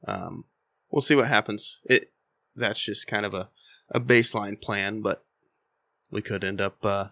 Um, 0.06 0.44
we'll 0.90 1.02
see 1.02 1.14
what 1.14 1.28
happens. 1.28 1.80
It 1.84 2.12
that's 2.56 2.82
just 2.82 3.06
kind 3.06 3.26
of 3.26 3.34
a, 3.34 3.50
a 3.90 4.00
baseline 4.00 4.60
plan, 4.60 5.02
but 5.02 5.24
we 6.14 6.22
could 6.22 6.44
end 6.44 6.60
up 6.60 6.76
uh, 6.86 7.08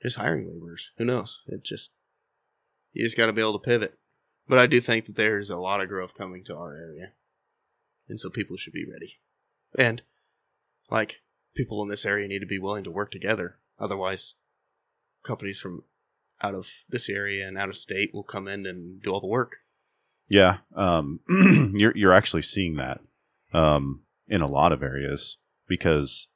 just 0.00 0.16
hiring 0.16 0.48
laborers. 0.48 0.92
Who 0.96 1.04
knows? 1.04 1.42
It 1.48 1.64
just 1.64 1.90
you 2.92 3.04
just 3.04 3.16
got 3.16 3.26
to 3.26 3.32
be 3.32 3.42
able 3.42 3.58
to 3.58 3.68
pivot. 3.68 3.98
But 4.46 4.58
I 4.58 4.66
do 4.66 4.80
think 4.80 5.06
that 5.06 5.16
there's 5.16 5.50
a 5.50 5.56
lot 5.56 5.80
of 5.80 5.88
growth 5.88 6.16
coming 6.16 6.44
to 6.44 6.56
our 6.56 6.76
area. 6.76 7.14
and 8.08 8.20
so 8.20 8.30
people 8.30 8.56
should 8.56 8.72
be 8.72 8.86
ready. 8.88 9.18
And 9.76 10.02
like 10.90 11.22
people 11.56 11.82
in 11.82 11.88
this 11.88 12.06
area 12.06 12.28
need 12.28 12.38
to 12.38 12.46
be 12.46 12.58
willing 12.58 12.84
to 12.84 12.90
work 12.90 13.10
together. 13.10 13.58
Otherwise, 13.80 14.36
companies 15.24 15.58
from 15.58 15.82
out 16.40 16.54
of 16.54 16.68
this 16.88 17.08
area 17.08 17.48
and 17.48 17.58
out 17.58 17.68
of 17.68 17.76
state 17.76 18.10
will 18.14 18.22
come 18.22 18.46
in 18.46 18.64
and 18.64 19.02
do 19.02 19.10
all 19.10 19.20
the 19.20 19.26
work. 19.26 19.56
Yeah, 20.28 20.58
um, 20.76 21.20
you're 21.74 21.96
you're 21.96 22.12
actually 22.12 22.42
seeing 22.42 22.76
that 22.76 23.00
um, 23.52 24.02
in 24.28 24.40
a 24.40 24.46
lot 24.46 24.72
of 24.72 24.82
areas 24.82 25.38
because 25.66 26.28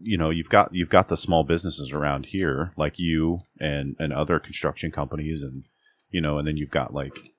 you 0.00 0.16
know 0.18 0.30
you've 0.30 0.48
got 0.50 0.74
you've 0.74 0.90
got 0.90 1.08
the 1.08 1.16
small 1.16 1.44
businesses 1.44 1.92
around 1.92 2.26
here 2.26 2.72
like 2.76 2.98
you 2.98 3.42
and 3.58 3.96
and 3.98 4.12
other 4.12 4.38
construction 4.38 4.90
companies 4.90 5.42
and 5.42 5.64
you 6.10 6.20
know 6.20 6.38
and 6.38 6.46
then 6.46 6.56
you've 6.56 6.70
got 6.70 6.92
like 6.94 7.32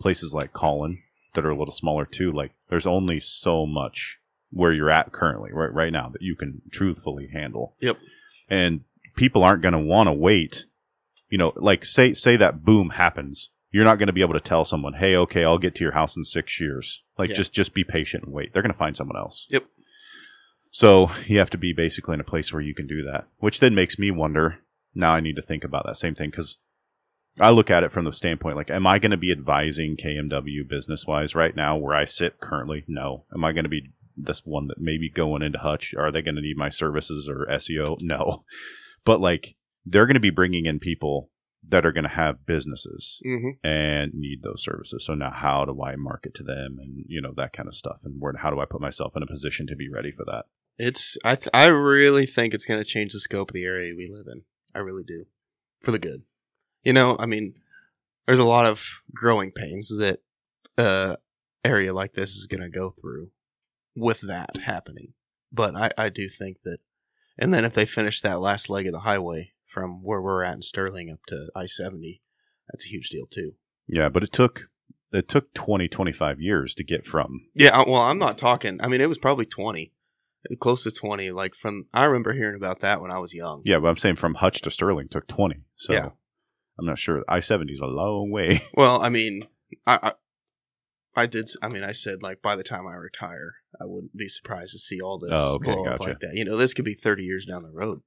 places 0.00 0.32
like 0.32 0.52
Colin 0.52 1.02
that 1.34 1.44
are 1.44 1.50
a 1.50 1.56
little 1.56 1.72
smaller 1.72 2.04
too. 2.04 2.32
Like 2.32 2.52
there's 2.68 2.86
only 2.86 3.20
so 3.20 3.66
much 3.66 4.18
where 4.50 4.72
you're 4.72 4.90
at 4.90 5.12
currently 5.12 5.50
right 5.52 5.72
right 5.72 5.92
now 5.92 6.08
that 6.08 6.22
you 6.22 6.34
can 6.34 6.62
truthfully 6.70 7.28
handle. 7.32 7.74
Yep. 7.80 7.98
And 8.48 8.80
people 9.16 9.42
aren't 9.42 9.62
going 9.62 9.72
to 9.72 9.78
want 9.78 10.06
to 10.08 10.12
wait. 10.12 10.64
You 11.28 11.38
know, 11.38 11.52
like 11.56 11.84
say 11.84 12.14
say 12.14 12.36
that 12.36 12.64
boom 12.64 12.90
happens 12.90 13.50
you're 13.70 13.84
not 13.84 13.98
going 13.98 14.06
to 14.06 14.12
be 14.12 14.22
able 14.22 14.34
to 14.34 14.40
tell 14.40 14.64
someone, 14.64 14.94
"Hey, 14.94 15.14
okay, 15.14 15.44
I'll 15.44 15.58
get 15.58 15.74
to 15.76 15.84
your 15.84 15.92
house 15.92 16.16
in 16.16 16.24
6 16.24 16.60
years." 16.60 17.02
Like 17.18 17.30
Yeah. 17.30 17.36
just 17.36 17.52
just 17.52 17.74
be 17.74 17.84
patient 17.84 18.24
and 18.24 18.32
wait. 18.32 18.52
They're 18.52 18.62
going 18.62 18.72
to 18.72 18.78
find 18.78 18.96
someone 18.96 19.16
else. 19.18 19.46
Yep. 19.50 19.64
So, 20.70 21.10
you 21.26 21.38
have 21.38 21.50
to 21.50 21.58
be 21.58 21.72
basically 21.72 22.14
in 22.14 22.20
a 22.20 22.24
place 22.24 22.52
where 22.52 22.62
you 22.62 22.74
can 22.74 22.86
do 22.86 23.02
that, 23.04 23.26
which 23.38 23.60
then 23.60 23.74
makes 23.74 23.98
me 23.98 24.10
wonder, 24.10 24.58
now 24.94 25.12
I 25.12 25.20
need 25.20 25.36
to 25.36 25.42
think 25.42 25.64
about 25.64 25.86
that 25.86 25.96
same 25.96 26.14
thing 26.14 26.30
cuz 26.30 26.58
I 27.40 27.50
look 27.50 27.70
at 27.70 27.84
it 27.84 27.92
from 27.92 28.04
the 28.04 28.12
standpoint 28.12 28.56
like 28.56 28.70
am 28.70 28.86
I 28.86 28.98
going 28.98 29.12
to 29.12 29.16
be 29.16 29.30
advising 29.30 29.96
KMW 29.96 30.68
business-wise 30.68 31.34
right 31.34 31.54
now 31.54 31.76
where 31.76 31.94
I 31.94 32.04
sit 32.04 32.40
currently? 32.40 32.84
No. 32.88 33.24
Am 33.32 33.44
I 33.44 33.52
going 33.52 33.64
to 33.64 33.70
be 33.70 33.92
this 34.16 34.44
one 34.44 34.66
that 34.66 34.80
maybe 34.80 35.08
going 35.08 35.42
into 35.42 35.58
Hutch? 35.58 35.94
Are 35.96 36.10
they 36.10 36.22
going 36.22 36.34
to 36.34 36.40
need 36.40 36.56
my 36.56 36.70
services 36.70 37.28
or 37.28 37.46
SEO? 37.46 37.98
No. 38.00 38.42
But 39.04 39.20
like 39.22 39.54
they're 39.86 40.04
going 40.04 40.14
to 40.14 40.20
be 40.20 40.28
bringing 40.28 40.66
in 40.66 40.80
people 40.80 41.30
that 41.66 41.84
are 41.84 41.92
going 41.92 42.04
to 42.04 42.10
have 42.10 42.46
businesses 42.46 43.20
Mm-hmm. 43.26 43.66
and 43.66 44.14
need 44.14 44.42
those 44.42 44.62
services. 44.62 45.04
So 45.04 45.14
now 45.14 45.30
how 45.30 45.64
do 45.64 45.82
I 45.82 45.96
market 45.96 46.34
to 46.34 46.42
them 46.42 46.78
and 46.80 47.04
you 47.08 47.20
know 47.20 47.32
that 47.36 47.52
kind 47.52 47.68
of 47.68 47.74
stuff 47.74 48.00
and 48.04 48.20
where 48.20 48.34
how 48.36 48.50
do 48.50 48.60
I 48.60 48.64
put 48.64 48.80
myself 48.80 49.14
in 49.16 49.22
a 49.22 49.26
position 49.26 49.66
to 49.66 49.76
be 49.76 49.88
ready 49.88 50.10
for 50.10 50.24
that? 50.26 50.46
It's 50.78 51.18
I 51.24 51.34
th- 51.34 51.48
I 51.52 51.66
really 51.66 52.24
think 52.26 52.54
it's 52.54 52.64
going 52.64 52.80
to 52.80 52.84
change 52.88 53.12
the 53.12 53.20
scope 53.20 53.50
of 53.50 53.54
the 53.54 53.64
area 53.64 53.94
we 53.96 54.08
live 54.08 54.26
in. 54.30 54.42
I 54.74 54.78
really 54.78 55.02
do, 55.04 55.24
for 55.82 55.90
the 55.90 55.98
good. 55.98 56.22
You 56.84 56.92
know, 56.92 57.16
I 57.18 57.26
mean, 57.26 57.54
there's 58.26 58.38
a 58.38 58.44
lot 58.44 58.64
of 58.64 59.02
growing 59.12 59.50
pains 59.50 59.88
that 59.98 60.20
uh 60.78 61.16
area 61.64 61.92
like 61.92 62.12
this 62.12 62.36
is 62.36 62.46
going 62.46 62.60
to 62.62 62.70
go 62.70 62.90
through 62.90 63.32
with 63.96 64.20
that 64.20 64.58
happening. 64.64 65.14
But 65.52 65.74
I 65.74 65.90
I 65.98 66.08
do 66.10 66.28
think 66.28 66.60
that, 66.62 66.78
and 67.36 67.52
then 67.52 67.64
if 67.64 67.74
they 67.74 67.84
finish 67.84 68.20
that 68.20 68.40
last 68.40 68.70
leg 68.70 68.86
of 68.86 68.92
the 68.92 69.00
highway 69.00 69.52
from 69.68 70.02
where 70.04 70.20
we're 70.20 70.42
at 70.42 70.54
in 70.54 70.62
Sterling 70.62 71.10
up 71.10 71.20
to 71.28 71.48
I 71.54 71.66
seventy, 71.66 72.20
that's 72.68 72.86
a 72.86 72.88
huge 72.88 73.10
deal 73.10 73.26
too. 73.26 73.52
Yeah, 73.86 74.08
but 74.08 74.22
it 74.24 74.32
took 74.32 74.68
it 75.12 75.28
took 75.28 75.54
20 75.54 75.88
25 75.88 76.40
years 76.40 76.74
to 76.74 76.84
get 76.84 77.06
from 77.06 77.46
Yeah, 77.54 77.82
well, 77.86 78.02
I'm 78.02 78.18
not 78.18 78.36
talking. 78.36 78.78
I 78.82 78.88
mean, 78.88 79.00
it 79.00 79.08
was 79.08 79.18
probably 79.18 79.46
twenty, 79.46 79.92
close 80.60 80.82
to 80.84 80.90
twenty. 80.90 81.30
Like 81.30 81.54
from 81.54 81.86
I 81.94 82.04
remember 82.04 82.32
hearing 82.32 82.56
about 82.56 82.80
that 82.80 83.00
when 83.00 83.10
I 83.10 83.18
was 83.18 83.32
young. 83.34 83.62
Yeah, 83.64 83.78
but 83.78 83.88
I'm 83.88 83.96
saying 83.96 84.16
from 84.16 84.34
Hutch 84.34 84.60
to 84.62 84.70
Sterling 84.70 85.08
took 85.08 85.26
20. 85.28 85.64
So 85.76 85.92
Yeah. 85.92 86.08
I'm 86.78 86.86
not 86.86 86.98
sure 86.98 87.24
I-70 87.28 87.72
is 87.72 87.80
a 87.80 87.86
long 87.86 88.30
way. 88.30 88.60
Well, 88.74 89.02
I 89.02 89.08
mean, 89.08 89.48
I, 89.86 89.98
I 90.02 90.12
I 91.22 91.26
did. 91.26 91.50
i 91.62 91.68
mean, 91.68 91.82
I 91.82 91.90
said 91.92 92.22
like 92.22 92.40
by 92.42 92.54
the 92.54 92.62
time 92.62 92.86
I 92.86 92.94
retire, 92.94 93.54
I 93.80 93.84
wouldn't 93.86 94.16
be 94.16 94.28
surprised 94.28 94.72
to 94.72 94.78
see 94.78 95.00
all 95.00 95.18
this 95.18 95.30
Oh, 95.32 95.54
okay, 95.56 95.72
blow 95.72 95.84
up 95.86 95.98
gotcha. 95.98 96.10
like 96.10 96.20
that. 96.20 96.34
You 96.34 96.44
know, 96.44 96.56
this 96.56 96.74
could 96.74 96.84
be 96.84 96.94
thirty 96.94 97.24
years 97.24 97.44
down 97.46 97.62
the 97.64 97.72
road 97.72 98.02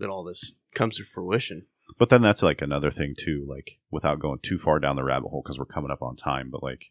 that 0.00 0.10
all 0.10 0.24
this 0.24 0.54
comes 0.74 0.96
to 0.96 1.04
fruition. 1.04 1.66
But 1.98 2.08
then 2.08 2.22
that's 2.22 2.42
like 2.42 2.62
another 2.62 2.90
thing 2.90 3.14
too, 3.18 3.44
like 3.48 3.78
without 3.90 4.18
going 4.20 4.38
too 4.42 4.58
far 4.58 4.78
down 4.78 4.96
the 4.96 5.04
rabbit 5.04 5.28
hole 5.28 5.42
because 5.44 5.58
we're 5.58 5.64
coming 5.66 5.90
up 5.90 6.02
on 6.02 6.16
time. 6.16 6.50
But 6.50 6.62
like 6.62 6.90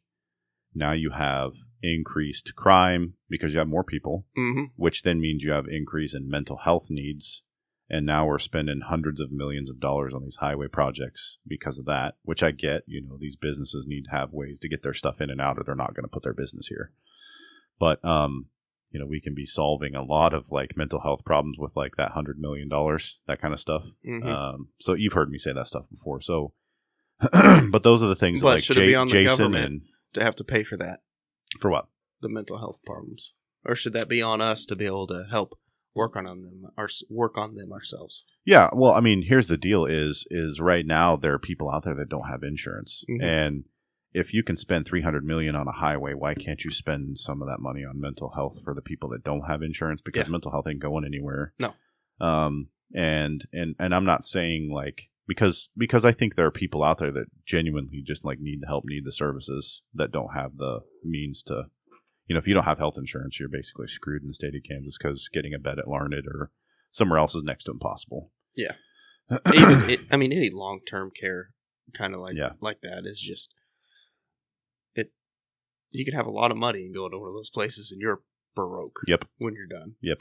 now 0.73 0.91
you 0.91 1.11
have 1.11 1.53
increased 1.81 2.55
crime 2.55 3.13
because 3.29 3.53
you 3.53 3.59
have 3.59 3.67
more 3.67 3.83
people, 3.83 4.25
Mm-hmm. 4.37 4.63
which 4.75 5.03
then 5.03 5.19
means 5.21 5.43
you 5.43 5.51
have 5.51 5.67
increase 5.67 6.13
in 6.13 6.29
mental 6.29 6.57
health 6.57 6.87
needs. 6.89 7.41
And 7.91 8.05
now 8.05 8.27
we're 8.27 8.37
spending 8.37 8.81
hundreds 8.85 9.19
of 9.19 9.31
millions 9.31 9.67
of 9.67 9.79
dollars 9.79 10.13
on 10.13 10.21
these 10.23 10.35
highway 10.35 10.67
projects 10.67 11.39
because 11.47 11.79
of 11.79 11.85
that, 11.85 12.17
which 12.21 12.43
I 12.43 12.51
get. 12.51 12.83
You 12.85 13.01
know, 13.01 13.17
these 13.19 13.35
businesses 13.35 13.87
need 13.87 14.03
to 14.03 14.11
have 14.11 14.31
ways 14.31 14.59
to 14.59 14.69
get 14.69 14.83
their 14.83 14.93
stuff 14.93 15.21
in 15.21 15.31
and 15.31 15.41
out, 15.41 15.57
or 15.57 15.63
they're 15.63 15.73
not 15.73 15.95
going 15.95 16.03
to 16.03 16.07
put 16.09 16.21
their 16.21 16.35
business 16.35 16.67
here. 16.67 16.91
But 17.79 18.03
um, 18.05 18.45
you 18.91 18.99
know, 18.99 19.05
we 19.05 19.21
can 19.21 19.35
be 19.35 19.45
solving 19.45 19.95
a 19.95 20.03
lot 20.03 20.33
of 20.33 20.51
like 20.51 20.75
mental 20.77 21.01
health 21.01 21.23
problems 21.25 21.57
with 21.59 21.75
like 21.75 21.95
that 21.97 22.11
hundred 22.11 22.39
million 22.39 22.67
dollars, 22.69 23.19
that 23.27 23.39
kind 23.39 23.53
of 23.53 23.59
stuff. 23.59 23.83
hmm 24.03 24.25
Um, 24.27 24.69
so 24.79 24.93
you've 24.93 25.13
heard 25.13 25.29
me 25.29 25.37
say 25.37 25.53
that 25.53 25.67
stuff 25.67 25.85
before. 25.89 26.21
So, 26.21 26.53
but 27.71 27.83
those 27.83 28.01
are 28.01 28.07
the 28.07 28.15
things 28.15 28.41
But 28.41 28.47
that 28.47 28.53
like 28.55 28.63
should 28.63 28.77
it 28.77 28.87
be 28.87 28.95
on 28.95 29.07
the 29.07 29.13
Jason 29.13 29.37
government? 29.37 29.65
and 29.65 29.81
to 30.13 30.23
have 30.23 30.35
to 30.35 30.43
pay 30.43 30.63
for 30.63 30.77
that, 30.77 30.99
for 31.59 31.69
what? 31.69 31.87
the 32.21 32.29
mental 32.29 32.57
health 32.57 32.79
problems, 32.85 33.33
or 33.65 33.75
should 33.75 33.93
that 33.93 34.09
be 34.09 34.21
on 34.21 34.41
us 34.41 34.65
to 34.65 34.75
be 34.75 34.85
able 34.85 35.07
to 35.07 35.25
help 35.29 35.57
work 35.95 36.15
on 36.15 36.25
them, 36.25 36.63
or 36.77 36.89
work 37.09 37.37
on 37.37 37.55
them 37.55 37.71
ourselves? 37.71 38.25
Yeah, 38.45 38.69
well, 38.73 38.91
I 38.93 38.99
mean, 39.01 39.23
here's 39.23 39.47
the 39.47 39.57
deal: 39.57 39.85
is 39.85 40.25
is 40.31 40.59
right 40.59 40.85
now 40.85 41.15
there 41.15 41.33
are 41.33 41.39
people 41.39 41.69
out 41.69 41.83
there 41.83 41.95
that 41.95 42.09
don't 42.09 42.27
have 42.29 42.41
insurance, 42.43 43.03
Mhm. 43.09 43.23
and 43.23 43.63
if 44.13 44.33
you 44.33 44.43
can 44.43 44.55
spend 44.55 44.85
three 44.85 45.01
hundred 45.01 45.23
million 45.23 45.55
on 45.55 45.67
a 45.67 45.71
highway, 45.71 46.13
why 46.13 46.33
can't 46.33 46.63
you 46.63 46.71
spend 46.71 47.19
some 47.19 47.41
of 47.41 47.47
that 47.47 47.59
money 47.59 47.83
on 47.85 47.99
mental 47.99 48.31
health 48.31 48.59
for 48.63 48.73
the 48.73 48.81
people 48.81 49.09
that 49.09 49.23
don't 49.23 49.47
have 49.47 49.61
insurance? 49.61 50.01
Because 50.01 50.25
Yeah. 50.27 50.31
mental 50.31 50.51
health 50.51 50.67
ain't 50.67 50.79
going 50.79 51.05
anywhere. 51.05 51.53
No. 51.59 51.73
Um, 52.19 52.69
and 52.93 53.47
and 53.53 53.75
and 53.79 53.93
I'm 53.93 54.05
not 54.05 54.23
saying 54.23 54.71
like 54.73 55.09
because 55.27 55.69
because 55.77 56.05
I 56.05 56.11
think 56.11 56.35
there 56.35 56.45
are 56.47 56.51
people 56.51 56.83
out 56.83 56.97
there 56.97 57.11
that 57.11 57.27
genuinely 57.45 58.01
just 58.05 58.25
like 58.25 58.39
need 58.39 58.61
the 58.61 58.67
help, 58.67 58.83
need 58.87 59.05
the 59.05 59.11
services 59.11 59.83
that 59.93 60.11
don't 60.11 60.33
have 60.33 60.57
the 60.57 60.81
means 61.03 61.43
to. 61.43 61.65
You 62.27 62.33
know, 62.35 62.39
if 62.39 62.47
you 62.47 62.53
don't 62.53 62.65
have 62.65 62.77
health 62.77 62.97
insurance, 62.97 63.39
you're 63.39 63.49
basically 63.49 63.87
screwed 63.87 64.21
in 64.21 64.27
the 64.27 64.33
state 64.35 64.53
of 64.55 64.61
Kansas 64.67 64.97
because 64.99 65.29
getting 65.33 65.53
a 65.53 65.59
bed 65.59 65.79
at 65.79 65.87
Larned 65.87 66.13
or 66.27 66.51
somewhere 66.91 67.17
else 67.19 67.33
is 67.35 67.43
next 67.43 67.63
to 67.65 67.71
impossible. 67.71 68.31
Yeah. 68.55 68.73
Even 69.31 69.39
it, 69.89 69.99
I 70.11 70.17
mean, 70.17 70.31
any 70.31 70.49
long 70.51 70.79
term 70.87 71.09
care 71.11 71.51
kind 71.93 72.13
of 72.13 72.19
like 72.19 72.35
Yeah. 72.35 72.51
like 72.59 72.81
that 72.81 73.05
is 73.05 73.19
just. 73.19 73.53
You 75.91 76.05
can 76.05 76.13
have 76.13 76.27
a 76.27 76.31
lot 76.31 76.51
of 76.51 76.57
money 76.57 76.85
and 76.85 76.93
go 76.93 77.09
to 77.09 77.17
one 77.17 77.27
of 77.29 77.33
those 77.33 77.49
places, 77.49 77.91
and 77.91 77.99
you're 78.01 78.21
baroque. 78.55 78.99
Yep. 79.07 79.25
When 79.37 79.53
you're 79.53 79.67
done. 79.67 79.95
Yep. 80.01 80.19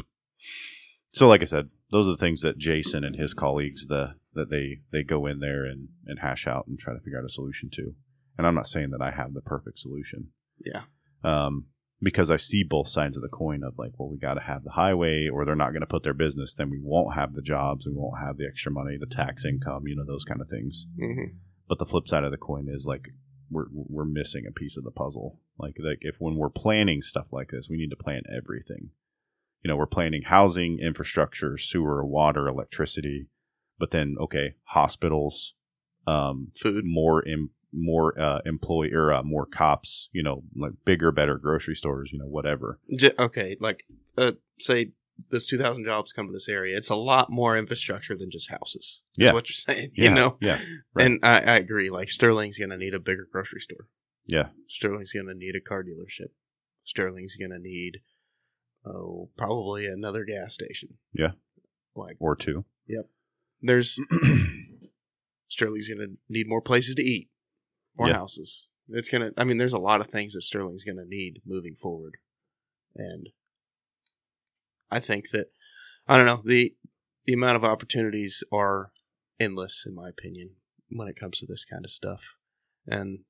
So, 1.13 1.27
like 1.27 1.41
I 1.43 1.45
said, 1.47 1.69
those 1.91 2.07
are 2.09 2.13
the 2.13 2.17
things 2.19 2.41
that 2.43 2.59
Jason 2.59 3.05
and 3.05 3.17
his 3.17 3.35
colleagues 3.35 3.87
the 3.87 4.15
that 4.35 4.51
they 4.51 4.79
they 4.93 5.03
go 5.03 5.27
in 5.27 5.41
there 5.41 5.65
and 5.65 5.89
and 6.07 6.21
hash 6.21 6.47
out 6.47 6.67
and 6.67 6.79
try 6.79 6.93
to 6.95 7.01
figure 7.01 7.19
out 7.19 7.25
a 7.25 7.29
solution 7.29 7.69
to. 7.75 7.95
And 8.37 8.47
I'm 8.47 8.55
not 8.55 8.69
saying 8.69 8.91
that 8.91 9.03
I 9.03 9.11
have 9.11 9.35
the 9.35 9.41
perfect 9.41 9.81
solution, 9.81 10.29
Yeah. 10.65 10.83
um, 11.25 11.67
because 12.01 12.31
I 12.31 12.37
see 12.37 12.63
both 12.63 12.87
sides 12.87 13.17
of 13.17 13.23
the 13.25 13.29
coin 13.29 13.65
of 13.65 13.75
like, 13.77 13.91
well, 13.99 14.09
we 14.09 14.17
got 14.17 14.35
to 14.35 14.41
have 14.43 14.63
the 14.63 14.71
highway, 14.73 15.29
or 15.29 15.45
they're 15.45 15.57
not 15.57 15.71
going 15.71 15.81
to 15.81 15.89
put 15.89 16.05
their 16.05 16.15
business. 16.15 16.55
Then 16.55 16.71
we 16.71 16.79
won't 16.81 17.17
have 17.17 17.35
the 17.35 17.43
jobs, 17.43 17.85
we 17.85 17.93
won't 17.95 18.21
have 18.25 18.37
the 18.37 18.47
extra 18.47 18.71
money, 18.71 18.97
the 18.97 19.07
tax 19.13 19.45
income, 19.45 19.89
you 19.89 19.97
know, 19.97 20.05
those 20.07 20.25
kind 20.25 20.41
of 20.41 20.49
things. 20.49 20.87
hmm 21.01 21.35
But 21.69 21.79
the 21.81 21.87
flip 21.87 22.07
side 22.07 22.23
of 22.23 22.31
the 22.31 22.37
coin 22.37 22.69
is 22.69 22.87
like 22.87 23.09
we're 23.51 23.67
we're 23.73 24.05
missing 24.05 24.45
a 24.47 24.53
piece 24.53 24.77
of 24.77 24.85
the 24.85 24.91
puzzle. 24.91 25.41
Like 25.59 25.77
like 25.79 25.99
if 26.03 26.17
when 26.19 26.37
we're 26.37 26.51
planning 26.51 27.03
stuff 27.03 27.29
like 27.33 27.51
this, 27.51 27.69
we 27.69 27.77
need 27.77 27.91
to 27.91 27.97
plan 27.97 28.23
everything. 28.35 28.91
You 29.63 29.69
know, 29.69 29.77
we're 29.77 29.87
planning 29.87 30.23
housing, 30.27 30.79
infrastructure, 30.79 31.59
sewer, 31.59 32.05
water, 32.05 32.47
electricity, 32.47 33.29
but 33.79 33.91
then 33.91 34.17
okay, 34.21 34.55
hospitals, 34.65 35.55
um, 36.07 36.53
Food. 36.57 36.85
more 36.85 37.27
em- 37.27 37.51
more 37.73 38.19
uh, 38.19 38.41
employee 38.47 38.93
or 38.93 39.13
uh, 39.13 39.23
more 39.23 39.47
cops. 39.47 40.09
You 40.13 40.23
know, 40.23 40.43
like 40.57 40.73
bigger, 40.85 41.11
better 41.11 41.37
grocery 41.39 41.75
stores. 41.75 42.11
You 42.13 42.21
know, 42.21 42.27
whatever. 42.29 42.79
J- 42.97 43.13
okay, 43.19 43.57
like 43.61 43.85
uh, 44.17 44.33
say 44.59 44.93
this 45.31 45.47
two 45.47 45.59
thousand 45.59 45.85
jobs 45.85 46.13
come 46.13 46.27
to 46.27 46.33
this 46.33 46.49
area. 46.49 46.77
It's 46.77 46.91
a 46.91 46.95
lot 46.97 47.31
more 47.31 47.57
infrastructure 47.59 48.17
than 48.17 48.31
just 48.31 48.51
houses. 48.51 49.03
Is 49.17 49.25
Yeah. 49.27 49.33
what 49.33 49.49
you're 49.49 49.55
saying. 49.55 49.91
Yeah, 49.95 50.09
You 50.11 50.15
know. 50.15 50.39
yeah, 50.41 50.59
right. 50.95 51.07
And 51.07 51.21
I, 51.25 51.41
I 51.41 51.57
agree. 51.57 51.91
Like 51.91 52.09
Sterling's 52.11 52.59
gonna 52.59 52.77
need 52.79 52.95
a 52.95 53.01
bigger 53.01 53.27
grocery 53.31 53.61
store. 53.61 53.89
yeah, 54.27 54.49
Sterling's 54.69 55.13
gonna 55.13 55.35
need 55.35 55.55
a 55.57 55.61
car 55.61 55.83
dealership. 55.85 56.29
Sterling's 56.85 57.37
gonna 57.37 57.59
need 57.59 57.99
oh 58.87 59.31
probably 59.37 59.87
another 59.87 60.25
gas 60.25 60.55
station. 60.55 60.99
Yeah. 61.13 61.33
Like 61.97 62.17
or 62.21 62.37
two. 62.37 62.65
yep 62.87 63.07
there's 63.61 63.99
Sterling's 65.49 65.89
gonna 65.89 66.13
need 66.29 66.49
more 66.49 66.61
places 66.61 66.95
to 66.97 67.03
eat, 67.03 67.29
more 67.97 68.09
Yeah. 68.09 68.15
houses. 68.15 68.69
It's 68.89 69.09
gonna. 69.09 69.33
I 69.37 69.45
mean, 69.45 69.59
there's 69.59 69.73
a 69.73 69.79
lot 69.79 70.01
of 70.01 70.07
things 70.09 70.33
that 70.35 70.43
Sterling's 70.43 70.85
gonna 70.85 71.05
need 71.05 71.43
moving 71.45 71.75
forward, 71.75 72.19
and 72.95 73.31
I 74.90 75.01
think 75.01 75.31
that 75.31 75.48
I 76.07 76.16
don't 76.16 76.27
know 76.27 76.42
the 76.44 76.74
the 77.27 77.35
amount 77.35 77.57
of 77.57 77.64
opportunities 77.64 78.42
are 78.53 78.92
endless 79.38 79.85
in 79.87 79.94
my 79.94 80.09
opinion 80.09 80.57
when 80.90 81.09
it 81.09 81.16
comes 81.18 81.38
to 81.40 81.46
this 81.46 81.64
kind 81.64 81.85
of 81.85 81.90
stuff, 81.90 82.37
and 82.87 83.20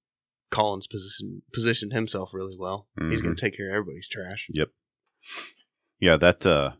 Collins 0.50 0.86
position 0.86 1.42
positioned 1.52 1.92
himself 1.92 2.32
really 2.32 2.56
well. 2.58 2.88
He's 3.10 3.20
going 3.22 3.34
to 3.34 3.40
take 3.40 3.56
care 3.56 3.68
of 3.68 3.74
everybody's 3.74 4.08
trash. 4.08 4.48
Yep. 4.50 4.68
Yeah, 6.00 6.16
that 6.16 6.46
uh 6.46 6.70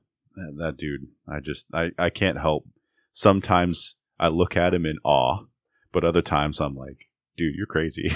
that- 0.57 0.77
dude, 0.77 1.09
I 1.29 1.41
just 1.41 1.67
I 1.73 1.91
I 1.99 2.11
can't 2.11 2.39
help. 2.39 2.67
Sometimes 3.13 3.97
I 4.21 4.29
look 4.29 4.57
at 4.57 4.73
him 4.75 4.87
in 4.87 4.99
awe, 5.05 5.47
but 5.93 6.05
other 6.05 6.23
times 6.23 6.61
I'm 6.61 6.77
like, 6.77 7.09
dude, 7.37 7.55
you're 7.57 7.67
crazy. 7.67 8.13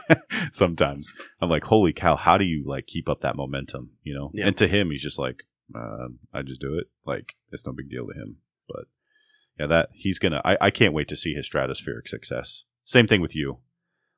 Sometimes 0.52 1.12
I'm 1.40 1.48
like, 1.48 1.64
holy 1.64 1.92
cow, 1.92 2.16
how 2.16 2.36
do 2.38 2.44
you 2.44 2.64
like 2.66 2.86
keep 2.86 3.08
up 3.08 3.20
that 3.20 3.36
momentum, 3.36 3.92
you 4.02 4.14
know? 4.14 4.30
Yeah. 4.34 4.46
And 4.48 4.56
to 4.58 4.66
him, 4.68 4.90
he's 4.90 5.02
just 5.02 5.18
like, 5.18 5.44
uh, 5.74 6.08
I 6.32 6.42
just 6.42 6.60
do 6.60 6.76
it. 6.78 6.88
Like 7.06 7.34
it's 7.50 7.66
no 7.66 7.72
big 7.72 7.90
deal 7.90 8.06
to 8.06 8.14
him. 8.14 8.36
But 8.68 8.84
yeah, 9.58 9.66
that 9.66 9.88
he's 9.92 10.18
gonna. 10.18 10.40
I, 10.44 10.56
I 10.60 10.70
can't 10.70 10.94
wait 10.94 11.08
to 11.08 11.16
see 11.16 11.34
his 11.34 11.48
stratospheric 11.48 12.08
success. 12.08 12.64
Same 12.84 13.06
thing 13.06 13.20
with 13.20 13.36
you. 13.36 13.58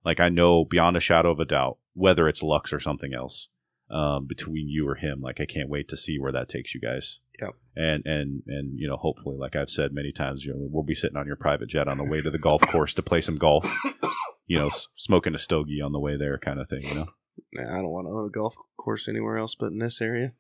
Like 0.05 0.21
I 0.21 0.29
know 0.29 0.65
beyond 0.65 0.97
a 0.97 1.01
shadow 1.01 1.31
of 1.31 1.41
a 1.41 1.45
doubt, 1.45 1.79
whether 1.95 2.29
it's 2.29 2.43
Lux 2.43 2.73
or 2.73 2.81
something 2.81 3.15
else, 3.15 3.49
um, 3.91 4.27
between 4.27 4.69
you 4.69 4.89
or 4.89 4.97
him, 4.97 5.21
like 5.21 5.41
I 5.41 5.47
can't 5.47 5.69
wait 5.69 5.89
to 5.89 5.97
see 5.97 6.19
where 6.19 6.33
that 6.33 6.49
takes 6.49 6.75
you 6.75 6.81
guys. 6.81 7.21
Yep. 7.41 7.51
And 7.77 8.03
and 8.07 8.43
and 8.47 8.79
you 8.79 8.87
know, 8.89 8.97
hopefully, 8.97 9.37
like 9.39 9.57
I've 9.57 9.71
said 9.71 9.93
many 9.93 10.13
times, 10.13 10.45
you 10.45 10.53
know, 10.53 10.59
we'll 10.61 10.85
be 10.85 10.95
sitting 10.95 11.17
on 11.17 11.27
your 11.27 11.37
private 11.37 11.69
jet 11.69 11.89
on 11.89 11.99
the 11.99 12.05
way 12.05 12.23
to 12.23 12.31
the 12.31 12.39
golf 12.39 12.63
course 12.63 12.95
to 12.95 13.03
play 13.03 13.21
some 13.21 13.37
golf. 13.37 13.67
You 14.47 14.59
know, 14.59 14.67
s- 14.67 14.89
smoking 14.95 15.35
a 15.35 15.39
stogie 15.39 15.81
on 15.81 15.93
the 15.93 15.99
way 15.99 16.19
there, 16.19 16.37
kind 16.37 16.61
of 16.61 16.69
thing. 16.69 16.83
You 16.83 16.95
know. 16.97 17.07
Nah, 17.55 17.73
I 17.73 17.77
don't 17.77 17.91
want 17.91 18.07
to 18.07 18.13
own 18.13 18.27
a 18.27 18.31
golf 18.31 18.55
course 18.77 19.09
anywhere 19.09 19.39
else 19.39 19.55
but 19.55 19.73
in 19.73 19.79
this 19.79 20.03
area. 20.03 20.35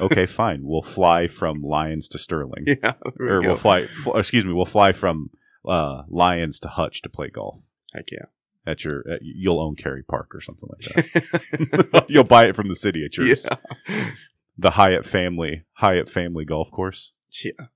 Okay, 0.00 0.26
fine. 0.26 0.60
We'll 0.62 0.82
fly 0.82 1.26
from 1.26 1.62
Lyons 1.62 2.08
to 2.08 2.18
Sterling, 2.18 2.64
Yeah, 2.66 2.92
or 3.18 3.40
go. 3.40 3.48
we'll 3.48 3.56
fly. 3.56 3.80
F- 3.82 4.06
excuse 4.14 4.44
me, 4.44 4.52
we'll 4.52 4.64
fly 4.64 4.92
from 4.92 5.30
uh, 5.66 6.02
Lyons 6.08 6.60
to 6.60 6.68
Hutch 6.68 7.02
to 7.02 7.08
play 7.08 7.28
golf. 7.30 7.68
Heck 7.94 8.10
yeah. 8.12 8.26
At 8.66 8.84
your, 8.84 9.02
at, 9.08 9.20
you'll 9.22 9.60
own 9.60 9.76
Carey 9.76 10.02
Park 10.02 10.34
or 10.34 10.40
something 10.40 10.68
like 10.68 10.80
that. 10.94 12.04
you'll 12.08 12.24
buy 12.24 12.46
it 12.46 12.56
from 12.56 12.68
the 12.68 12.76
city 12.76 13.04
at 13.04 13.16
yours. 13.16 13.46
yeah. 13.88 14.10
The 14.58 14.70
Hyatt 14.72 15.04
family, 15.04 15.64
Hyatt 15.74 16.08
family 16.08 16.44
golf 16.44 16.70
course, 16.70 17.12
Yeah. 17.44 17.66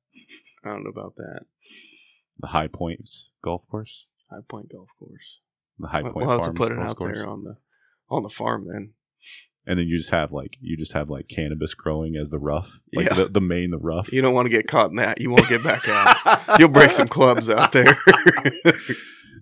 I 0.64 0.68
don't 0.70 0.84
know 0.84 0.90
about 0.90 1.16
that. 1.16 1.44
the 2.38 2.48
High 2.48 2.66
Points 2.68 3.30
golf 3.42 3.68
course, 3.68 4.06
High 4.30 4.40
Point 4.48 4.70
Golf 4.72 4.90
Course. 4.98 5.40
the 5.78 5.88
High 5.88 6.02
Point 6.02 6.16
we'll 6.16 6.28
have 6.30 6.44
to 6.44 6.52
put 6.52 6.72
it 6.72 6.78
out 6.78 6.96
course. 6.96 7.18
there 7.18 7.28
on 7.28 7.44
the 7.44 7.56
on 8.08 8.22
the 8.22 8.28
farm 8.30 8.66
then. 8.66 8.94
And 9.70 9.78
then 9.78 9.86
you 9.86 9.98
just 9.98 10.10
have 10.10 10.32
like 10.32 10.58
you 10.60 10.76
just 10.76 10.94
have 10.94 11.08
like 11.10 11.28
cannabis 11.28 11.74
growing 11.74 12.16
as 12.16 12.30
the 12.30 12.40
rough, 12.40 12.80
like 12.92 13.06
Yeah. 13.06 13.14
the, 13.14 13.28
the 13.28 13.40
main 13.40 13.70
the 13.70 13.78
rough. 13.78 14.12
You 14.12 14.20
don't 14.20 14.34
want 14.34 14.46
to 14.46 14.50
get 14.50 14.66
caught 14.66 14.90
in 14.90 14.96
that. 14.96 15.20
You 15.20 15.30
won't 15.30 15.48
get 15.48 15.62
back 15.62 15.86
out. 15.88 16.58
You'll 16.58 16.70
break 16.70 16.92
some 16.92 17.06
clubs 17.06 17.48
out 17.48 17.70
there. 17.70 17.96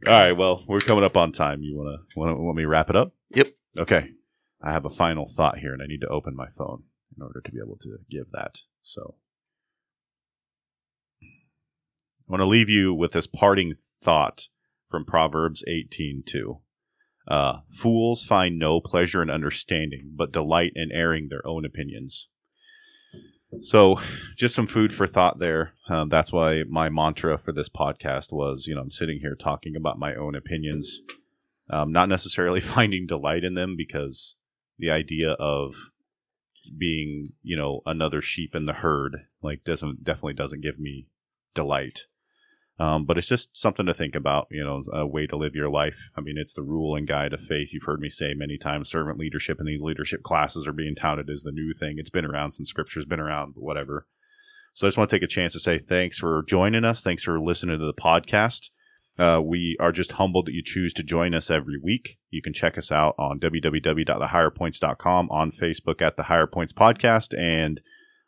All 0.07 0.12
right, 0.12 0.33
well, 0.33 0.62
we're 0.69 0.81
coming 0.81 1.03
up 1.03 1.17
on 1.17 1.33
time. 1.33 1.62
You 1.62 1.77
wanna 2.14 2.37
want 2.37 2.57
me 2.59 2.62
to 2.64 2.69
wrap 2.69 2.91
it 2.91 2.97
up? 2.97 3.14
Yep. 3.35 3.49
Okay. 3.79 4.11
I 4.61 4.71
have 4.73 4.85
a 4.85 4.91
final 4.91 5.27
thought 5.27 5.59
here, 5.61 5.73
and 5.73 5.81
I 5.83 5.87
need 5.87 6.03
to 6.03 6.09
open 6.09 6.37
my 6.37 6.49
phone 6.49 6.83
in 7.17 7.23
order 7.23 7.41
to 7.41 7.51
be 7.51 7.59
able 7.64 7.79
to 7.79 7.97
give 8.11 8.31
that. 8.33 8.59
So 8.83 9.14
I 11.23 11.27
want 12.29 12.41
to 12.43 12.47
leave 12.47 12.69
you 12.69 12.93
with 12.93 13.12
this 13.12 13.27
parting 13.27 13.75
thought 14.03 14.49
from 14.88 15.05
Proverbs 15.05 15.64
eighteen 15.67 16.23
two. 16.27 16.59
Uh, 17.29 17.59
Fools 17.69 18.25
find 18.25 18.59
no 18.59 18.81
pleasure 18.81 19.23
in 19.23 19.29
understanding, 19.29 20.12
but 20.17 20.33
delight 20.33 20.73
in 20.75 20.91
airing 20.91 21.29
their 21.29 21.47
own 21.47 21.64
opinions. 21.67 22.29
So, 23.62 23.99
just 24.37 24.55
some 24.55 24.67
food 24.67 24.93
for 24.93 25.07
thought 25.07 25.38
there. 25.38 25.73
Um, 25.88 26.09
that's 26.09 26.33
why 26.33 26.64
my 26.69 26.88
mantra 26.88 27.38
for 27.38 27.53
this 27.53 27.69
podcast 27.69 28.33
was, 28.33 28.67
you 28.67 28.75
know, 28.75 28.83
I'm 28.83 28.91
sitting 28.91 29.21
here 29.21 29.35
talking 29.35 29.75
about 29.75 29.99
my 29.99 30.14
own 30.14 30.35
opinions, 30.35 31.01
um, 31.71 31.93
not 31.93 32.09
necessarily 32.09 32.61
finding 32.77 33.07
delight 33.07 33.45
in 33.45 33.55
them 33.55 33.75
because 33.77 34.37
the 34.79 34.91
idea 34.91 35.33
of 35.33 35.75
being, 36.77 37.33
you 37.43 37.57
know, 37.57 37.81
another 37.87 38.21
sheep 38.21 38.55
in 38.55 38.67
the 38.67 38.75
herd, 38.75 39.17
like, 39.43 39.64
doesn't 39.64 40.05
definitely 40.05 40.35
doesn't 40.35 40.62
give 40.62 40.79
me 40.79 41.09
delight. 41.55 42.01
Um, 42.81 43.05
but 43.07 43.19
it's 43.19 43.29
just 43.29 43.57
something 43.57 43.87
to 43.87 43.95
think 43.95 44.14
about, 44.14 44.47
you 44.51 44.64
know, 44.64 44.83
a 44.93 45.05
way 45.05 45.27
to 45.27 45.37
live 45.37 45.57
your 45.57 45.69
life. 45.69 46.11
I 46.17 46.21
mean, 46.21 46.37
it's 46.38 46.53
the 46.53 46.62
rule 46.62 46.95
and 46.95 47.09
guide 47.09 47.33
of 47.33 47.41
faith. 47.41 47.73
You've 47.73 47.83
heard 47.83 48.01
me 48.01 48.09
say 48.09 48.35
many 48.35 48.57
times 48.57 48.88
servant 48.88 49.19
leadership 49.19 49.59
and 49.59 49.67
these 49.67 49.83
leadership 49.83 50.23
classes 50.23 50.67
are 50.67 50.73
being 50.73 50.95
touted 50.95 51.29
as 51.29 51.43
the 51.43 51.51
new 51.51 51.73
thing. 51.73 51.97
It's 51.99 52.11
been 52.11 52.25
around 52.25 52.53
since 52.53 52.69
scripture's 52.69 53.05
been 53.05 53.19
around, 53.19 53.55
but 53.55 53.64
whatever. 53.64 54.07
So 54.75 54.87
I 54.87 54.88
just 54.88 54.97
want 54.99 55.11
to 55.11 55.17
take 55.17 55.25
a 55.25 55.27
chance 55.27 55.55
to 55.55 55.61
say 55.61 55.79
thanks 55.79 56.19
for 56.19 56.45
joining 56.47 56.85
us. 56.85 57.03
Thanks 57.03 57.25
for 57.25 57.41
listening 57.41 57.81
to 57.81 57.85
the 57.85 57.93
podcast. 57.93 58.71
Uh, 59.19 59.41
we 59.45 59.77
are 59.81 59.91
just 59.91 60.12
humbled 60.12 60.47
that 60.47 60.55
you 60.55 60.62
choose 60.64 60.93
to 60.95 61.03
join 61.03 61.35
us 61.35 61.51
every 61.51 61.81
week. 61.83 62.19
You 62.31 62.41
can 62.41 62.53
check 62.53 62.79
us 62.79 62.93
out 62.93 63.17
on 63.19 63.41
www.thehigherpoints.com, 63.41 65.31
on 65.31 65.51
Facebook 65.51 66.01
at 66.01 66.17
the 66.17 66.23
Higher 66.25 66.47
Points 66.47 66.73
Podcast, 66.73 67.37
and 67.37 67.81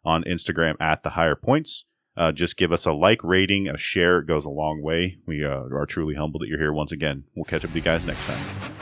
on 0.05 0.25
Instagram 0.25 0.75
at 0.81 1.05
the 1.05 1.11
Higher 1.11 1.37
Points. 1.37 1.85
Uh, 2.17 2.33
just 2.33 2.57
give 2.57 2.73
us 2.73 2.87
a 2.87 2.93
like, 2.93 3.23
rating, 3.23 3.69
a 3.69 3.79
share. 3.79 4.19
It 4.19 4.27
goes 4.27 4.45
a 4.45 4.51
long 4.51 4.83
way. 4.83 5.19
We 5.27 5.45
uh, 5.45 5.69
are 5.73 5.87
truly 5.87 6.15
humbled 6.15 6.43
that 6.43 6.49
you're 6.49 6.59
here 6.59 6.73
once 6.73 6.93
again. 6.93 7.25
We'll 7.35 7.45
catch 7.45 7.65
up 7.65 7.71
with 7.71 7.77
you 7.77 7.83
guys 7.83 8.05
next 8.05 8.27
time. 8.27 8.80